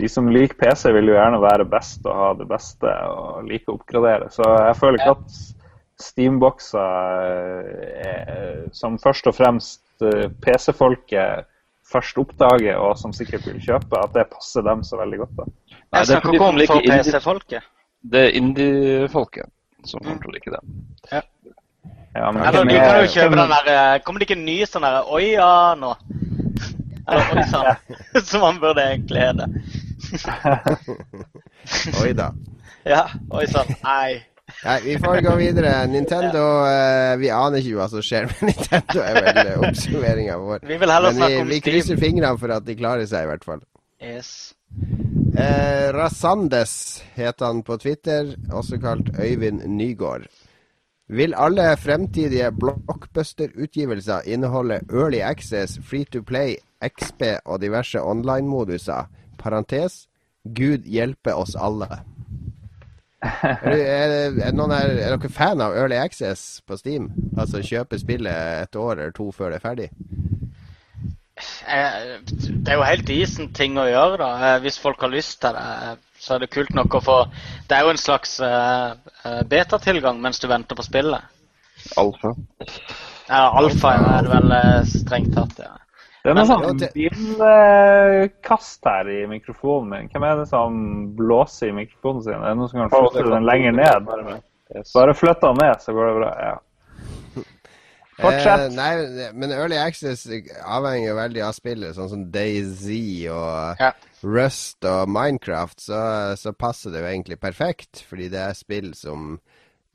[0.00, 3.68] De som liker PC, vil jo gjerne være best og ha det beste og like
[3.68, 4.30] å oppgradere.
[4.32, 5.40] Så jeg føler ikke at
[6.00, 7.66] Steam-bokser
[8.00, 11.48] eh, som først og fremst eh, PC-folket
[11.90, 15.36] først oppdager, og som sikkert vil kjøpe, at det passer dem så veldig godt.
[15.38, 15.46] da.
[15.46, 17.70] Nei, det er snakker fordi ikke de om liker PC-folket.
[18.12, 19.50] Det er indie-folket
[19.84, 21.22] som kommer til å like det.
[22.14, 24.56] Ja, men Eller du kan jo kjøpe den der eh, Kommer det ikke en ny
[24.66, 25.92] sånn derre Oi ja nå?
[27.06, 27.68] Eller oi sann,
[28.28, 29.46] som man burde egentlig hete.
[32.02, 32.28] Oi da.
[32.86, 33.02] Ja,
[33.34, 33.70] oi sann.
[33.82, 34.20] Nei.
[34.64, 35.72] Nei, vi får gå videre.
[35.90, 40.64] Nintendo eh, Vi aner ikke hva som skjer med Nintendo, er vel uh, oppsummeringa vår.
[40.68, 41.66] Vi vil heller Men vi, snakke om vi Steam.
[41.68, 43.64] krysser fingrene for at de klarer seg, i hvert fall.
[44.00, 44.30] Yes.
[45.30, 46.74] Uh, Rasandes
[47.16, 50.28] het han på Twitter, også kalt Øyvind Nygård.
[51.10, 56.54] Vil alle fremtidige blockbuster-utgivelser inneholde early access, free to play,
[56.86, 59.08] XP og diverse online-moduser?
[59.38, 60.04] Parentes
[60.44, 61.88] Gud hjelpe oss alle.
[63.20, 64.12] Er, er,
[64.46, 67.10] er, noen her, er dere fan av early access på Steam?
[67.36, 69.88] Altså kjøpe spillet et år eller to før det er ferdig?
[71.68, 74.30] Eh, Det er jo helt decent ting å gjøre, da.
[74.54, 77.18] Eh, Hvis folk har lyst til det, eh, så er det kult nok å få
[77.68, 78.34] Det er jo en slags
[79.48, 81.22] betatilgang mens du venter på spillet.
[81.96, 82.34] Alfa.
[83.30, 84.52] Ja, alfa er det vel
[84.90, 85.78] strengt tatt, ja.
[86.20, 90.10] Det er noe sånn Ja, bilkast her i mikrofonen min.
[90.12, 90.74] Hvem er det som
[91.16, 92.36] blåser i mikrofonen sin?
[92.36, 94.10] Er det noen som kan flytte den lenger ned?
[94.92, 96.30] Bare flytt den ned, så går det bra.
[96.44, 96.56] Ja.
[98.20, 98.66] Fortsett.
[98.66, 100.26] Eh, nei, men Early Access
[100.60, 102.84] avhenger veldig av spillet, sånn som DayZ
[103.32, 103.94] og Ja.
[104.20, 106.00] Rust og Minecraft, så,
[106.36, 109.38] så passer det jo egentlig perfekt, fordi det er spill som,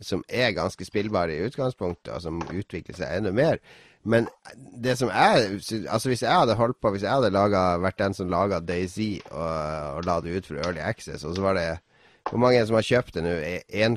[0.02, 3.61] som er ganske spillbare i utgangspunktet, og som utvikler seg enda mer.
[4.06, 4.27] Men
[4.84, 8.14] det som jeg Altså hvis jeg hadde holdt på Hvis jeg hadde laget, vært den
[8.14, 8.99] som laga DayZ
[9.32, 9.48] og,
[9.98, 11.65] og la det ut for Early Access, og så var det
[12.30, 13.34] Hvor mange er som har kjøpt det nå?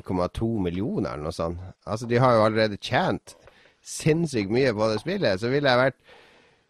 [0.01, 1.61] 1,2 millioner eller noe sånt.
[1.85, 3.35] Altså, de har jo allerede tjent
[3.81, 5.39] sinnssykt mye på det spillet.
[5.41, 5.97] Så ville jeg vært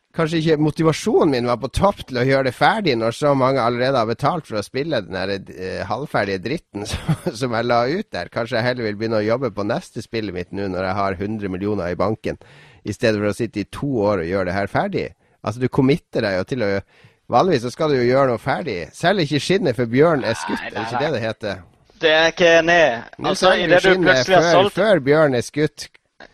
[0.09, 3.61] Kanskje ikke motivasjonen min var på topp til å gjøre det ferdig når så mange
[3.61, 6.87] allerede har betalt for å spille den der uh, halvferdige dritten
[7.39, 8.31] som, jeg la ut der.
[8.33, 11.19] Kanskje jeg heller vil begynne å jobbe på neste spillet mitt nå når jeg har
[11.19, 12.41] 100 millioner i banken,
[12.83, 15.05] i stedet for å sitte i to år og gjøre det her ferdig.
[15.43, 16.73] Altså, du committer deg jo til å
[17.29, 18.87] Vanligvis så skal du jo gjøre noe ferdig.
[18.97, 21.59] Selv ikke skinnet for bjørn er skutt, er det ikke det det heter?
[22.01, 22.79] Det er ikke enig.
[23.21, 25.85] Altså, i det du plutselig har solgt Før bjørn er skutt.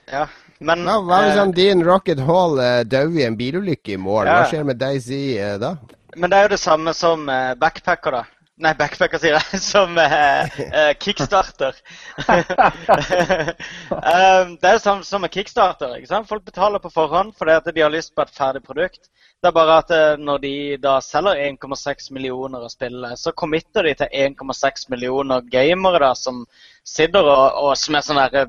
[0.07, 0.23] Ja,
[0.63, 4.29] men Hva, hva hvis eh, din Rocket Hall eh, dør i en bilulykke i morgen?
[4.31, 4.37] Ja.
[4.39, 5.73] Hva skjer med Daisy eh, da?
[6.15, 8.23] Men det er jo det samme som eh, backpacker, da.
[8.55, 9.59] Nei, backpacker, sier jeg.
[9.71, 11.75] Som uh, uh, kickstarter.
[12.31, 15.97] um, det er jo samme som med kickstarter.
[15.97, 16.29] ikke sant?
[16.29, 19.09] Folk betaler på forhånd fordi at de har lyst på et ferdig produkt.
[19.43, 23.83] Det er bare at eh, når de da selger 1,6 millioner av spillet, så committer
[23.85, 26.45] de til 1,6 millioner gamere da, som
[26.87, 28.47] sitter og, og som er sånne der,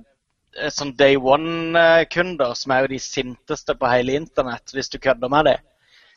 [0.56, 5.34] eh, sånn day one-kunder, som er jo de sinteste på hele internett, hvis du kødder
[5.34, 5.66] med dem.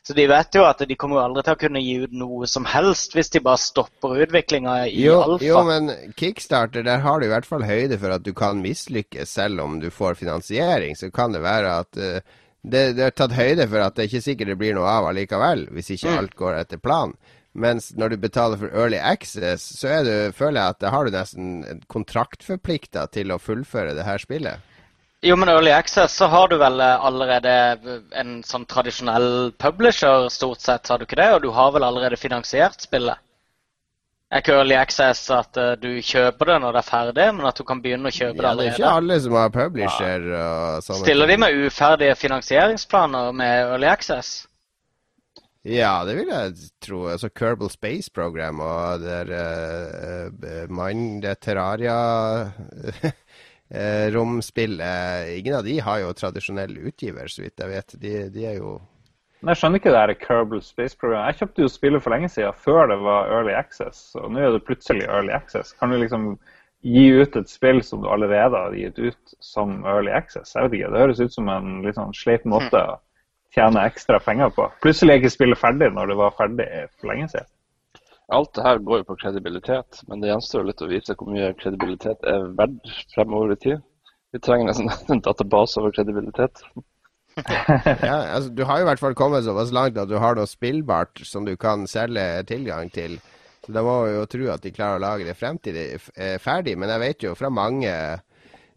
[0.09, 2.63] Så de vet jo at de kommer aldri til å kunne gi ut noe som
[2.65, 5.45] helst hvis de bare stopper utviklinga i jo, alfa.
[5.45, 9.35] Jo, men kickstarter, der har du i hvert fall høyde for at du kan mislykkes
[9.37, 10.97] selv om du får finansiering.
[10.97, 14.09] Så kan det være at uh, det, det, er tatt høyde for at det er
[14.09, 16.17] ikke sikkert det blir noe av allikevel, hvis ikke mm.
[16.23, 17.13] alt går etter planen.
[17.53, 21.13] Mens når du betaler for early access, så du, føler jeg at da har du
[21.13, 24.65] nesten kontraktforplikta til å fullføre det her spillet.
[25.21, 27.55] Jo, men Early Access så har du vel eh, allerede
[28.15, 31.31] en sånn tradisjonell publisher, stort sett, har du ikke det?
[31.35, 33.19] Og du har vel allerede finansiert spillet?
[34.29, 37.57] er ikke early access at uh, du kjøper det når det er ferdig, men at
[37.57, 38.75] du kan begynne å kjøpe ja, det allerede.
[38.75, 40.43] Det er ikke alle som har publisher ja.
[40.43, 44.35] og sånne Stiller de med uferdige finansieringsplaner med early access?
[45.65, 47.01] Ja, det vil jeg tro.
[47.11, 51.97] Altså Kerbal Space Program og der uh, Mind Terraria
[54.13, 57.93] romspillet Ingen av de har jo tradisjonell utgiver, så vidt jeg vet.
[58.01, 58.79] De, de er jo
[59.39, 61.29] men jeg skjønner ikke det her Kerbal Space-programmet.
[61.29, 64.01] Jeg kjøpte jo spillet for lenge siden, før det var Early Access.
[64.19, 65.71] Og nå er det plutselig Early Access.
[65.79, 66.33] Kan du liksom
[66.83, 70.51] gi ut et spill som du allerede har gitt ut som Early Access?
[70.55, 72.97] Jeg vet ikke, Det høres ut som en litt sånn sleip måte å
[73.55, 74.67] tjene ekstra penger på.
[74.83, 76.67] Plutselig er ikke spillet ferdig når det var ferdig
[76.99, 77.51] for lenge siden.
[78.29, 81.53] Alt det her går jo på kredibilitet, men det gjenstår litt å vise hvor mye
[81.57, 83.81] kredibilitet er verdt fremover i tid.
[84.33, 86.61] Vi trenger nesten en database over kredibilitet.
[87.39, 90.49] ja, altså, du har jo i hvert fall kommet såpass langt at du har noe
[90.49, 93.17] spillbart som du kan selge tilgang til.
[93.65, 95.85] Så da må vi jo tro at de klarer å lage det fremtidig
[96.15, 96.75] eh, ferdig.
[96.79, 97.93] Men jeg vet jo fra mange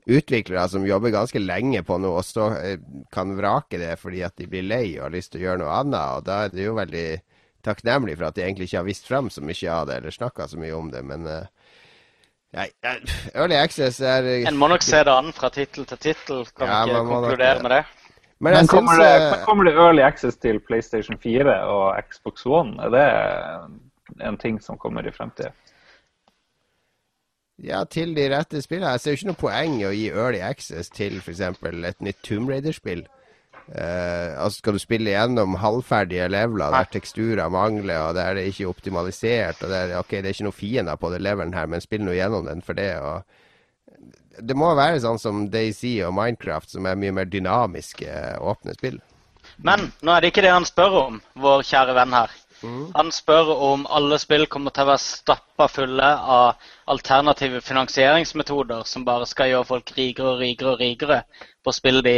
[0.08, 2.80] utviklere som jobber ganske lenge på noe, og så eh,
[3.14, 5.76] kan vrake det fordi at de blir lei og har lyst til å gjøre noe
[5.82, 6.16] annet.
[6.18, 7.06] Og da er det jo veldig
[7.64, 10.48] takknemlig for at de egentlig ikke har visst frem så mye av det, eller snakka
[10.51, 11.02] så mye om det.
[11.06, 11.43] Men uh,
[12.52, 12.66] Nei,
[13.32, 16.44] Early Access er En må nok se det an fra tittel til tittel.
[16.52, 17.82] Kan ja, ikke konkludere nok, med det?
[18.43, 22.47] Men, Men kommer, synes, det, eh, kommer, det, early access til PlayStation 4 og Xbox
[22.47, 22.74] One?
[22.82, 25.55] Er det en ting som kommer i fremtiden?
[27.62, 28.90] Ja, til de rette spillene.
[28.90, 31.40] Jeg ser jo ikke noe poeng i å gi early access til f.eks.
[31.40, 33.06] et nytt Tomb Raider-spill.
[33.68, 38.66] Uh, altså Skal du spille gjennom halvferdige leveler der teksturer mangler, og der det ikke
[38.66, 41.84] er optimalisert, og der, ok, det er ikke noen fiender på det levelen her, men
[41.84, 42.97] spill nå gjennom den for det.
[42.98, 43.22] og
[44.40, 48.09] det må være sånn som Daisy og Minecraft, som er mye mer dynamiske,
[48.40, 48.98] åpne spill.
[49.62, 52.32] Men nå er det ikke det han spør om, vår kjære venn her.
[52.62, 52.93] Mm.
[52.94, 59.06] Han spør om alle spill kommer til å være stappa fulle av alternative finansieringsmetoder som
[59.06, 61.18] bare skal gjøre folk rikere og rikere og rikere
[61.64, 62.16] på spill de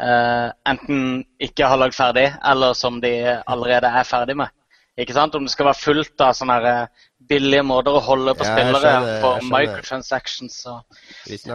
[0.00, 3.16] eh, enten ikke har lagd ferdig, eller som de
[3.46, 4.52] allerede er ferdig med.
[4.96, 5.34] Ikke sant?
[5.36, 8.92] Om det skal være fullt av sånne eh, billige måter å holde på ja, spillere
[8.94, 10.56] skjønner, for microtransactions.
[10.72, 11.02] Og,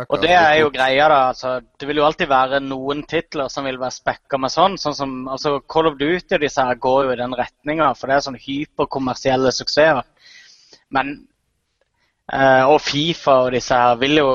[0.03, 1.21] og, det er jo greia, da.
[1.31, 4.77] Altså, det vil jo alltid være noen titler som vil være spekka med sånn.
[4.81, 8.11] sånn som altså, Call of Duty og disse her går jo i den retninga, for
[8.11, 10.05] det er sånn hyperkommersielle suksesser.
[10.93, 11.19] Men
[12.31, 14.27] Uh, Og Fifa og disse her vil jo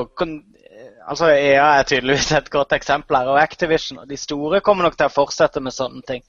[1.07, 4.97] Altså EA er tydeligvis et godt eksempel her, og Activision og de store kommer nok
[4.99, 6.23] til å fortsette med sånne ting.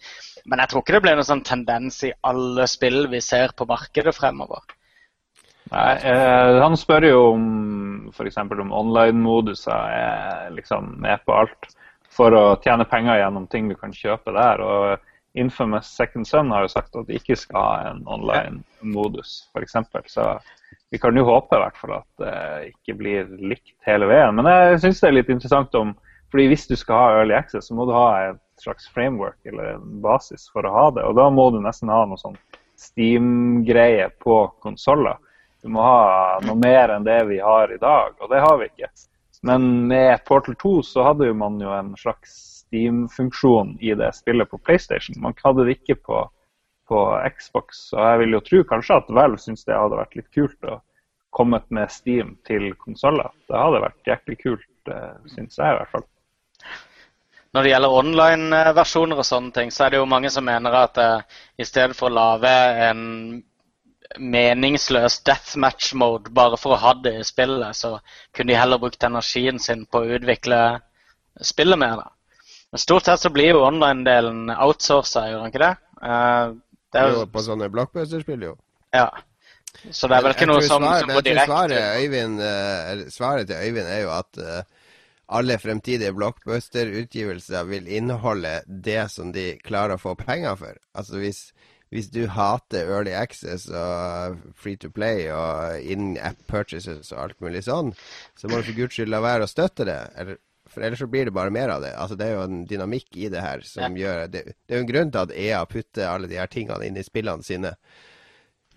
[0.46, 3.66] Men jeg tror ikke det blir noen sånn tendens i alle spill vi ser på
[3.68, 4.62] markedet fremover.
[5.72, 7.48] Nei, eh, Han spør jo om
[8.14, 8.38] f.eks.
[8.38, 11.74] om online-moduser er liksom med på alt
[12.14, 14.62] for å tjene penger gjennom ting du kan kjøpe der.
[14.62, 14.98] og
[15.38, 19.76] Infamous Second Son har jo sagt at de ikke skal ha en online-modus, f.eks.
[20.06, 20.24] Så
[20.90, 22.36] vi kan jo håpe i hvert fall at det
[22.72, 24.36] ikke blir likt hele veien.
[24.38, 25.94] Men jeg syns det er litt interessant om
[26.32, 29.74] fordi hvis du skal ha Early Access, så må du ha et slags framework eller
[29.74, 31.04] en basis for å ha det.
[31.08, 32.36] Og da må du nesten ha noe sånn
[32.78, 35.16] Steam-greie på konsoller.
[35.64, 38.68] Du må ha noe mer enn det vi har i dag, og det har vi
[38.68, 38.90] ikke.
[39.48, 42.36] Men med Portal 2 så hadde man jo en slags
[42.68, 45.16] Steam-funksjon i det spillet på PlayStation.
[45.22, 46.22] Man hadde det ikke på,
[46.88, 47.00] på
[47.36, 50.68] Xbox, og jeg vil jo tro kanskje at Valve syns det hadde vært litt kult
[50.68, 50.78] å
[51.34, 53.30] komme med Steam til konsoller.
[53.48, 56.06] Det hadde vært jæklig kult, eh, syns jeg i hvert fall.
[57.56, 60.98] Når det gjelder online-versjoner og sånne ting, så er det jo mange som mener at
[61.00, 62.50] uh, i stedet for å lage
[62.88, 63.00] en
[64.20, 67.96] meningsløs deathmatch-mode bare for å ha det i spillet, så
[68.36, 70.60] kunne de heller brukt energien sin på å utvikle
[71.40, 72.02] spillet mer.
[72.02, 72.44] da.
[72.72, 75.74] Men stort sett så blir jo online-delen outsourca, gjør den ikke det?
[76.04, 76.56] Uh,
[76.92, 78.56] det er jo på sånne blockbuster-spill, jo.
[78.96, 79.08] Ja.
[79.92, 83.90] Så det er vel ikke noe som, som går direkte svaret, uh, svaret til Øyvind
[83.92, 84.40] er jo at
[85.28, 90.78] alle fremtidige blockbuster-utgivelser vil inneholde det som de klarer å få penger for.
[90.96, 91.42] Altså hvis,
[91.92, 97.66] hvis du hater Early Access og Free to Play og in-app purchases og alt mulig
[97.68, 97.92] sånn,
[98.40, 100.00] så må du for guds skyld la være å støtte det.
[100.16, 100.40] Eller,
[100.78, 101.90] for ellers så blir det bare mer av det.
[101.98, 104.04] Altså Det er jo en dynamikk i det her som ja.
[104.04, 106.86] gjør det, det er jo en grunn til at EA putter alle de her tingene
[106.86, 107.74] inn i spillene sine.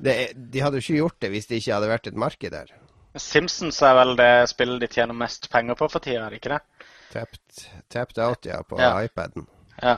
[0.01, 2.73] Det, de hadde jo ikke gjort det hvis det ikke hadde vært et marked der.
[3.21, 6.55] Simpsons er vel det spillet de tjener mest penger på for tida, er det ikke
[6.55, 6.87] det?
[7.11, 8.95] Tapped, tapped out, ja, på ja.
[9.03, 9.45] iPaden.
[9.77, 9.97] Ja.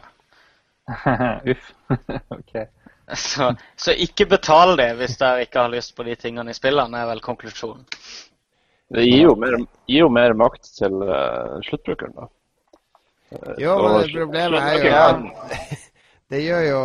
[1.53, 1.71] Uff.
[2.39, 2.55] ok.
[3.15, 6.99] Så, så, ikke betal det hvis dere ikke har lyst på de tingene i spillene,
[6.99, 7.85] er vel konklusjonen.
[8.93, 9.57] Det gir jo mer,
[9.89, 12.29] gir jo mer makt til uh, sluttbrukeren, da.
[13.57, 15.79] Jo, men problemet er jo at
[16.33, 16.81] det gjør jo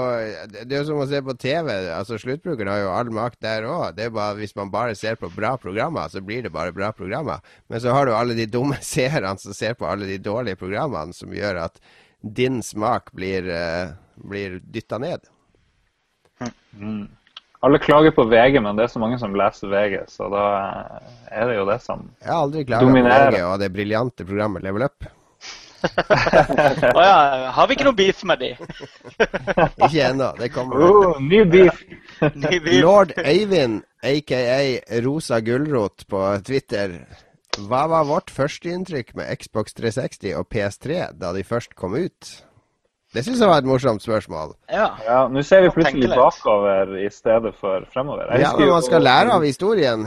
[0.49, 1.69] Det er jo som å se på TV.
[1.93, 3.97] altså Sluttbrukeren har jo all makt der òg.
[3.97, 6.91] Det er bare Hvis man bare ser på bra programmer, så blir det bare bra
[6.93, 7.45] programmer.
[7.69, 11.13] Men så har du alle de dumme seerne som ser på alle de dårlige programmene,
[11.17, 11.81] som gjør at
[12.21, 15.29] din smak blir, uh, blir dytta ned.
[16.73, 17.07] Mm.
[17.61, 20.43] Alle klager på VG, men det er så mange som leser VG, så da
[21.27, 22.21] er det jo det som dominerer.
[22.23, 25.09] Jeg har aldri klaga på VG og det briljante programmet Level Up
[26.95, 27.51] oh, ja.
[27.55, 28.49] Har vi ikke noe beef med de?
[29.87, 30.33] ikke ennå.
[30.39, 30.83] Det kommer.
[30.83, 31.85] Oh, ny beef.
[32.35, 32.81] ny beef.
[32.83, 36.99] Lord Øyvind, aka Rosa Gulrot på Twitter.
[37.59, 42.35] Hva var vårt førsteinntrykk med Xbox 360 og PS3 da de først kom ut?
[43.17, 44.53] Det syns jeg var et morsomt spørsmål.
[44.69, 48.29] Ja, ja Nå ser vi plutselig bakover i stedet for fremover.
[48.37, 50.05] ja, men man skal lære av historien.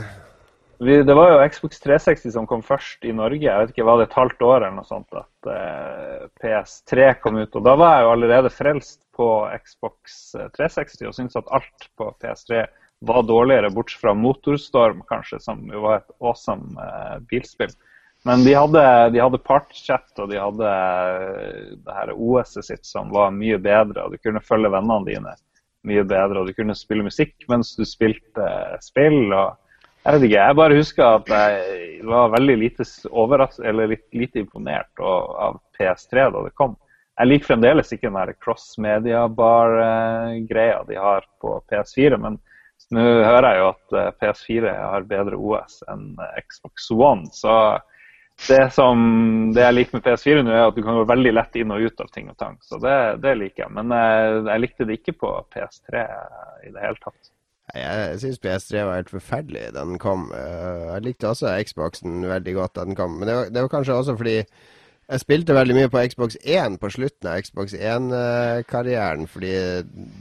[0.82, 3.42] Vi, det var jo Xbox 360 som kom først i Norge.
[3.46, 7.38] Jeg vet ikke, Var det et halvt år eller noe sånt at eh, PS3 kom
[7.38, 7.54] ut?
[7.54, 9.28] og Da var jeg jo allerede frelst på
[9.62, 10.18] Xbox
[10.56, 12.64] 360 og syntes at alt på PS3
[13.06, 17.74] var dårligere, bortsett fra Motorstorm, kanskje, som jo var et awesome eh, bilspill.
[18.28, 23.10] Men de hadde, de hadde partchat og de hadde eh, det her OS-et sitt som
[23.14, 24.04] var mye bedre.
[24.04, 25.34] og Du kunne følge vennene dine
[25.88, 28.46] mye bedre, og du kunne spille musikk mens du spilte
[28.84, 29.32] spill.
[29.32, 29.58] og
[30.02, 30.38] jeg vet ikke.
[30.38, 32.86] Jeg bare husker at jeg var veldig lite
[33.62, 36.74] eller litt lite imponert av PS3 da det kom.
[37.18, 42.38] Jeg liker fremdeles ikke den cross media bar-greia de har på PS4, men
[42.90, 47.28] nå hører jeg jo at eh, PS4 har bedre OS enn Xbox One.
[47.30, 47.52] Så
[48.48, 49.02] det som
[49.54, 51.84] det jeg liker med PS4 nå, er at du kan gå veldig lett inn og
[51.84, 52.56] ut av ting og tang.
[52.64, 53.74] Så det, det liker jeg.
[53.76, 56.02] Men jeg, eh, jeg likte det ikke på PS3
[56.66, 57.32] i det hele tatt.
[57.72, 60.26] Jeg syns PS3 var helt forferdelig da den kom.
[60.36, 63.18] Eh, jeg likte også Xboxen veldig godt da den kom.
[63.20, 64.36] Men det var, det var kanskje også fordi
[65.10, 69.26] jeg spilte veldig mye på Xbox 1 på slutten av Xbox 1-karrieren.
[69.28, 69.52] Fordi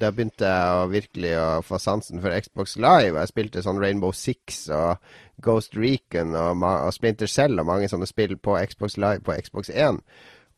[0.01, 3.15] da begynte jeg å virkelig å få sansen for Xbox Live.
[3.19, 4.97] Jeg spilte sånn Rainbow Six og
[5.41, 9.71] Ghost Recon og, og Splinter Cell og mange sånne spill på Xbox Live på Xbox
[9.71, 10.01] 1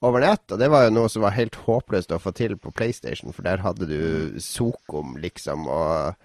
[0.04, 0.48] over nett.
[0.50, 3.46] Og det var jo noe som var helt håpløst å få til på PlayStation, for
[3.46, 5.68] der hadde du Sokom, liksom.
[5.68, 6.16] og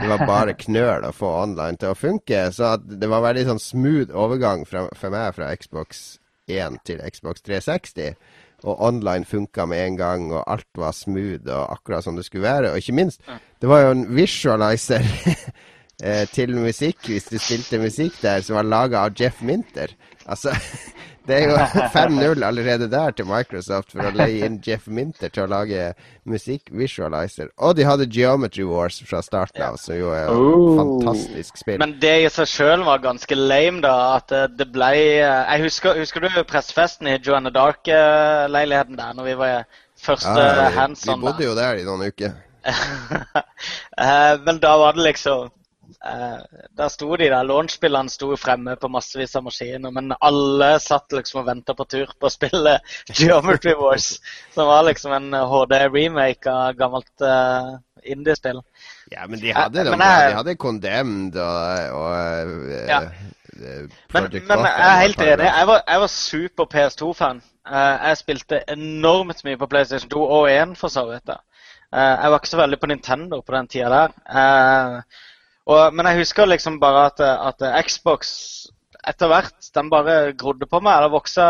[0.00, 2.48] det var bare knøl å få online til å funke.
[2.56, 6.04] Så det var veldig sånn smooth overgang fra, for meg fra Xbox
[6.48, 8.16] 1 til Xbox 360.
[8.64, 12.46] Og online funka med en gang, og alt var smooth og akkurat som det skulle
[12.46, 12.70] være.
[12.70, 13.20] Og ikke minst,
[13.60, 15.04] det var jo en visualizer
[16.04, 19.92] eh, til musikk, hvis du spilte musikk der, som var laga av Jeff Minter.
[20.26, 20.56] Altså
[21.24, 21.56] Det er jo
[21.96, 25.92] 5-0 allerede der til Microsoft for å leie inn Jeff Minter til å lage
[26.28, 27.48] musikk-visualizer.
[27.56, 30.76] Og de hadde Geometry Wars fra starten av, som jo er et oh.
[30.80, 31.80] fantastisk spill.
[31.80, 33.94] Men det i seg sjøl var ganske lame, da.
[34.18, 39.64] At det ble Jeg husker, husker du pressefesten i Joanna Dark-leiligheten der, når vi var
[40.04, 41.20] første ja, hands on?
[41.20, 42.36] Vi bodde jo der i noen uker.
[43.94, 45.50] Eh, men da var det liksom
[46.02, 46.40] Uh,
[46.76, 51.42] der sto de der, Launchspillene sto fremme på massevis av maskiner, men alle satt liksom
[51.42, 52.78] og venta på tur på å spille
[53.18, 54.16] Geometry Wars,
[54.54, 57.70] som var liksom en HD-remake av gammelt eh,
[58.14, 58.60] indiespill.
[59.12, 63.00] Ja, men de hadde, Eh, de, men jeg- de hadde Condemned og, og eh, Ja.
[63.02, 65.46] eh, Men, men jeg er helt enig.
[65.46, 67.42] Jeg var, jeg var super PS2-fan.
[67.64, 71.30] Eh, jeg spilte enormt mye på PlayStation 2 og 1, for så vidt.
[71.30, 75.04] Eh, jeg var ikke så veldig på Nintendo på den tida der.
[75.64, 78.32] Eh, og, men jeg husker liksom bare at, at Xbox
[79.04, 81.02] etter hvert den bare grodde på meg.
[81.04, 81.44] Det vokste,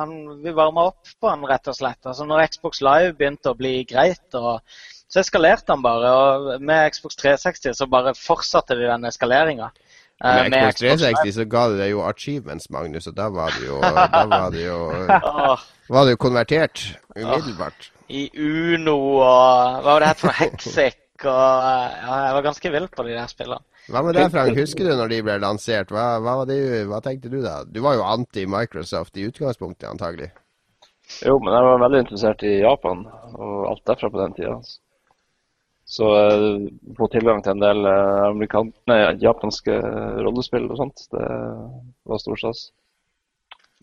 [0.00, 0.14] han,
[0.44, 2.00] Vi varma opp på han, rett og slett.
[2.04, 4.62] Altså Når Xbox Live begynte å bli greit, og,
[5.06, 6.12] så eskalerte han bare.
[6.12, 9.70] Og med Xbox 360 så bare fortsatte de den eskaleringa.
[10.16, 13.80] Med Xbox 360 så ga det deg jo achievements, Magnus, og da var det jo,
[13.84, 14.78] da var det jo,
[15.92, 17.90] var det jo konvertert umiddelbart.
[18.08, 20.38] I Uno og Hva var det her for?
[20.38, 21.66] Hexic og
[22.04, 23.62] Ja, jeg var ganske vill på de der spillene.
[23.86, 24.56] Hva med deg, Frank?
[24.58, 25.92] Husker du når de ble lansert?
[25.94, 26.58] Hva, hva, var det,
[26.90, 27.60] hva tenkte du da?
[27.64, 30.32] Du var jo anti-Microsoft i utgangspunktet, antagelig.
[31.22, 33.04] Jo, men jeg var veldig interessert i Japan
[33.36, 34.56] og alt derfra på den tida.
[35.86, 36.64] Så eh,
[36.98, 39.76] får tilgang til en del eh, nei, japanske
[40.26, 41.28] rollespill og sånt, det
[42.10, 42.64] var stor stas.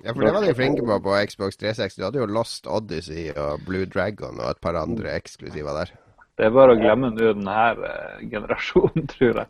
[0.03, 1.95] Ja, for det var de flinke på på Xbox 360.
[2.01, 5.93] Du hadde jo Lost Odyssey og Blue Dragon og et par andre eksklusiver der.
[6.33, 7.57] Det er bare å glemme nå denne
[7.87, 9.49] eh, generasjonen, tror jeg.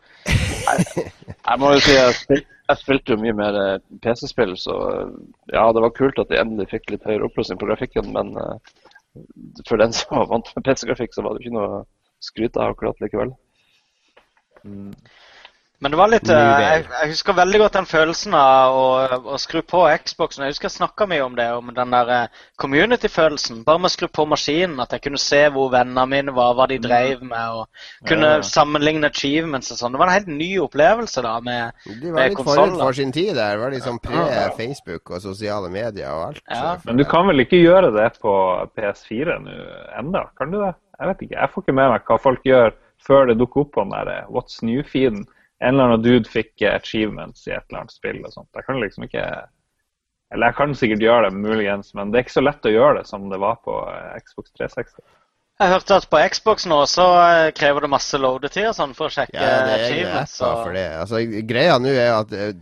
[1.32, 4.76] Jeg må jo si jeg, spil, jeg spilte jo mye mer eh, PC-spill, så
[5.52, 8.74] ja, det var kult at de endelig fikk litt høyere oppløsning på grafikken, men eh,
[9.68, 11.84] for den som var vant med PC-grafikk, så var det ikke noe å
[12.24, 13.32] skryte av akkurat likevel.
[15.84, 18.84] Men det var litt eh, jeg, jeg husker veldig godt den følelsen av å,
[19.34, 20.46] å skru på Xboxen.
[20.46, 23.58] Jeg husker jeg snakka mye om det, om den der eh, community-følelsen.
[23.66, 26.66] Bare med å skru på maskinen, at jeg kunne se hvor vennene mine var, hva
[26.70, 28.46] de drev med, og kunne Ja.
[28.48, 29.92] sammenligne achievements og sånn.
[29.92, 33.34] Det var en helt ny opplevelse da med De var litt forut for sin tid
[33.36, 33.58] der.
[33.58, 36.42] Det Var liksom pre-Facebook og sosiale medier og alt.
[36.48, 36.78] Ja.
[36.88, 38.32] Men du kan vel ikke gjøre det på
[38.72, 39.60] PS4 nå
[40.00, 40.24] enda?
[40.40, 40.72] Kan du det?
[40.96, 41.36] Jeg vet ikke.
[41.42, 42.72] Jeg får ikke med meg hva folk gjør
[43.04, 45.26] før det dukker opp på den der eh, What's New-feeden.
[45.64, 48.50] En eller annen dude fikk achievements i et eller annet spill og sånt.
[48.54, 49.24] Jeg kan liksom ikke
[50.34, 52.98] Eller jeg kan sikkert gjøre det, muligens, men det er ikke så lett å gjøre
[53.00, 55.04] det som det var på eh, Xbox 360.
[55.62, 59.06] Jeg hørte at på Xbox nå så eh, krever det masse loadetid og sånn for
[59.06, 60.34] å sjekke Ja, det er achievements.
[60.42, 60.86] apper for det.
[61.04, 61.20] Altså,
[61.52, 62.56] greia nå er at eh,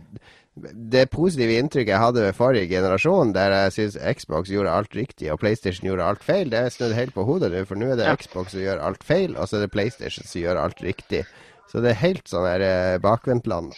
[0.93, 5.31] det positive inntrykket jeg hadde ved forrige generasjon, der jeg syns Xbox gjorde alt riktig
[5.33, 7.63] og PlayStation gjorde alt feil, det er snudd helt på hodet nå.
[7.65, 8.13] For nå er det Ja.
[8.21, 11.23] Xbox som gjør alt feil, og så er det PlayStation som gjør alt riktig.
[11.71, 13.75] Så det er helt sånn her eh, bakvendtland.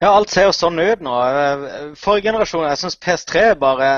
[0.00, 1.14] Ja, alt ser jo sånn ut nå.
[1.28, 1.64] Eh,
[2.00, 3.88] Forrige generasjon, jeg syns PS3 bare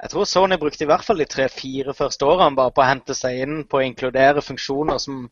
[0.00, 3.16] Jeg tror Sony brukte i hvert fall de tre-fire første årene bare på å hente
[3.16, 5.26] seg inn på å inkludere funksjoner som,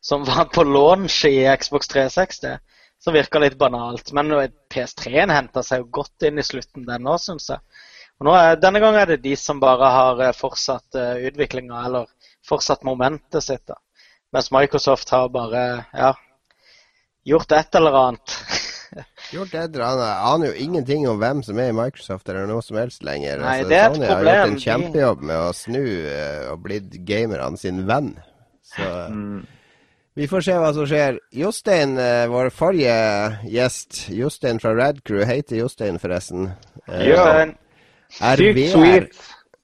[0.00, 2.56] som var på launch i Xbox 360.
[2.98, 4.10] Som virka litt banalt.
[4.16, 4.32] Men
[4.72, 7.60] PS3-en henta seg jo godt inn i slutten, den òg, syns jeg.
[8.24, 10.96] Og er, denne gangen er det de som bare har eh, fortsatt
[11.28, 12.08] utviklinga, eller
[12.48, 13.66] fortsatt momentet sitt.
[13.68, 13.76] da.
[14.32, 16.14] Mens Microsoft har bare ja,
[17.26, 18.38] gjort et eller annet.
[19.32, 20.06] Gjort et eller annet.
[20.08, 23.42] Jeg aner jo ingenting om hvem som er i Microsoft eller noe som helst lenger.
[23.42, 26.62] Nei, Altså, det er et Sony har gjort en kjempejobb med å snu eh, og
[26.64, 28.14] blitt gamerne sin venn.
[28.64, 29.42] Så Mm.
[30.16, 31.18] vi får se hva som skjer.
[31.36, 32.96] Jostein, eh, vår forrige
[33.52, 36.48] gjest, Jostein fra Radcrew, Crew, heter Jostein forresten.
[36.88, 37.52] Jostein.
[37.52, 38.32] Ja.
[38.32, 39.12] Er Sykt sweet.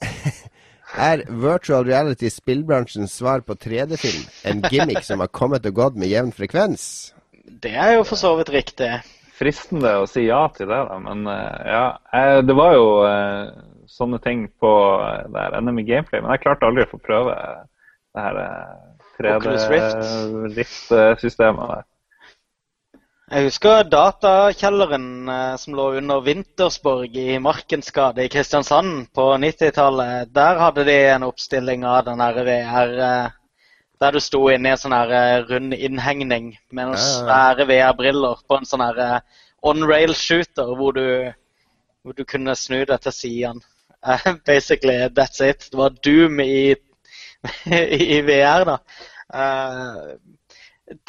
[1.09, 6.13] er virtual reality spillbransjens svar på 3D-film en gimmick som har kommet og gått med
[6.13, 7.15] jevn frekvens?
[7.45, 8.91] Det er jo for så vidt riktig.
[9.35, 10.99] fristende å si ja til det, da.
[11.03, 13.49] Men eh, ja, eh, det var jo eh,
[13.91, 14.71] sånne ting på
[15.33, 16.23] det her NM i Gameplay.
[16.23, 17.35] Men jeg klarte aldri å få prøve
[18.15, 20.07] det her eh, Oculus Rift.
[20.55, 21.85] 3D-Rift-systemet der.
[23.35, 25.07] Jeg husker datakjelleren
[25.59, 30.29] som lå under Wintersborg i Markensgade i Kristiansand på 90-tallet.
[30.35, 33.33] Der hadde de en oppstilling av den der VR eh,
[34.05, 38.45] der du sto inne i en sånn her eh, rund innhegning med noen svære VR-briller
[38.49, 41.07] på en sånn her eh, on-rail-shooter hvor du,
[42.05, 43.65] hvor du kunne snu deg til siden.
[44.05, 45.63] Eh, basically, that's it.
[45.73, 46.75] Det var Doom i,
[48.13, 48.75] i VR, da.
[49.33, 50.19] Uh,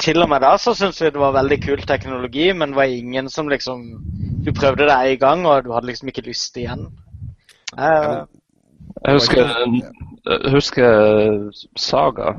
[0.00, 2.88] til og med da så syntes vi det var veldig kul teknologi, men det var
[2.88, 3.82] ingen som liksom
[4.46, 6.86] Du prøvde det i gang, og du hadde liksom ikke lyst igjen.
[7.76, 8.22] Eh,
[9.04, 9.50] Jeg husker,
[10.24, 12.30] jeg husker Saga,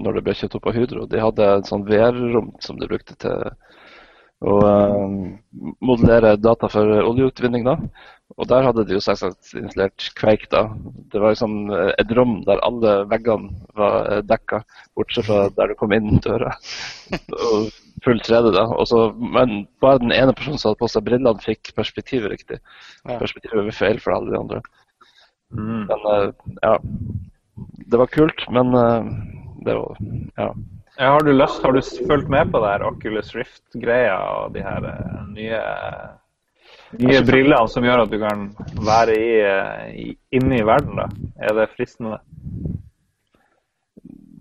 [0.00, 1.04] når det ble kjøpt opp av Hydro.
[1.10, 3.50] De hadde et sånn VR-rom som de brukte til
[4.40, 5.18] å um,
[5.84, 7.66] modellere data for oljeutvinning.
[7.68, 7.76] da.
[8.38, 10.48] Og der hadde de jo selvsagt installert Quake.
[10.52, 10.62] da.
[11.12, 14.62] Det var liksom eh, et rom der alle veggene var eh, dekka,
[14.96, 16.54] bortsett fra der du kom inn døra.
[17.12, 17.68] Og
[18.06, 18.64] full 3D, da.
[18.72, 22.62] Og så, men bare den ene personen som hadde på seg brillene, fikk perspektivet riktig.
[23.10, 24.62] Perspektivet var feil for alle de andre.
[25.52, 25.86] Mm.
[25.86, 26.32] Men eh,
[26.62, 26.80] ja.
[27.90, 29.04] Det var kult, men eh,
[29.64, 29.96] det var
[30.36, 30.54] Ja.
[30.98, 34.84] Har du lyst, har du fulgt med på det her Oculus Rift-greia og de her
[34.84, 35.60] uh, nye,
[37.00, 38.42] nye brillene som gjør at du kan
[38.84, 39.30] være i,
[40.02, 41.00] i, inne i verden?
[41.00, 41.06] da?
[41.40, 42.18] Er det fristende?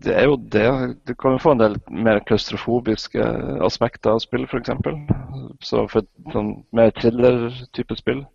[0.04, 0.68] Det er jo det.
[1.08, 3.24] Du kan jo få en del mer klaustrofobiske
[3.64, 4.76] aspekter av spill, f.eks.
[5.64, 8.26] Så for sånn mer thriller-type spill,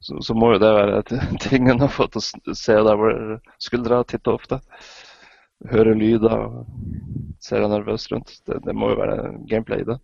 [0.00, 1.02] så, så, må jo det være
[1.48, 4.60] tingen å få til å se der hvor skuldra titter ofte
[5.72, 6.66] Høre lyder og
[7.42, 8.30] ser deg nervøs rundt.
[8.46, 9.16] Det, det, må jo være
[9.50, 9.96] gameplay i det.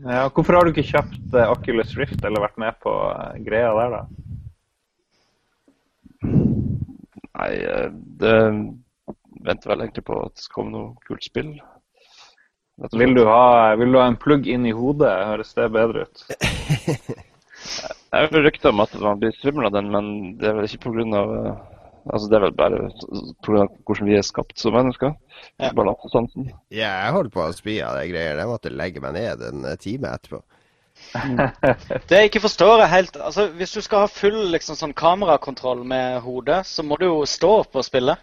[0.00, 3.74] Ja, hvorfor har du ikke kjøpt uh, Oculus Rift eller vært med på uh, greia
[3.76, 4.00] der, da?
[6.24, 7.90] Nei, uh,
[8.22, 8.34] det
[9.44, 11.52] venter vel egentlig på at det skal komme noe kult spill.
[12.96, 15.12] Vil du, ha, vil du ha en plugg inn i hodet?
[15.28, 16.24] Høres det bedre ut?
[17.68, 20.88] Jeg har rykter om at man blir svimmel av den, men det er vel ikke
[20.88, 21.24] pga.
[22.08, 22.78] Altså, det er vel bare
[23.44, 23.66] pga.
[23.86, 25.16] hvordan vi er skapt som mennesker.
[25.60, 25.72] Ja.
[25.76, 26.52] Balansesansen.
[26.72, 28.40] Ja, jeg holdt på å spy av de greiene.
[28.40, 30.40] Jeg måtte legge meg ned en eh, time etterpå.
[32.10, 35.84] det jeg ikke forstår er helt altså Hvis du skal ha full liksom, sånn kamerakontroll
[35.86, 38.16] med hodet, så må du jo stå opp og spille.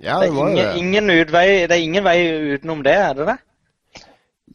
[0.00, 2.16] Ja, det, det, er ingen, ingen utvei, det er ingen vei
[2.54, 3.36] utenom det, er det det?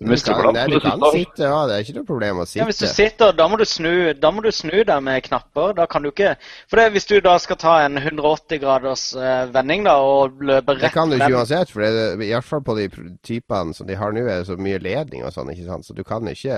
[0.01, 1.57] Du kan, nei, du kan sitte, ja.
[1.69, 2.63] Det er ikke noe problem å sitte.
[2.63, 5.75] Ja, Hvis du sitter, da må du snu, da må du snu deg med knapper.
[5.77, 9.45] Da kan du ikke For det, Hvis du da skal ta en 180 graders uh,
[9.53, 12.63] vending da, og løpe rett Det kan du ikke uansett, for det, i hvert fall
[12.65, 12.87] på de
[13.21, 15.85] typene som de har nå, er det så mye ledning og sånn, ikke sant.
[15.85, 16.57] Så du kan ikke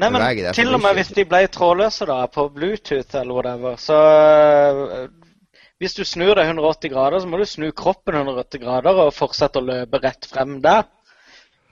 [0.00, 0.58] Nei, men bevege deg.
[0.58, 5.06] Til og med hvis de ble trådløse da, på Bluetooth eller whatever, så uh,
[5.78, 9.60] hvis du snur deg 180 grader, så må du snu kroppen 180 grader og fortsette
[9.60, 10.88] å løpe rett frem der.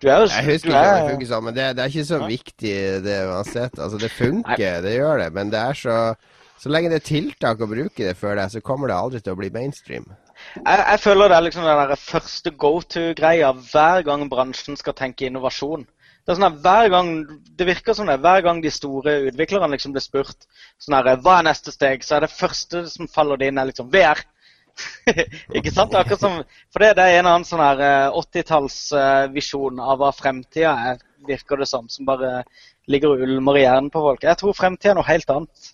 [0.04, 2.08] Du er jo, jeg husker ikke om det funker sånn, men det, det, er ikke
[2.10, 2.72] så viktig
[3.06, 3.78] det uansett.
[3.80, 5.98] Altså, det funker, det gjør det, men det er så
[6.60, 9.34] Så lenge det er tiltak å bruke det for deg, så kommer det aldri til
[9.34, 10.06] å bli mainstream.
[10.54, 14.96] Jeg, jeg føler det er liksom den der første go to-greia hver gang bransjen skal
[14.96, 15.84] tenke innovasjon.
[16.24, 17.10] Det er sånn at hver gang,
[17.58, 20.46] det virker som det, hver gang de store utviklerne liksom blir spurt
[20.80, 23.68] sånn her, hva er neste steg, så er det første som faller det inn, er
[23.68, 24.22] liksom VR.
[25.56, 25.94] ikke sant?
[25.94, 26.40] Akkurat som,
[26.72, 31.60] for det, det er en annen sånn her 80-tallsvisjon uh, av hva fremtida er, virker
[31.60, 31.88] det som.
[31.92, 32.42] Som bare
[32.90, 34.26] ligger og ulmer i hjernen på folk.
[34.26, 35.73] Jeg tror fremtida er noe helt annet.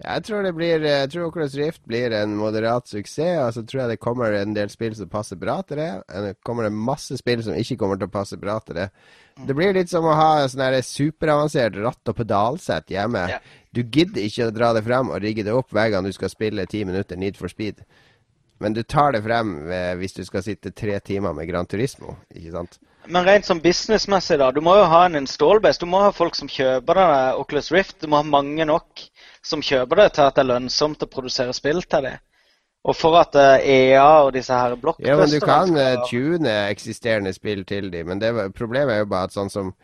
[0.00, 3.36] Jeg tror det blir, jeg tror Oculus Rift blir en moderat suksess.
[3.44, 5.90] og så tror jeg det kommer en del spill som passer bra til det.
[6.08, 8.88] Det kommer det masse spill som ikke kommer til å passe bra til det.
[9.46, 13.26] Det blir litt som å ha sånn superavansert ratt- og pedalsett hjemme.
[13.72, 16.32] Du gidder ikke å dra det frem og rigge det opp hver gang du skal
[16.32, 17.84] spille ti minutter Need for Speed.
[18.60, 19.54] Men du tar det frem
[20.00, 22.80] hvis du skal sitte tre timer med Gran Turismo, ikke sant?
[23.08, 24.50] Men rent sånn businessmessig, da.
[24.52, 25.80] Du må jo ha en installbase.
[25.80, 27.96] Du må ha folk som kjøper denne Oculus Rift.
[28.02, 29.04] Du må ha mange nok
[29.46, 32.18] som kjøper det til at det er lønnsomt å produsere spill til det.
[32.88, 35.80] Og for at EA eh, e og disse her blockbusterne Ja, men du kan skal...
[35.84, 39.52] Eh, tune eksisterende spill til dem, men det var, problemet er jo bare at sånn
[39.52, 39.74] som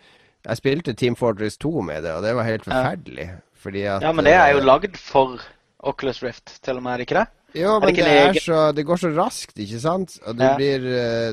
[0.46, 3.26] Jeg spilte Team Fortress 2 med det, og det var helt forferdelig.
[3.32, 3.40] Ja.
[3.66, 5.42] Fordi at Ja, men det er jo eh, lagd for
[5.84, 7.26] Oculus Rift, til og med, er det ikke det?
[7.56, 10.18] Jo, men det, det, så, det, går så raskt, ikke sant?
[10.26, 10.56] Og det, ja.
[10.60, 10.86] blir,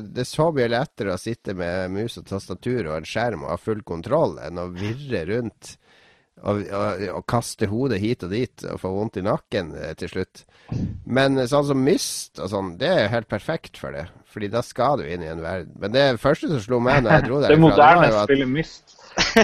[0.08, 3.52] det er så mye lettere å sitte med mus og tastatur og en skjerm og
[3.52, 5.76] ha full kontroll enn å virre rundt
[6.44, 10.12] og, og, og, kaste hodet hit og dit og få vondt i nakken eh, til
[10.12, 10.44] slutt.
[11.06, 14.08] Men sånn som Myst og sånn, det er helt perfekt for det.
[14.34, 15.72] Fordi da skal du inn i en verden.
[15.80, 18.24] Men det første som slo meg når jeg dro derfra Det moderne at...
[18.26, 18.96] spiller Myst.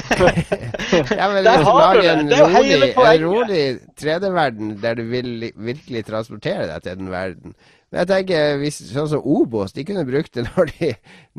[1.20, 3.66] ja, men hvis du lager en rolig, en rolig
[4.02, 7.54] 3D-verden der du vil virkelig transportere deg til den verden
[7.90, 10.92] men jeg tenker, hvis, sånn som Obos, de kunne brukt det når de,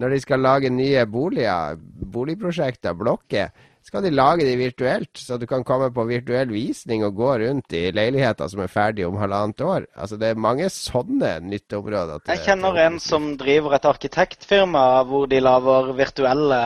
[0.02, 1.78] når de skal lage nye boliger,
[2.10, 3.52] boligprosjekter, blokker
[3.86, 7.74] skal de lage de virtuelt, så du kan komme på virtuell visning og gå rundt
[7.76, 9.88] i leiligheter som er ferdige om halvannet år.
[9.96, 12.20] Altså Det er mange sånne nytteområder.
[12.20, 16.62] Til, Jeg kjenner en som driver et arkitektfirma hvor de lager virtuelle,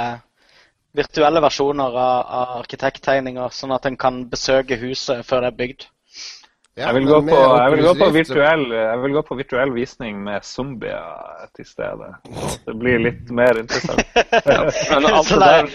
[0.95, 5.89] virtuelle versjoner av, av arkitekttegninger, sånn at en kan besøke huset før det er bygd.
[6.75, 10.43] Ja, jeg, vil på, jeg, vil på virtuell, jeg, vil gå på, virtuell, visning med
[10.43, 12.09] zombier til stede.
[12.67, 14.03] Det blir litt mer interessant.
[14.43, 14.65] ja,
[14.99, 15.69] men alt det der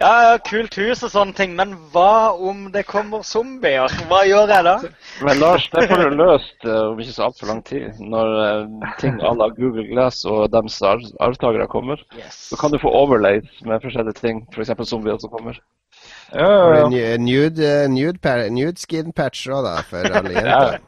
[0.00, 3.92] ja, kult hus og sånne ting, men hva om det kommer zombier?
[4.10, 4.76] Hva gjør jeg da?
[5.26, 8.00] Men Lars, det får du løst uh, om ikke så altfor lang tid.
[8.00, 12.48] Når uh, ting à la Google Glass og deres arvtakere kommer, yes.
[12.52, 14.74] så kan du få overlays med forskjellige ting, f.eks.
[14.78, 15.60] For zombier som kommer.
[16.32, 17.16] Ja, ja, ja.
[17.20, 20.78] Nude, nude, nude skin patch òg, da, for alle jenter.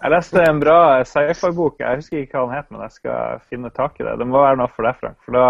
[0.00, 3.70] jeg leste en bra sci-fi-bok, jeg husker ikke hva den het, men jeg skal finne
[3.76, 4.16] tak i det.
[4.18, 5.20] Det må være noe for deg, Frank.
[5.22, 5.46] for da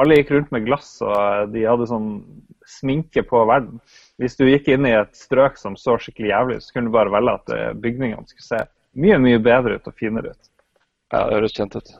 [0.00, 2.10] alle gikk rundt med glass, og de hadde sånn
[2.70, 3.80] sminke på verden.
[4.20, 6.96] Hvis du gikk inn i et strøk som så skikkelig jævlig ut, så kunne du
[6.96, 8.62] bare velge at eh, bygningene skulle se
[9.00, 10.50] mye mye bedre ut og finere ut.
[11.10, 11.90] Ja, det høres kjent ut.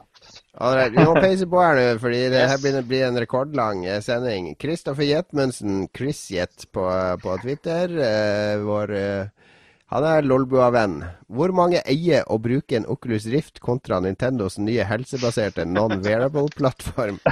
[0.55, 3.83] Alright, vi må peise på her nå, fordi det her begynner å bli en rekordlang
[3.87, 4.53] eh, sending.
[4.61, 6.85] Kristoffer Jetmundsen, Chris Jet på,
[7.23, 9.50] på Twitter, eh, vår eh,
[9.91, 11.01] han er Lolbua-venn.
[11.27, 17.19] Hvor mange eier og bruker en Oculus Rift kontra Nintendos nye helsebaserte non-wearable-plattform?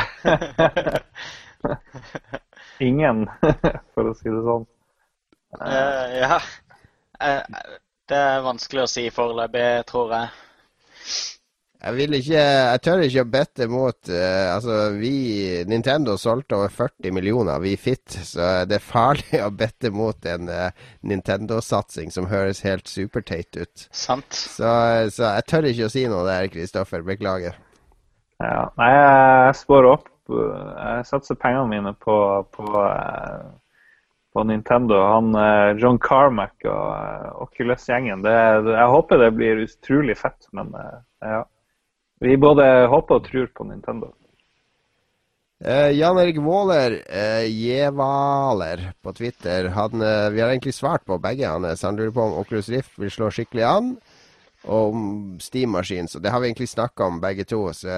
[2.89, 3.25] Ingen,
[3.95, 4.67] for å si det sånn.
[5.55, 6.39] Uh, ja.
[7.19, 7.43] Uh,
[8.11, 10.27] det er vanskelig å si foreløpig, tror jeg.
[11.79, 15.13] Jeg vil ikke Jeg tør ikke å bette mot uh, Altså, vi
[15.69, 20.51] Nintendo solgte over 40 millioner vi Fit, så det er farlig å bette mot en
[20.51, 23.85] uh, Nintendo-satsing som høres helt superteit ut.
[23.95, 24.27] Sant.
[24.35, 24.67] Så,
[25.13, 27.05] så, jeg tør ikke å si noe der, Kristoffer.
[27.05, 27.55] Beklager.
[28.43, 30.09] Ja, nei, jeg spår opp.
[30.29, 32.17] Jeg satser pengene mine på,
[32.55, 33.47] på, uh,
[34.35, 34.99] på Nintendo.
[35.13, 35.31] Han
[35.79, 38.25] John Carmack og Oculus-gjengen.
[38.27, 40.75] Jeg håper det blir utrolig fett, men
[41.23, 41.45] ja.
[42.19, 44.11] Vi både håper og tror på Nintendo.
[45.59, 51.17] Uh, Jan Erik Våler, uh, Jevaler på Twitter, han, uh, vi har egentlig svart på
[51.19, 51.83] begge hans.
[51.83, 53.89] Han lurer på om Oculus Rift vil slå skikkelig an,
[54.69, 55.03] og om
[55.41, 56.07] Steam-maskin.
[56.07, 57.61] Så det har vi egentlig snakka om begge to.
[57.73, 57.89] Så,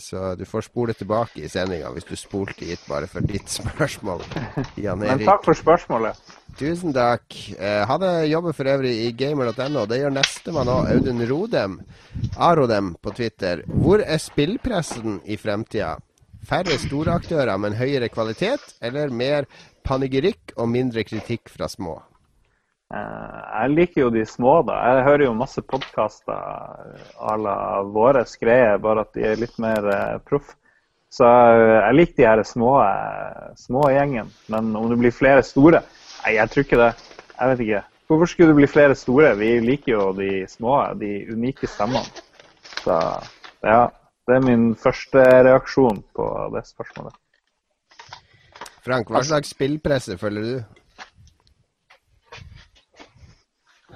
[0.00, 4.24] så, du får spole tilbake i sendinga hvis du spolte hit bare for ditt spørsmål.
[4.84, 5.22] Jan Erik.
[5.24, 6.20] Men takk for spørsmålet.
[6.56, 7.36] Tusen takk.
[7.58, 9.86] Eh, hadde jobber for øvrig i gamer.no.
[9.88, 11.78] Det gjør nestemann òg, Audun Rodem.
[12.36, 13.64] Arodem på Twitter.
[13.68, 15.96] Hvor er spillpressen i fremtida?
[16.46, 19.48] Færre store aktører, men høyere kvalitet, eller mer
[19.86, 21.98] panegyrikk og mindre kritikk fra små?
[22.94, 24.76] Eh, jeg liker jo de små, da.
[24.90, 26.36] Jeg hører jo masse podkaster
[27.18, 30.54] à la våre greier, bare at de er litt mer eh, proff.
[31.10, 34.30] Så eh, jeg liker de her små, eh, små gjengen.
[34.52, 35.82] Men om det blir flere store
[36.26, 36.94] Nei, jeg tror ikke det.
[37.36, 37.80] Jeg vet ikke.
[38.10, 39.28] Hvorfor skulle det bli flere store?
[39.38, 42.24] Vi liker jo de små, de unike stemmene.
[42.80, 42.96] Så
[43.62, 43.84] ja,
[44.26, 47.14] det er min første reaksjon på det spørsmålet.
[48.86, 50.82] Frank, hva slags spillpresse følger du?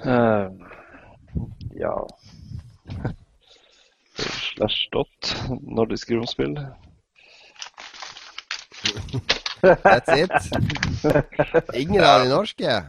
[0.01, 0.49] Uh,
[1.77, 1.93] ja
[4.17, 6.57] Slash dot når de skriver om spill.
[9.61, 10.31] That's it.
[11.77, 12.81] Ingen av de norske?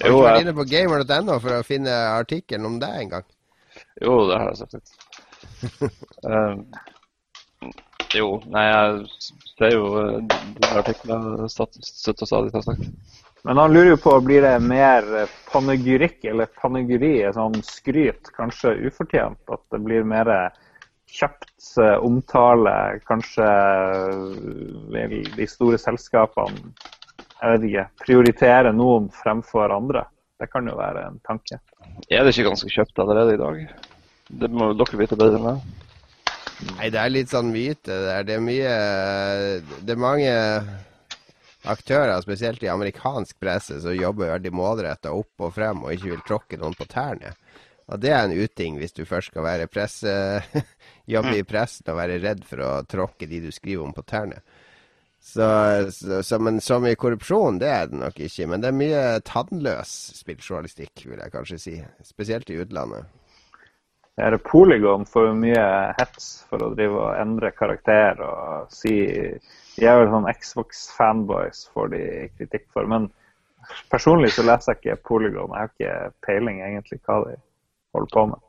[0.00, 3.26] Har du vært inne på gamer.no for å finne artikkelen om deg en gang?
[4.00, 4.86] Jo, det har jeg sagt.
[6.24, 6.64] um,
[8.16, 8.90] jo, nei, jeg
[9.56, 10.38] ser jo uh,
[10.70, 12.88] artiklene støtt og stadig har sagt.
[13.42, 15.06] Men han lurer jo på blir det mer
[15.48, 19.40] panegyrikk eller panegyri, sånn skryt, kanskje ufortjent?
[19.48, 20.28] At det blir mer
[21.10, 23.48] kjapt eh, omtale, kanskje
[24.92, 26.72] vil de store selskapene
[27.40, 30.04] jeg vet ikke, prioritere noen fremfor andre.
[30.40, 31.56] Det kan jo være en tanke.
[32.12, 33.62] Er det ikke ganske kjøpt allerede i dag?
[34.42, 35.62] Det må dere vite bedre enn meg.
[36.76, 37.96] Nei, det er litt sånn myte.
[38.28, 38.74] Det er mye
[39.80, 40.34] Det er mange
[41.68, 46.24] aktører, spesielt i amerikansk presse, som jobber veldig målretta opp og frem og ikke vil
[46.26, 47.34] tråkke noen på tærne.
[47.90, 50.10] Og det er en uting hvis du først skal være presse,
[51.14, 54.42] jobbe i pressen og være redd for å tråkke de du skriver om på tærne.
[55.20, 55.44] Så,
[55.92, 58.46] så, så, men så mye korrupsjon, det er det nok ikke.
[58.48, 59.90] Men det er mye tannløs
[60.22, 61.74] spilljournalistikk, vil jeg kanskje si.
[62.06, 63.10] Spesielt i utlandet.
[64.16, 65.66] Det Polygon får mye
[65.98, 68.96] hets for å drive og endre karakter og si
[69.80, 72.04] De er vel sånn Xbox-fanboys får de
[72.36, 72.88] kritikk for.
[72.90, 73.08] Men
[73.92, 75.54] personlig så leser jeg ikke Polygon.
[75.54, 77.36] Jeg har ikke peiling egentlig hva de
[77.96, 78.46] holder på med.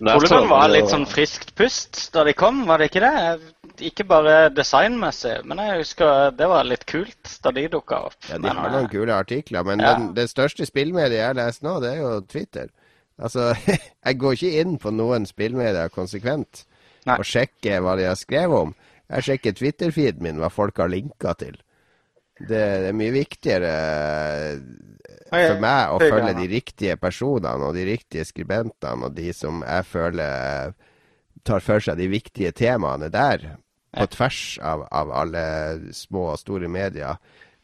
[0.00, 3.50] Polygon var litt sånn friskt pust da de kom, var det ikke det?
[3.90, 8.18] Ikke bare designmessig, men jeg husker det var litt kult da de dukka opp.
[8.26, 9.94] Ja, De har noen eh, kule artikler, men ja.
[9.94, 12.72] den, det største spillmediet jeg lest nå, det er jo Twitter.
[13.20, 13.52] Altså,
[14.06, 16.64] jeg går ikke inn på noen spillmedier konsekvent
[17.06, 17.18] Nei.
[17.20, 18.74] og sjekker hva de har skrevet om.
[19.10, 21.58] Jeg sjekker Twitter-feeden min, hva folk har linka til.
[22.40, 23.72] Det, det, er mye viktigere
[25.28, 29.86] for meg å følge de riktige personene og de riktige skribentene og de som jeg
[29.90, 30.72] føler
[31.44, 33.44] tar for seg de viktige temaene der,
[33.96, 35.44] på tvers av, av alle
[35.96, 37.18] små og store medier,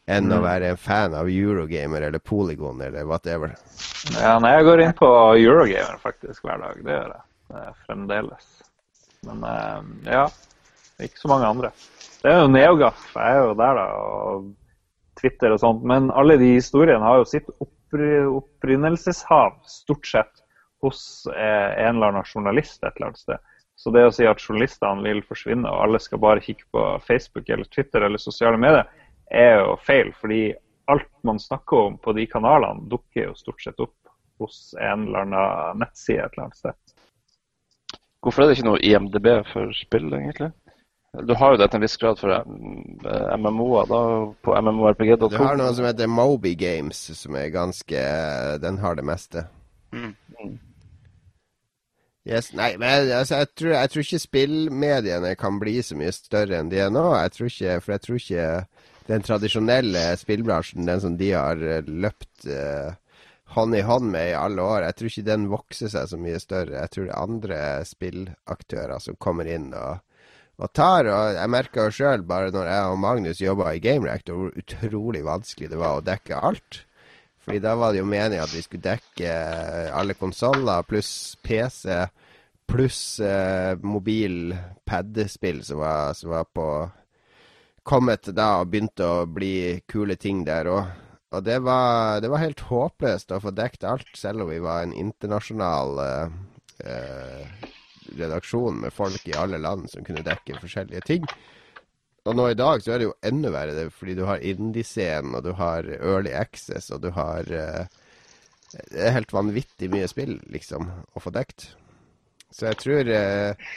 [0.07, 0.35] enn mm.
[0.37, 3.55] å være en fan av Eurogamer eller Polygon eller whatever.
[4.15, 6.81] Ja, nei, jeg går inn på Eurogamer faktisk hver dag.
[6.83, 8.47] Det gjør jeg det fremdeles.
[9.27, 9.45] Men
[10.05, 10.27] ja,
[11.05, 11.69] ikke så mange andre.
[12.23, 13.11] Det er jo Neogaf.
[13.13, 13.85] Jeg er jo der, da.
[13.93, 14.47] og
[15.19, 15.85] Twitter og sånt.
[15.87, 20.43] Men alle de historiene har jo sitt opprinnelseshav, stort sett,
[20.85, 23.53] hos eh, en eller annen journalist et eller annet sted.
[23.77, 27.49] Så det å si at journalistene vil forsvinne, og alle skal bare kikke på Facebook
[27.49, 28.89] eller Twitter eller sosiale medier,
[29.33, 30.11] er jo feil.
[30.17, 30.41] Fordi
[30.89, 33.95] alt man snakker om på de kanalene, dukker jo stort sett opp
[34.41, 36.77] hos en eller annen nettside et eller annet sted.
[38.25, 40.51] Hvorfor er det ikke noe IMDb for spill, egentlig?
[41.13, 44.01] Du har jo det til en viss grad for eh, MMO-er da,
[44.43, 45.31] på mmorpg.com.
[45.31, 48.01] Du har noe som heter Moby Games, som er ganske
[48.61, 49.47] Den har det meste.
[49.95, 50.13] Mm.
[52.27, 56.59] Yes, nei, men altså, jeg, tror, jeg tror ikke spillmediene kan bli så mye større
[56.59, 57.05] enn de er nå.
[57.15, 58.47] Jeg tror ikke, for jeg tror ikke
[59.07, 62.91] den tradisjonelle spillbransjen, den som de har eh, løpt uh,
[63.55, 66.41] hånd i hånd med i alle år, jeg tror ikke den vokser seg så mye
[66.43, 66.81] større.
[66.81, 70.03] Jeg tror det er andre spillaktører som kommer inn og,
[70.57, 71.09] og tar.
[71.11, 74.61] Og jeg merka jo sjøl, bare når jeg og Magnus jobba i Game Reactor, hvor
[74.61, 76.83] utrolig vanskelig det var å dekke alt.
[77.47, 79.35] Fordi da var det jo meningen at vi skulle dekke
[79.95, 82.07] alle konsoller pluss PC
[82.67, 86.67] pluss eh, mobil pad-spill som, som, var på
[87.87, 90.89] kommet da og begynte å bli kule ting der òg.
[91.35, 94.83] Og det var, det var, helt håpløst å få dekket alt, selv om vi var
[94.83, 96.37] en internasjonal eh,
[96.87, 97.71] eh,
[98.17, 101.27] redaksjon med folk i alle land som kunne dekke forskjellige ting.
[102.27, 105.35] Og nå i dag så er det jo enda verre, det, fordi du har indie-scenen,
[105.37, 107.85] og du har Early Access, og du har uh,
[108.67, 111.69] Det er helt vanvittig mye spill, liksom, å få dekt.
[112.51, 113.69] Så jeg tror uh,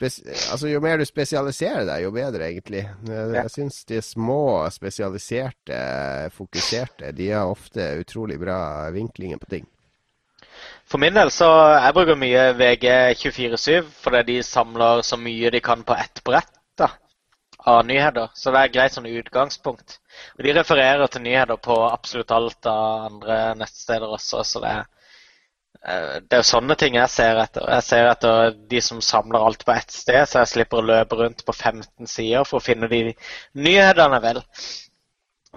[0.00, 2.84] Altså, jo mer du spesialiserer deg, jo bedre, egentlig.
[3.08, 5.80] Jeg, jeg syns de små, spesialiserte,
[6.34, 8.60] fokuserte, de har ofte utrolig bra
[8.94, 9.66] vinklinger på ting.
[10.90, 15.84] For min del så jeg bruker mye VG247 fordi de samler så mye de kan
[15.86, 16.50] på ett brett.
[16.78, 16.88] da
[17.64, 18.28] av nyheter.
[18.34, 19.98] Så det er greit sånn utgangspunkt.
[20.38, 24.84] Og de refererer til nyheter på absolutt alt av andre nettsteder også, så det er,
[25.84, 27.68] eh, det er jo sånne ting jeg ser etter.
[27.76, 31.20] Jeg ser etter de som samler alt på ett sted, så jeg slipper å løpe
[31.20, 33.02] rundt på 15 sider for å finne de
[33.54, 34.42] nyhetene, vel.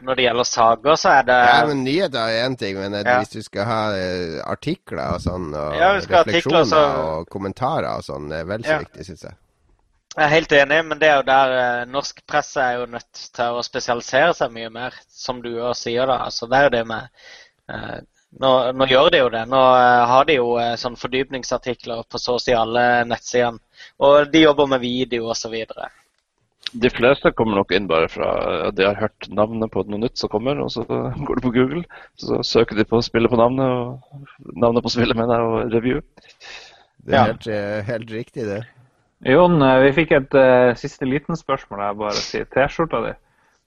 [0.02, 3.20] Når det gjelder saker, så er det Ja, men Nyheter er én ting, men ja.
[3.22, 6.82] hvis du skal ha uh, artikler og sånn, og ja, refleksjoner så...
[7.04, 8.82] og kommentarer og sånn, er vel så ja.
[8.84, 9.38] viktig, syns jeg.
[10.14, 13.22] Jeg er helt enig, men det er jo der eh, norsk presse er jo nødt
[13.34, 16.06] til å spesialisere seg mye mer, som du òg sier.
[16.06, 16.20] da.
[16.28, 17.08] Altså, det er jo det med
[17.74, 17.96] eh,
[18.42, 19.42] nå, nå, gjør de jo det.
[19.50, 23.62] Nå eh, har de jo eh, sånn fordypningsartikler på så å si alle nettsidene.
[24.06, 25.56] Og de jobber med video osv.
[26.72, 28.28] De fleste kommer nok inn bare fra
[28.74, 31.84] de har hørt navnet på noe nytt som kommer, og så går de på Google.
[32.18, 36.02] Så søker de på spillet på navnet, og navnet på spillet, mener jeg, og review.
[37.04, 37.26] Det er ja.
[37.30, 38.64] helt, eh, helt riktig, det.
[39.28, 41.84] Jon, eh, vi fikk et uh, siste liten spørsmål.
[41.84, 43.14] Jeg bare sier T-skjorta di.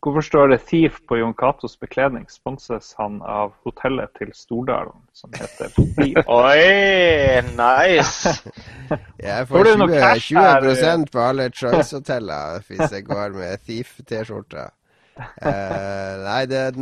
[0.02, 2.27] Hvorfor står det 'Thief' på Jon Catos bekledning?
[2.31, 6.20] Sponses han av hotellet til Stordalen, som heter Thief?
[6.43, 8.35] Oi, nice!
[9.28, 14.68] jeg får 20, 20 på alle Choice-hoteller hvis jeg går med Thief-T-skjorta.
[15.16, 16.74] Uh, nei, det er,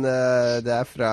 [0.65, 1.11] det er fra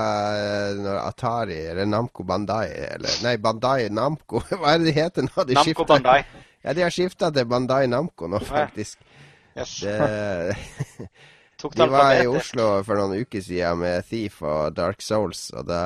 [0.74, 4.42] uh, Atari, eller Namco Bandai eller, Nei, Bandai Namco.
[4.58, 5.44] Hva er det de heter nå?
[5.46, 6.18] De Namco Bandai.
[6.64, 8.98] Ja, de har skifta til Bandai Namco nå, faktisk.
[9.54, 9.78] Yes.
[9.84, 11.08] Det,
[11.70, 15.82] de var i Oslo for noen uker siden med Thief og Dark Souls, og da,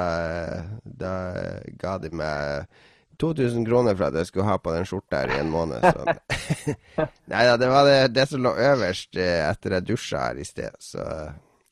[0.85, 1.15] da
[1.81, 2.69] ga de meg
[3.20, 5.85] 2000 kroner for at jeg skulle ha på den skjorta her i en måned.
[7.32, 10.47] Nei da, det var det, det, som lå øverst eh, etter jeg dusja her i
[10.48, 10.77] sted.
[10.81, 11.05] Så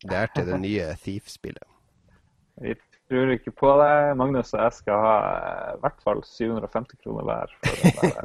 [0.05, 1.71] det er til det nye Thief-spillet
[3.15, 4.53] tror ikke på det, Magnus.
[4.57, 7.53] Og jeg skal ha eh, i hvert fall 750 kroner hver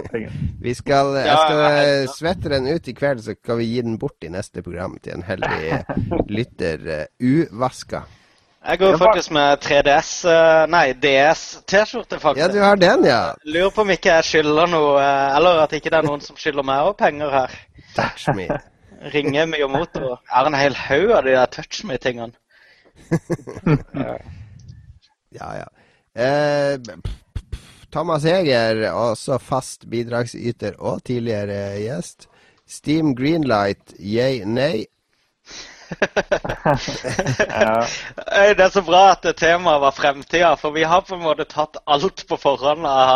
[0.09, 0.37] tingen.
[0.67, 4.25] vi skal, jeg skal svette den ut i kveld, så kan vi gi den bort
[4.25, 5.83] i neste program til en heldig
[6.39, 6.89] lytter.
[7.19, 8.05] Uvaska.
[8.59, 12.41] Jeg går faktisk med 3DS uh, Nei, DS-T-skjorte, faktisk.
[12.43, 13.21] Ja, du har den, ja.
[13.47, 15.05] Lurer på om ikke jeg skylder noe,
[15.37, 17.55] eller at ikke det er noen som skylder meg òg penger her.
[17.95, 18.49] Touch me.
[19.15, 19.47] Ringer.
[19.55, 22.35] Jeg er en hel haug av de der touch me-tingene.
[25.29, 25.67] Ja, ja.
[26.23, 26.79] Eh,
[27.91, 32.27] Thomas Heger, også fast bidragsyter og tidligere gjest.
[32.69, 34.85] Steam Greenlight, yay, nei?
[37.49, 37.85] ja.
[38.53, 41.81] Det er så bra at temaet var fremtida, for vi har på en måte tatt
[41.89, 43.09] alt på forhånd av,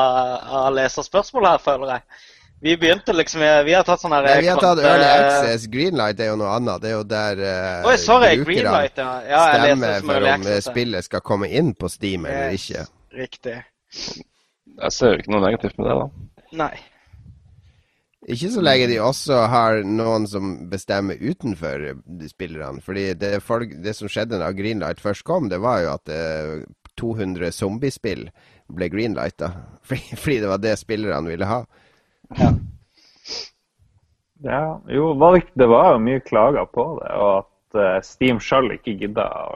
[0.66, 2.24] av leserspørsmål her, føler jeg.
[2.64, 5.66] Vi begynte liksom Vi har tatt sånn her Vi har tatt Early Access.
[5.72, 6.80] Greenlight er jo noe annet.
[6.80, 9.10] Det er jo der uh, Oi, sorry, Greenlight, ja.
[9.28, 12.86] ja stemmer for om access, spillet skal komme inn på Steam eller yes, ikke.
[13.20, 13.58] Riktig.
[14.80, 16.48] Jeg ser jo ikke noe negativt med det, da.
[16.64, 16.72] Nei.
[18.32, 21.90] Ikke så lenge de også har noen som bestemmer utenfor
[22.32, 22.80] spillerne.
[22.86, 26.64] Fordi det, folk, det som skjedde da Greenlight først kom, det var jo at uh,
[26.96, 28.30] 200 zombiespill
[28.72, 29.52] ble greenlighta.
[29.88, 31.66] Fordi, fordi det var det spillerne ville ha.
[32.40, 32.52] Ja.
[34.44, 34.66] ja.
[34.92, 35.14] Jo,
[35.56, 37.12] det var jo mye klager på det.
[37.18, 39.56] Og at uh, Steam sjøl ikke gidda å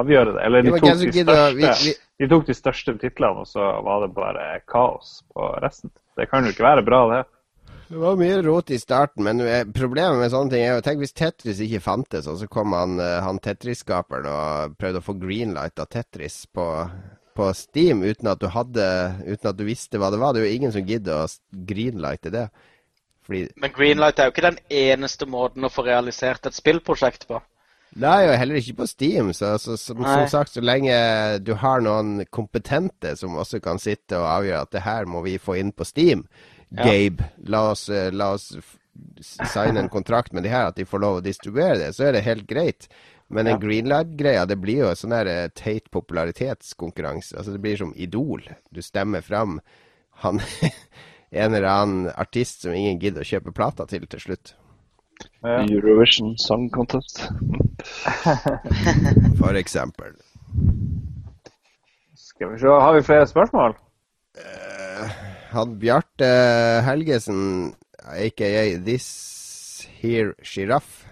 [0.00, 0.46] avgjøre det.
[0.46, 1.94] Eller de tok de, største, vi, vi...
[2.22, 5.92] de tok de største titlene, og så var det bare kaos på resten.
[6.18, 7.22] Det kan jo ikke være bra, det.
[7.92, 9.42] Det var mye rot i starten, men
[9.76, 12.96] problemet med sånne ting er jo Tenk hvis Tetris ikke fantes, og så kom han,
[12.96, 16.64] eh, han Tetris-skaperen og prøvde å få greenlight av Tetris på,
[17.36, 18.84] på Steam uten at, du hadde,
[19.26, 20.34] uten at, du visste hva det var.
[20.34, 22.48] Det er jo ingen som gidder å greenlighte det.
[23.26, 23.46] Fordi...
[23.62, 27.40] Men greenlight er jo ikke den eneste måten å få realisert et spillprosjekt på.
[28.02, 29.34] Nei, og heller ikke på Steam.
[29.36, 30.94] Så, så, så som sagt, så lenge
[31.44, 35.36] du har noen kompetente som også kan sitte og avgjøre at det her må vi
[35.40, 36.24] få inn på Steam,
[36.72, 36.86] ja.
[36.86, 38.54] Gabe, la oss, eh, la oss
[39.20, 42.16] signe en kontrakt med de her, at de får lov å distribuere det, så er
[42.16, 42.88] det helt greit.
[43.32, 43.60] Men den ja.
[43.62, 47.36] greenlight-greia, det blir jo en sånn her teit popularitetskonkurranse.
[47.38, 48.44] Altså, det blir som Idol.
[48.70, 49.60] Du stemmer fram
[50.22, 50.40] han
[51.30, 54.54] en eller annen artist som ingen gidder å kjøpe plata til til slutt.
[55.40, 55.62] Ja.
[55.64, 57.24] Eurovision Song Contest.
[59.40, 60.14] For eksempel.
[62.14, 63.76] Skal vi se, har vi flere spørsmål?
[64.36, 65.08] Uh,
[65.52, 66.28] han Bjarte
[66.86, 67.72] Helgesen,
[68.02, 68.52] aka
[68.82, 69.08] This
[70.02, 71.04] Here Sjiraff,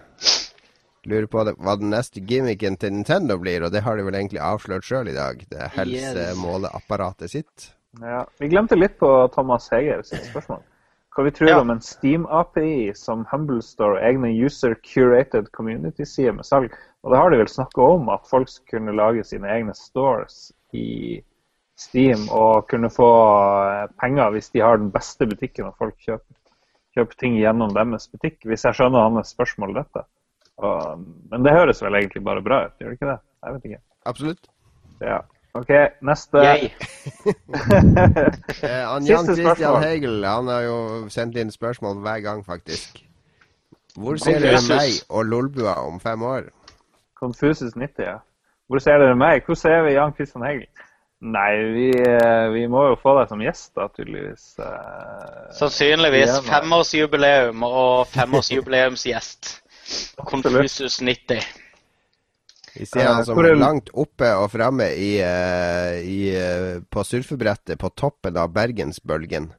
[1.09, 4.43] lurer på hva den neste gimmicken til Nintendo blir, og det har de vel egentlig
[4.45, 5.45] avslørt sjøl i dag.
[5.51, 7.71] Det helsemåleapparatet sitt.
[8.01, 10.63] Ja, Vi glemte litt på Thomas Heger sitt spørsmål.
[11.11, 11.57] Hva vi tror ja.
[11.59, 16.77] om en Steam-API som Humble Store og egne user-curated community-sider med salg?
[17.03, 21.19] Og det har de vel snakka om, at folk kunne lage sine egne stores i
[21.81, 23.11] Steam og kunne få
[23.73, 26.37] eh, penger hvis de har den beste butikken og folk kjøper,
[26.95, 28.45] kjøper ting gjennom deres butikk.
[28.47, 30.05] Hvis jeg skjønner hans spørsmål dette.
[30.61, 33.20] Og, men det høres vel egentlig bare bra ut, gjør det ikke det?
[33.45, 33.81] Jeg vet ikke.
[34.11, 34.45] Absolutt.
[35.01, 35.19] Ja.
[35.59, 35.70] OK,
[36.07, 36.39] neste.
[36.47, 36.51] eh,
[38.87, 40.77] han Jan Christian Hegel han har jo
[41.11, 42.89] sendt inn spørsmål hver gang, faktisk.
[43.99, 46.43] Hvor ser dere meg og Lolbua om fem år?
[47.19, 48.19] Confusus 90, ja.
[48.70, 49.43] Hvor ser dere meg?
[49.47, 50.69] Hvor ser vi Jan Christian Hegel?
[51.20, 54.55] Nei, vi, eh, vi, må jo få deg som gjest, da, tydeligvis.
[54.62, 56.39] Eh, Sannsynligvis.
[56.47, 59.51] Femårsjubileum og femårsjubileumsgjest.
[60.24, 61.43] Confusus 90.
[62.74, 67.81] Vi ser han som er langt oppe og framme i, uh, i, uh, på surfebrettet
[67.81, 69.51] på toppen av Bergensbølgen.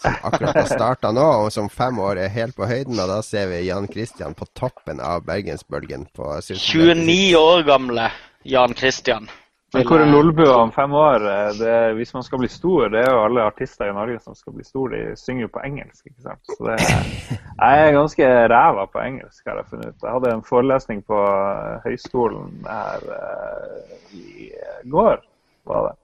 [0.00, 2.96] Som akkurat har starta nå, og som fem år er helt på høyden.
[3.02, 6.06] Og da ser vi Jan Christian på toppen av Bergensbølgen.
[6.16, 8.08] på 29 år gamle
[8.48, 9.28] Jan Christian.
[9.72, 11.24] Men hvor er Lolbua om fem år?
[11.30, 14.34] Eh, det, hvis man skal bli stor, det er jo alle artister i Norge som
[14.34, 16.06] skal bli stor, de synger jo på engelsk.
[16.08, 16.42] ikke sant?
[16.50, 16.78] Så det,
[17.62, 20.02] jeg er ganske ræva på engelsk, har jeg funnet ut.
[20.02, 24.50] Jeg hadde en forelesning på eh, høyskolen her uh, i
[24.90, 25.22] går,
[25.70, 25.94] var det,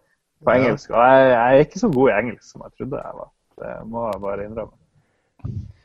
[0.47, 0.95] på engelsk.
[0.95, 3.31] Og jeg, jeg, er ikke så god i engelsk som jeg trodde jeg var.
[3.57, 4.77] Det må jeg bare innrømme.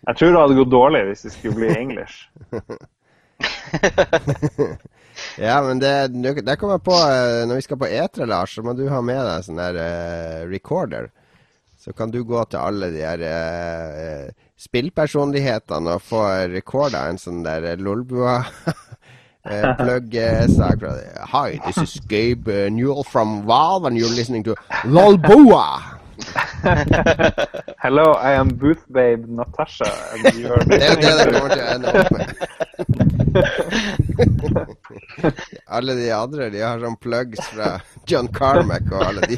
[0.08, 2.18] Jeg tror det hadde gått dårlig hvis det skulle bli engelsk.
[5.39, 6.11] Ja, men det,
[6.43, 9.22] det kommer på eh, Når vi skal på etere, Lars, så må du ha med
[9.27, 11.10] deg sånn der uh, recorder.
[11.81, 14.27] Så kan du gå til alle de her uh,
[14.61, 18.41] spillpersonlighetene og få recorda en sånn der Lolbua.
[19.77, 20.84] plugg-sak.
[21.18, 26.01] Hi, this is Gabe Newell from Valve, and you're listening to Lolbua.
[27.84, 29.85] Hello, I am Booth Babe Natasha.
[30.23, 32.27] Det er det det kommer til å ende opp med.
[35.77, 37.69] alle de andre de har sånn plugs fra
[38.10, 39.35] John Carmack og alle de.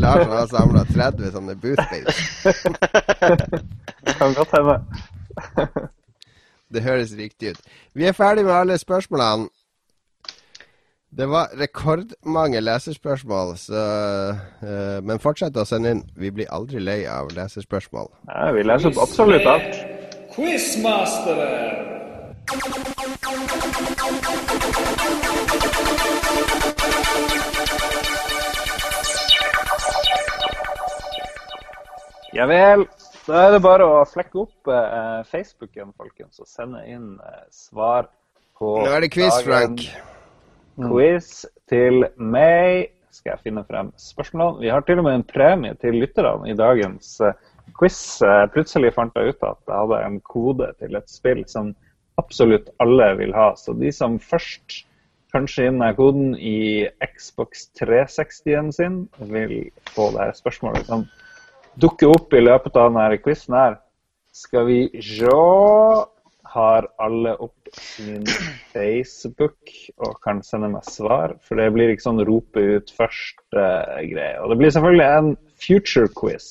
[0.00, 2.18] Larsen har samla 30 sånne Booth Babes.
[4.18, 4.76] kan godt hende.
[6.74, 7.60] det høres riktig ut.
[7.94, 9.48] Vi er ferdig med alle spørsmålene.
[11.10, 13.82] Det var rekordmange leserspørsmål, så,
[14.62, 16.02] uh, men fortsett å sende inn.
[16.20, 18.10] Vi blir aldri lei av leserspørsmål.
[18.28, 19.78] Ja, vi leser opp absolutt alt.
[20.34, 21.48] Quizmastere!
[32.36, 32.84] Ja vel.
[33.24, 38.12] Da er det bare å flekke opp uh, Facebooken, folkens, og sende inn uh, svar
[38.60, 39.88] på Nå er det quiz, Frank.
[40.78, 40.88] Mm.
[40.92, 42.94] quiz til meg.
[43.10, 44.62] Skal jeg finne frem spørsmålene?
[44.62, 47.32] Vi har til og med en premie til lytterne i dagens uh,
[47.78, 47.98] quiz.
[48.22, 51.72] Uh, plutselig fant jeg ut at jeg hadde en kode til et spill som
[52.20, 53.50] absolutt alle vil ha.
[53.58, 54.84] Så de som først
[55.34, 61.04] kanskje inn koden i Xbox 360-en sin, vil få det her spørsmålet som
[61.80, 63.78] dukker opp i løpet av denne quizen her.
[64.32, 65.34] Skal vi se
[66.48, 68.24] har alle opp sin
[68.72, 71.34] Facebook og kan sende meg svar.
[71.44, 74.36] For det blir ikke sånn rope ut først-greie.
[74.36, 76.48] Uh, og det blir selvfølgelig en future quiz.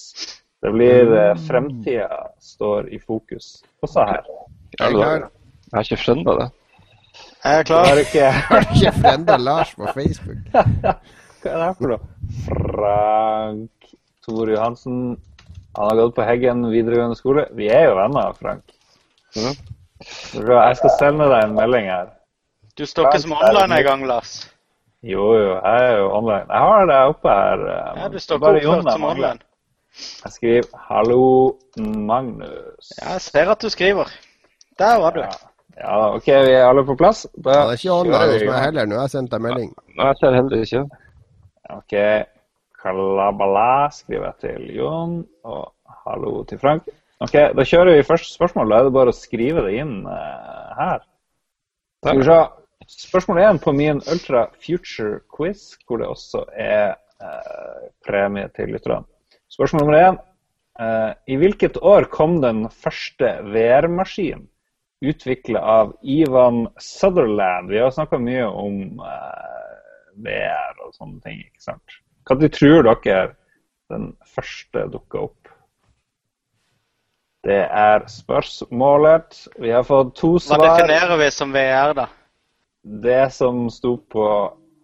[0.65, 4.31] Det blir uh, fremtida står i fokus også her.
[4.77, 6.49] Jeg har, jeg har ikke skjønna det.
[7.43, 7.85] Jeg er klar.
[7.87, 10.43] har ikke Har du ikke frenda Lars på Facebook?
[11.41, 11.99] Hva er det her for noe?
[12.49, 13.93] Frank
[14.25, 15.01] Tore Johansen.
[15.77, 17.45] Han har gått på Heggen videregående skole.
[17.55, 18.73] Vi er jo venner, Frank.
[19.37, 19.53] Ja.
[20.01, 22.05] Jeg skal sende deg en melding her.
[22.77, 24.35] Du står ikke som online en gang, Lars.
[25.03, 26.45] Jo, jo, jeg er jo online.
[26.49, 27.63] Jeg har deg oppe her.
[27.73, 29.39] eh, Ja, du står bare ikke oppført jeg som online.
[30.23, 32.89] Jeg skriver 'Hallo, Magnus'.
[33.01, 34.05] Ja, Jeg ser at du skriver.
[34.79, 35.19] Der var du.
[35.19, 35.29] Ja.
[35.77, 37.25] ja, OK, vi er alle på plass.
[37.43, 38.85] Da Han er ikke online hos meg heller.
[38.85, 39.73] Nå har jeg sendt deg melding.
[39.97, 40.83] Nei, jeg ser heller ikke.
[41.69, 41.93] OK.
[42.83, 45.73] Kalabala skriver jeg til Jon, og
[46.05, 46.83] hallo til Frank.
[47.25, 48.69] OK, da kjører vi første spørsmål.
[48.69, 51.05] Da er det bare å skrive det inn uh, her.
[52.05, 52.39] Skal vi se.
[52.87, 59.07] Spørsmål én på min Ultra Future Quiz, hvor det også er uh, premie til lytterne.
[59.51, 60.19] Spørsmål nummer én.
[60.77, 64.45] Uh, I hvilket år kom den første VR-maskinen
[65.01, 67.73] utvikla av Ivan Sutherland?
[67.73, 69.01] Vi har snakka mye om
[70.21, 71.99] VR og sånne ting, ikke sant?
[72.29, 73.27] Når tror dere
[73.89, 75.46] den første dukka opp?
[77.45, 79.47] Det er spørsmålet.
[79.61, 80.57] Vi har fått to svar.
[80.61, 82.07] Hva definerer vi som VR, da?
[82.83, 84.25] Det som sto på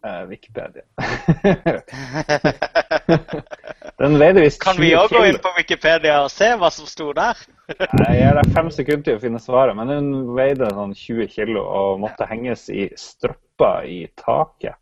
[0.05, 0.83] eh, Wikipedia.
[3.97, 6.87] Den veide visst Kan vi 20 òg gå inn på Wikipedia og se hva som
[6.89, 7.39] sto der?
[7.69, 11.63] Jeg gir deg fem sekunder til å finne svaret, men hun veide sånn 20 kilo
[11.63, 14.77] og måtte henges i strøpper i taket.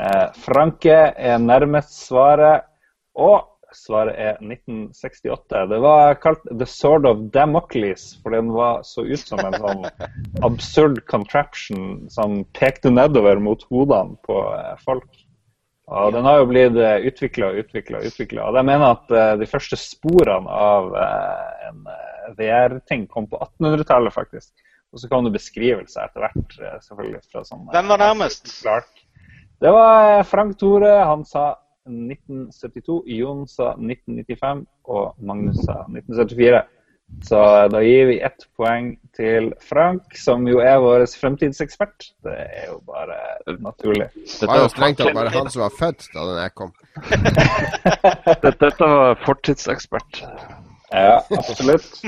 [0.00, 2.68] Eh, Franke er nærmest svaret,
[3.18, 5.64] og svaret er 1968.
[5.70, 9.86] Det var kalt The Sword of Damocles, for den var så ut som en sånn
[10.48, 15.08] absurd contraption som pekte nedover mot hodene på eh, folk.
[15.90, 18.44] Og den har jo blitt utvikla og utvikla og utvikla.
[18.46, 23.40] Og jeg mener at eh, de første sporene av eh, en eh, VR-ting kom på
[23.42, 24.52] 1800-tallet, faktisk.
[24.94, 27.24] Og så kom det beskrivelser etter hvert, eh, selvfølgelig.
[27.32, 27.66] fra sånn...
[27.66, 28.52] eh, Hvem var nærmest?
[28.60, 29.02] Clark.
[29.60, 30.94] Det var eh, Frank Tore.
[31.10, 31.48] Han sa
[31.88, 33.02] 1972.
[33.06, 34.66] Jon sa 1995.
[34.90, 36.62] Og Magnus sa 1974.
[37.24, 42.06] Så da gir vi ett poeng til Frank, som jo er vår fremtidsekspert.
[42.24, 43.18] Det er jo bare
[43.60, 44.08] naturlig.
[44.14, 46.72] Det var jo strengt tatt bare han som var født da den jeg kom.
[48.46, 50.22] Dette, var fortidsekspert.
[50.90, 52.00] Ja, absolutt.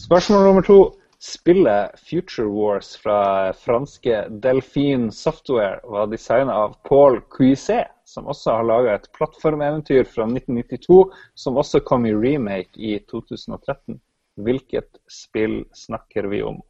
[0.00, 0.80] Spørsmål nummer to.
[1.22, 8.66] Spillet Future Wars fra franske Delphine Software var designet av Paul Cuisset, som også har
[8.68, 10.98] laga et plattformeventyr fra 1992,
[11.34, 14.00] som også kom i remake i 2013.
[14.42, 16.60] Hvilket spill snakker vi om?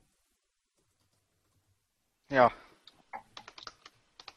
[2.33, 2.49] Ja.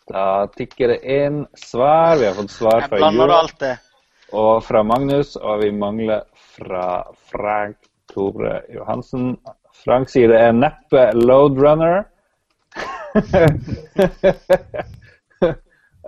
[0.09, 2.17] Da tikker det inn svar.
[2.19, 3.85] Vi har fått svar fra blander det Jo alltid.
[4.41, 6.25] og fra Magnus, og vi mangler
[6.57, 6.87] fra
[7.31, 7.77] Frank
[8.13, 9.37] Tore Johansen.
[9.85, 12.05] Frank sier det er neppe Loadrunner.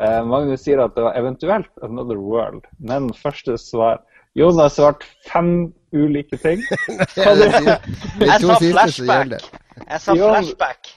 [0.01, 4.03] Eh, Magnus sier at det var eventuelt Another World, men første svar
[4.37, 6.59] Jon har svart fem ulike ting.
[7.17, 9.47] Jeg sa flashback.
[9.87, 10.91] Jeg sa flashback.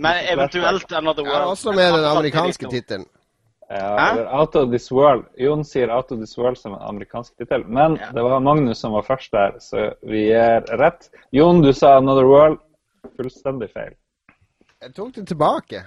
[0.00, 1.42] Men eventuelt Another World'.
[1.44, 3.04] Ja, også med den amerikanske tittelen.
[3.72, 5.24] Ja, eller Out of This World.
[5.40, 7.64] Jon sier Out of This World som en amerikansk tittel.
[7.68, 8.10] Men Ja.
[8.12, 11.10] det var Magnus som var først der, så vi gir rett.
[11.32, 12.58] Jon, du sa Another World.
[13.16, 13.94] Fullstendig feil.
[14.82, 15.84] Jeg tok det tilbake.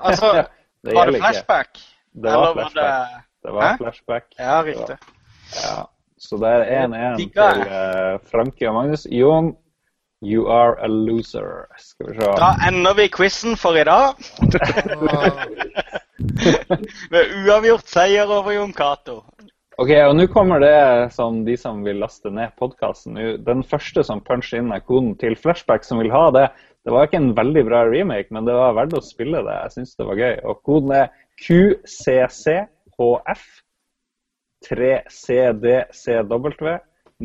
[0.00, 0.46] Altså,
[0.86, 1.78] Det var det flashback?
[2.12, 3.08] Det var flashback.
[3.42, 3.76] Det var Hæ?
[3.76, 4.24] flashback.
[4.38, 4.96] Ja, riktig.
[5.54, 5.86] Ja.
[6.18, 7.30] Så det er 1-1 til
[7.68, 9.06] uh, Franke og Magnus.
[9.12, 9.56] Jon,
[10.24, 11.66] you are a loser.
[11.78, 12.26] Skal vi se.
[12.40, 14.14] Da ender vi quizen for i dag.
[17.12, 19.20] Med uavgjort seier over Jon Cato.
[19.76, 23.12] Ok, og nå kommer det som de som vil laste ned podkasten.
[23.44, 26.46] Den første som puncher inn er koden til Flashback, som vil ha det.
[26.86, 29.56] Det var ikke en veldig bra remake, men det var verdt å spille det.
[29.64, 30.36] Jeg syns det var gøy.
[30.46, 31.08] Og koden er
[31.42, 33.42] QCCHF
[34.66, 36.76] 3CDCW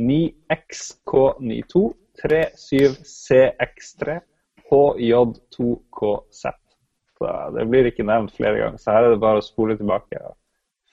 [0.01, 4.19] 9XK92 37CX3
[4.71, 6.43] HJ2KZ.
[7.55, 10.33] Det blir ikke nevnt flere ganger, så her er det bare å spole tilbake og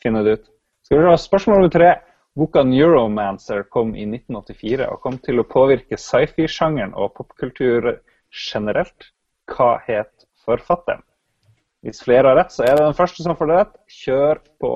[0.02, 0.50] finne det ut.
[0.84, 1.94] Skal vi se, Spørsmål nummer tre.
[2.38, 7.96] Boka 'Neuromancer' kom i 1984 og kom til å påvirke sci-fi-sjangeren og popkultur
[8.32, 9.10] generelt.
[9.48, 11.02] Hva het forfatteren?
[11.86, 13.74] Hvis flere har rett, så er det den første som får det rett.
[14.00, 14.72] Kjør på.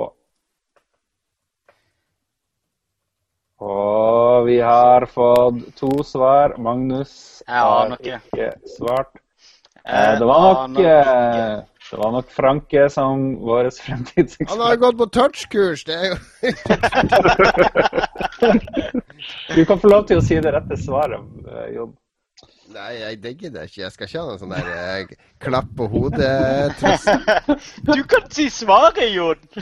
[3.62, 6.54] Og vi har fått to svar.
[6.58, 8.20] Magnus har ikke.
[8.32, 9.12] ikke svart.
[9.84, 14.04] Eh, Det var nok, eh, det var nok Franke som vår Han
[14.60, 16.16] har gått på touchkurs, det er jo
[19.56, 21.20] Du kan få lov til å si det rette svaret,
[21.50, 21.96] eh, Jon.
[22.72, 23.80] Nei, jeg digger det ikke.
[23.82, 27.24] Jeg skal ikke ha noen sånn der eh, klapp på hodet-trussel.
[27.88, 29.40] Du kan si svaret, Jon!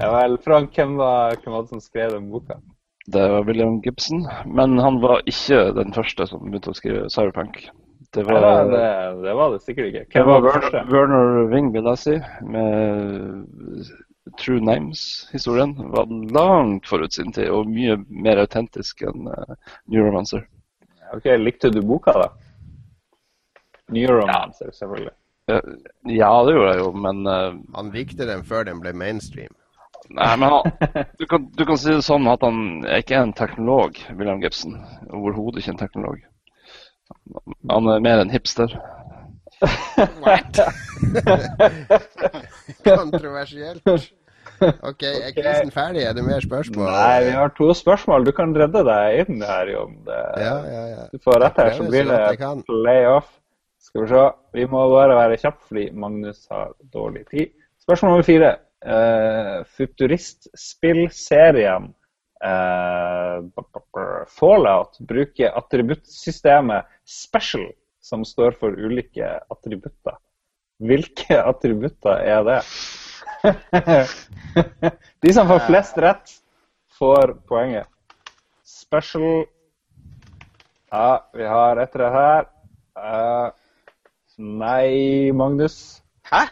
[0.00, 2.54] Ja vel, Frank, hvem var, hvem var det som skrev den boka?
[3.12, 7.58] Det var William Gibson, men han var ikke den første som begynte å skrive cyberpunk.
[8.14, 8.86] Det Nei, var, det,
[9.24, 10.04] det var det sikkert ikke.
[10.14, 10.82] det Hvem var var den Werner, første?
[10.94, 12.16] Werner Wing, vil jeg si,
[12.54, 13.92] med
[14.38, 15.74] True Names-historien.
[15.92, 19.56] Var langt forut sin tid, og mye mer autentisk enn uh,
[19.90, 20.46] New Romancer.
[21.12, 22.30] Ok, Likte du boka, da?
[23.92, 25.12] Neuromancer, selvfølgelig.
[25.50, 25.60] Eh,
[26.02, 29.52] ja, det gjorde jeg jo, men uh, Han likte den før den ble mainstream.
[30.10, 30.72] Nei, men han,
[31.18, 34.78] du, kan, du kan si det sånn at han er ikke en teknolog, William Gibson.
[35.10, 36.24] Overhodet ikke en teknolog.
[37.70, 38.72] Han er mer en hipster.
[42.84, 43.82] Kontroversielt.
[44.62, 46.02] OK, er krisen ferdig?
[46.06, 46.84] Er det mer spørsmål?
[46.86, 48.24] Nei, vi har to spørsmål.
[48.26, 49.96] Du kan redde deg inn her, Jon.
[50.06, 51.02] Ja, ja, ja.
[51.12, 52.18] Du får rett her, så blir det
[52.68, 53.28] playoff.
[53.82, 54.22] Skal vi se.
[54.54, 57.46] Vi må bare være kjappe fordi Magnus har dårlig tid.
[57.82, 58.50] Spørsmål nummer fire.
[58.82, 61.84] Uh, Futuristspillserien
[63.54, 67.68] b- Fallout bruker attributtsystemet Special,
[68.02, 70.18] som står for ulike attributter.
[70.82, 72.60] Hvilke attributter er det?
[75.22, 76.34] De som får flest rett,
[76.98, 77.86] får poenget.
[78.64, 79.44] Special
[80.92, 82.48] Ja, vi har ett rett her.
[82.98, 83.50] Uh,
[84.36, 86.02] nei, Magnus.
[86.28, 86.42] Hæ?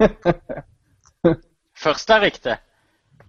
[1.84, 2.56] Første er riktig.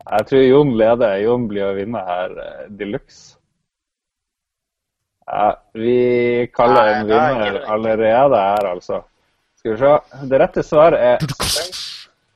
[0.01, 1.15] Jeg tror Jon leder.
[1.23, 3.37] Jon blir å vinne her uh, de luxe.
[5.27, 9.01] Ja, vi kaller Nei, en er vinner allerede her, altså.
[9.59, 9.93] Skal vi se.
[10.29, 11.17] Det rette svaret er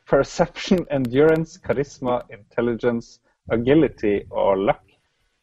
[0.10, 3.20] perception, endurance, charisma, intelligence,
[3.52, 4.84] agility og luck.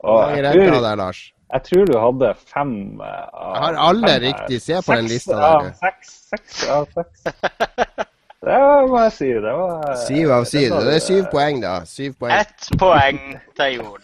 [0.02, 1.32] Og jeg tror, der, Lars.
[1.52, 4.62] jeg tror du hadde fem eh, av Jeg har alle fem riktig.
[4.62, 5.69] Se på den lista der.
[5.82, 7.27] Seks, seks av seks.
[8.43, 8.59] Det
[8.90, 9.27] må jeg si.
[9.39, 10.73] Det var Syv av syv.
[10.82, 11.74] Det er syv poeng, da.
[11.86, 12.32] Syv poeng.
[12.40, 13.20] Ett poeng
[13.55, 14.02] til Jon.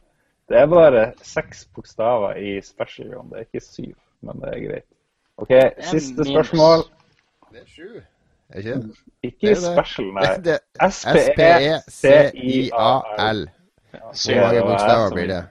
[0.50, 3.28] Det er bare seks bokstaver i special, Jon.
[3.30, 3.94] Det er ikke syv,
[4.26, 4.88] men det er greit.
[5.38, 5.52] OK,
[5.92, 6.78] siste spørsmål.
[7.52, 8.00] Det er sju.
[8.50, 8.96] Er ikke det?
[9.22, 10.26] Ikke Det er special, nei.
[10.90, 12.20] S-P-E-C-I-A-L.
[13.90, 15.44] Hvor mange bokstaver blir det?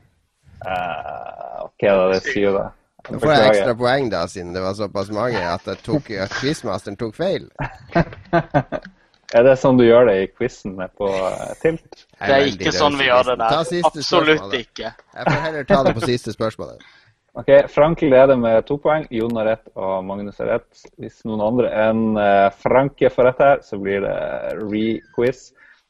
[0.67, 1.87] Eh, OK, da.
[2.11, 2.67] Det er syv, da.
[3.09, 6.29] Nå får jeg ekstra poeng, da, siden det var såpass mange at, jeg tok, at
[6.41, 7.47] quizmasteren tok feil.
[9.37, 12.05] Er det sånn du gjør det i quizen på eh, Tilt?
[12.17, 13.59] Det er ikke sånn vi gjør det der.
[13.59, 14.89] Absolutt spørsmål, ikke.
[14.89, 16.81] Jeg får heller ta det på siste spørsmålet.
[17.39, 19.05] OK, Frank leder med to poeng.
[19.13, 20.81] Jon har rett, og Magnus har rett.
[20.97, 24.17] Hvis noen andre enn Frank Franke får rett her, så blir det
[24.63, 25.45] re-quiz.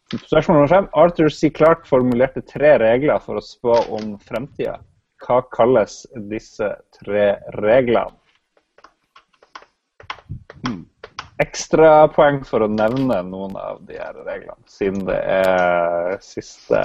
[0.09, 0.91] Spørsmål nummer fem.
[0.99, 1.49] Arthur C.
[1.53, 4.79] Clarke formulerte tre regler for å spå om fremtida.
[5.23, 6.01] Hva kalles
[6.31, 8.17] disse tre reglene?
[11.39, 16.81] Ekstrapoeng for å nevne noen av de her reglene, siden det er siste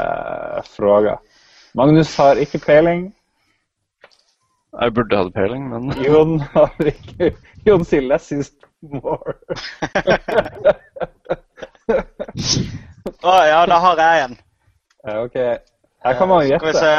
[0.77, 1.17] fråga.
[1.75, 3.09] Magnus har ikke peiling.
[4.75, 7.33] Jeg burde hatt peiling, men Jon har ikke
[7.67, 8.53] Jon sier 'less is
[8.83, 9.35] more'.
[13.25, 14.37] Å ja, da har jeg en.
[15.25, 15.37] OK.
[16.05, 16.79] Her kan man Skal vi gjette.
[16.79, 16.95] se.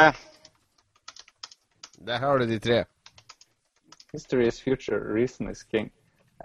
[2.06, 2.84] Der har du de tre.
[4.12, 5.90] History is future, reason is king.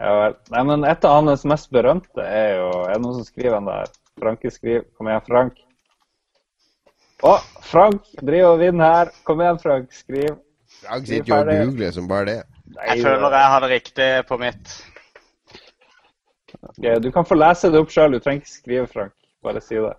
[0.01, 0.35] Ja vel.
[0.49, 3.69] Nei, men et av hans mest berømte er jo Er det noen som skriver den
[3.69, 3.91] der?
[4.21, 4.85] Franke skriver.
[4.97, 5.59] Kom igjen, Frank.
[7.21, 9.11] Å, Frank driver og vinner her.
[9.27, 9.93] Kom igjen, Frank.
[9.93, 10.35] Skriv.
[10.81, 12.39] Frank sitter jo og googler som bare det.
[12.71, 14.75] Nei, Jeg føler jeg har det riktig på mitt.
[16.61, 18.17] Ok, Du kan få lese det opp sjøl.
[18.17, 19.13] Du trenger ikke skrive, Frank.
[19.45, 19.93] Bare si det.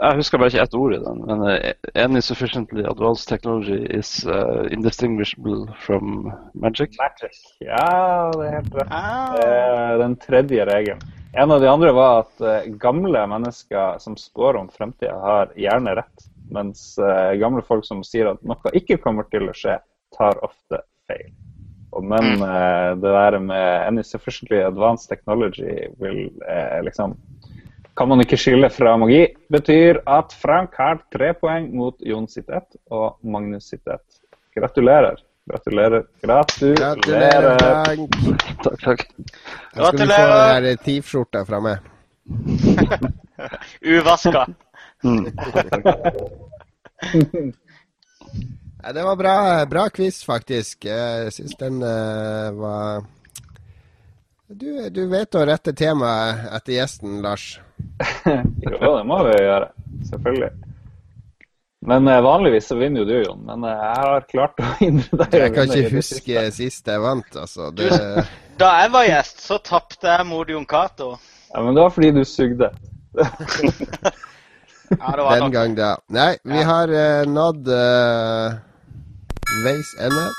[0.00, 1.22] Jeg husker bare ikke ett ord i den.
[1.28, 6.96] Men uh, any sufficiently advanced technology is uh, indistinguishable from magic.
[6.98, 7.36] Magic.
[7.60, 8.88] Ja, det er helt rett.
[8.90, 9.34] Ah.
[9.36, 11.02] Det er den tredje regelen.
[11.32, 15.94] En av de andre var at eh, gamle mennesker som spår om fremtida, har gjerne
[15.96, 16.26] rett.
[16.52, 19.78] Mens eh, gamle folk som sier at noe ikke kommer til å skje,
[20.12, 21.30] tar ofte feil.
[22.04, 22.42] Men Mm.
[22.48, 27.16] eh, det der med any sufficiently advanced technology vil eh, liksom
[27.96, 29.26] Kan man ikke skille fra magi.
[29.52, 34.06] Betyr at Frank har tre poeng mot Jon sitt ett og Magnus sitt ett.
[34.56, 35.20] Gratulerer.
[35.50, 36.04] Gratulerer.
[36.22, 37.58] Gratulerer, Gratulerer.
[37.58, 38.10] Frank.
[38.62, 39.06] Takk, takk.
[39.74, 40.60] Da skal du få Gratulerer.
[40.68, 41.76] den TIF-skjorta fra meg.
[43.94, 44.46] Uvaska.
[45.04, 45.26] Mm.
[48.94, 50.84] Det var bra, bra quiz, faktisk.
[50.84, 53.04] Jeg syns den uh, var
[54.54, 57.60] du, du vet å rette temaet etter gjesten, Lars.
[58.26, 59.68] Jo, det må vi gjøre.
[60.10, 60.50] Selvfølgelig.
[61.86, 63.40] Men uh, vanligvis så vinner jo du, Jon.
[63.48, 67.38] Men uh, jeg har klart å hindre deg Jeg kan ikke huske sist jeg vant,
[67.38, 67.70] altså.
[67.74, 67.90] Det...
[68.60, 71.16] Da jeg var gjest, så tapte jeg mot Jon Cato.
[71.50, 72.68] Ja, men det var fordi du sugde.
[73.18, 75.52] ja, Den nok.
[75.56, 75.96] gang, da.
[76.12, 76.68] Nei, vi ja.
[76.68, 77.72] har uh, nådd
[79.64, 80.30] veis ende.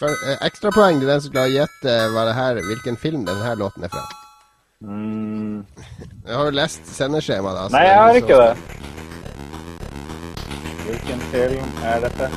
[0.00, 0.08] For,
[0.46, 4.04] ekstrapoeng til den som klarer å gjette hvilken film denne låten er fra.
[4.80, 5.60] Mm.
[6.24, 7.58] Jeg har jo lest sendeskjemaet.
[7.66, 7.76] Altså.
[7.76, 8.54] Nei, jeg har ikke det.
[10.86, 12.30] Hvilken film er dette?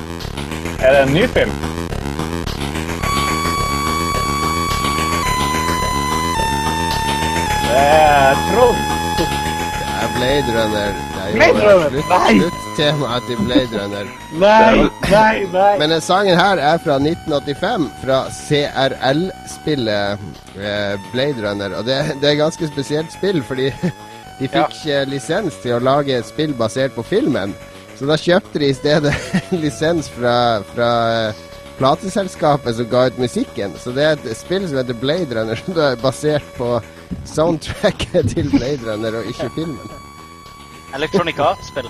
[0.83, 1.55] Er det en ny film?
[7.63, 8.85] Det er Trond.
[9.23, 9.27] Det
[10.03, 11.12] er Blade Runner.
[11.33, 12.01] Det temaet Blade Runner!
[12.09, 12.33] Nei!
[12.41, 14.09] Sluttemaet til Blade Runner.
[14.37, 15.71] Nei, nei, nei.
[15.81, 20.19] Men sangen her er fra 1985, fra CRL-spillet
[20.61, 21.73] eh, Blade Runner.
[21.79, 23.71] Og det, det er et ganske spesielt spill, fordi
[24.39, 25.01] de fikk ja.
[25.09, 27.55] lisens til å lage et spill basert på filmen.
[27.97, 29.15] Så da kjøpte de i stedet
[29.63, 30.37] lisens fra,
[30.75, 31.43] fra eh,
[31.81, 33.73] plateselskapet som ga ut musikken.
[33.81, 36.75] Så det er et spill som heter Blade Runner, som er basert på
[37.25, 40.02] soundtracket til Blade Runner, og ikke filmen.
[40.93, 41.89] Electronic Arts-spill?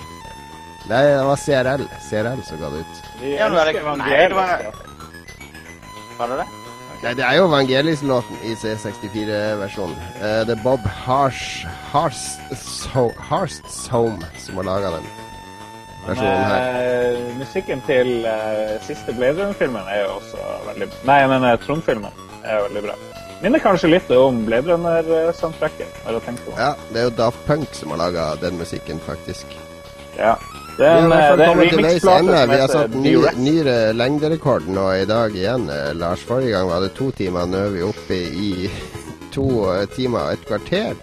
[0.88, 1.86] Nei, det var CRL.
[2.08, 2.94] CRL som ga det ut.
[3.22, 4.48] Ja, det var, nei, det var
[6.18, 6.46] Var det det?
[7.04, 9.96] Nei, det er jo Vangelis-låten i C64-versjonen.
[10.20, 15.06] Uh, det er Bob Harsh, Harstshome som har laga den
[16.06, 16.60] versjonen her.
[16.64, 16.72] Men,
[17.26, 18.30] uh, musikken til uh,
[18.86, 20.38] siste Blade Runner-filmen er jo også
[20.70, 22.12] veldig Nei, jeg mener Trond-filmen
[22.44, 22.96] er veldig bra.
[23.44, 25.88] Minner kanskje litt om Blade Runner-soundtracket.
[26.56, 29.52] Ja, det er jo Daft Punk som har laga den musikken, faktisk.
[30.16, 30.38] Ja.
[30.78, 31.60] Det er en, har, det er en
[32.30, 32.38] ende.
[32.48, 36.24] Vi har satt ny, nyere lengderekord nå i dag igjen, eh, Lars.
[36.24, 37.44] Forrige gang var det to timer.
[37.44, 38.50] Nå er vi oppe i
[39.36, 40.96] to eh, timer og et kvarter.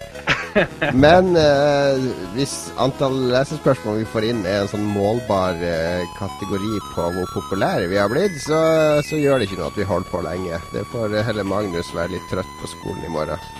[1.04, 2.02] Men eh,
[2.36, 7.88] hvis antall lesespørsmål vi får inn er en sånn målbar eh, kategori på hvor populære
[7.92, 8.60] vi har blitt, så,
[9.06, 10.60] så, gjør det ikke noe at vi holder på lenge.
[10.74, 13.50] Det får heller Magnus være litt trøtt på skolen i morgen.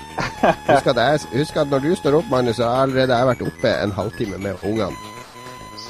[0.69, 3.49] Husk at, jeg, husk at når du står opp, Magnus, så har allerede jeg vært
[3.49, 5.13] oppe en halvtime med ungene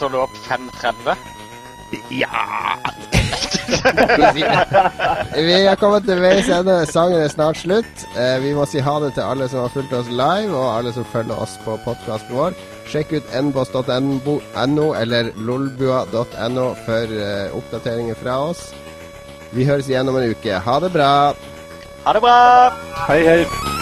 [0.02, 1.41] står du opp 5.30?
[2.10, 2.78] Ja
[5.36, 6.74] Vi har kommet til veis ende.
[6.88, 8.04] Sangen er snart slutt.
[8.18, 10.92] Eh, vi må si ha det til alle som har fulgt oss live, og alle
[10.94, 12.56] som følger oss på podkasten vår.
[12.92, 18.66] Sjekk ut nboss.no eller lolbua.no for uh, oppdateringer fra oss.
[19.52, 20.58] Vi høres igjen om en uke.
[20.66, 21.12] Ha det bra.
[22.04, 22.36] Ha det bra.
[23.08, 23.81] Hei, hei.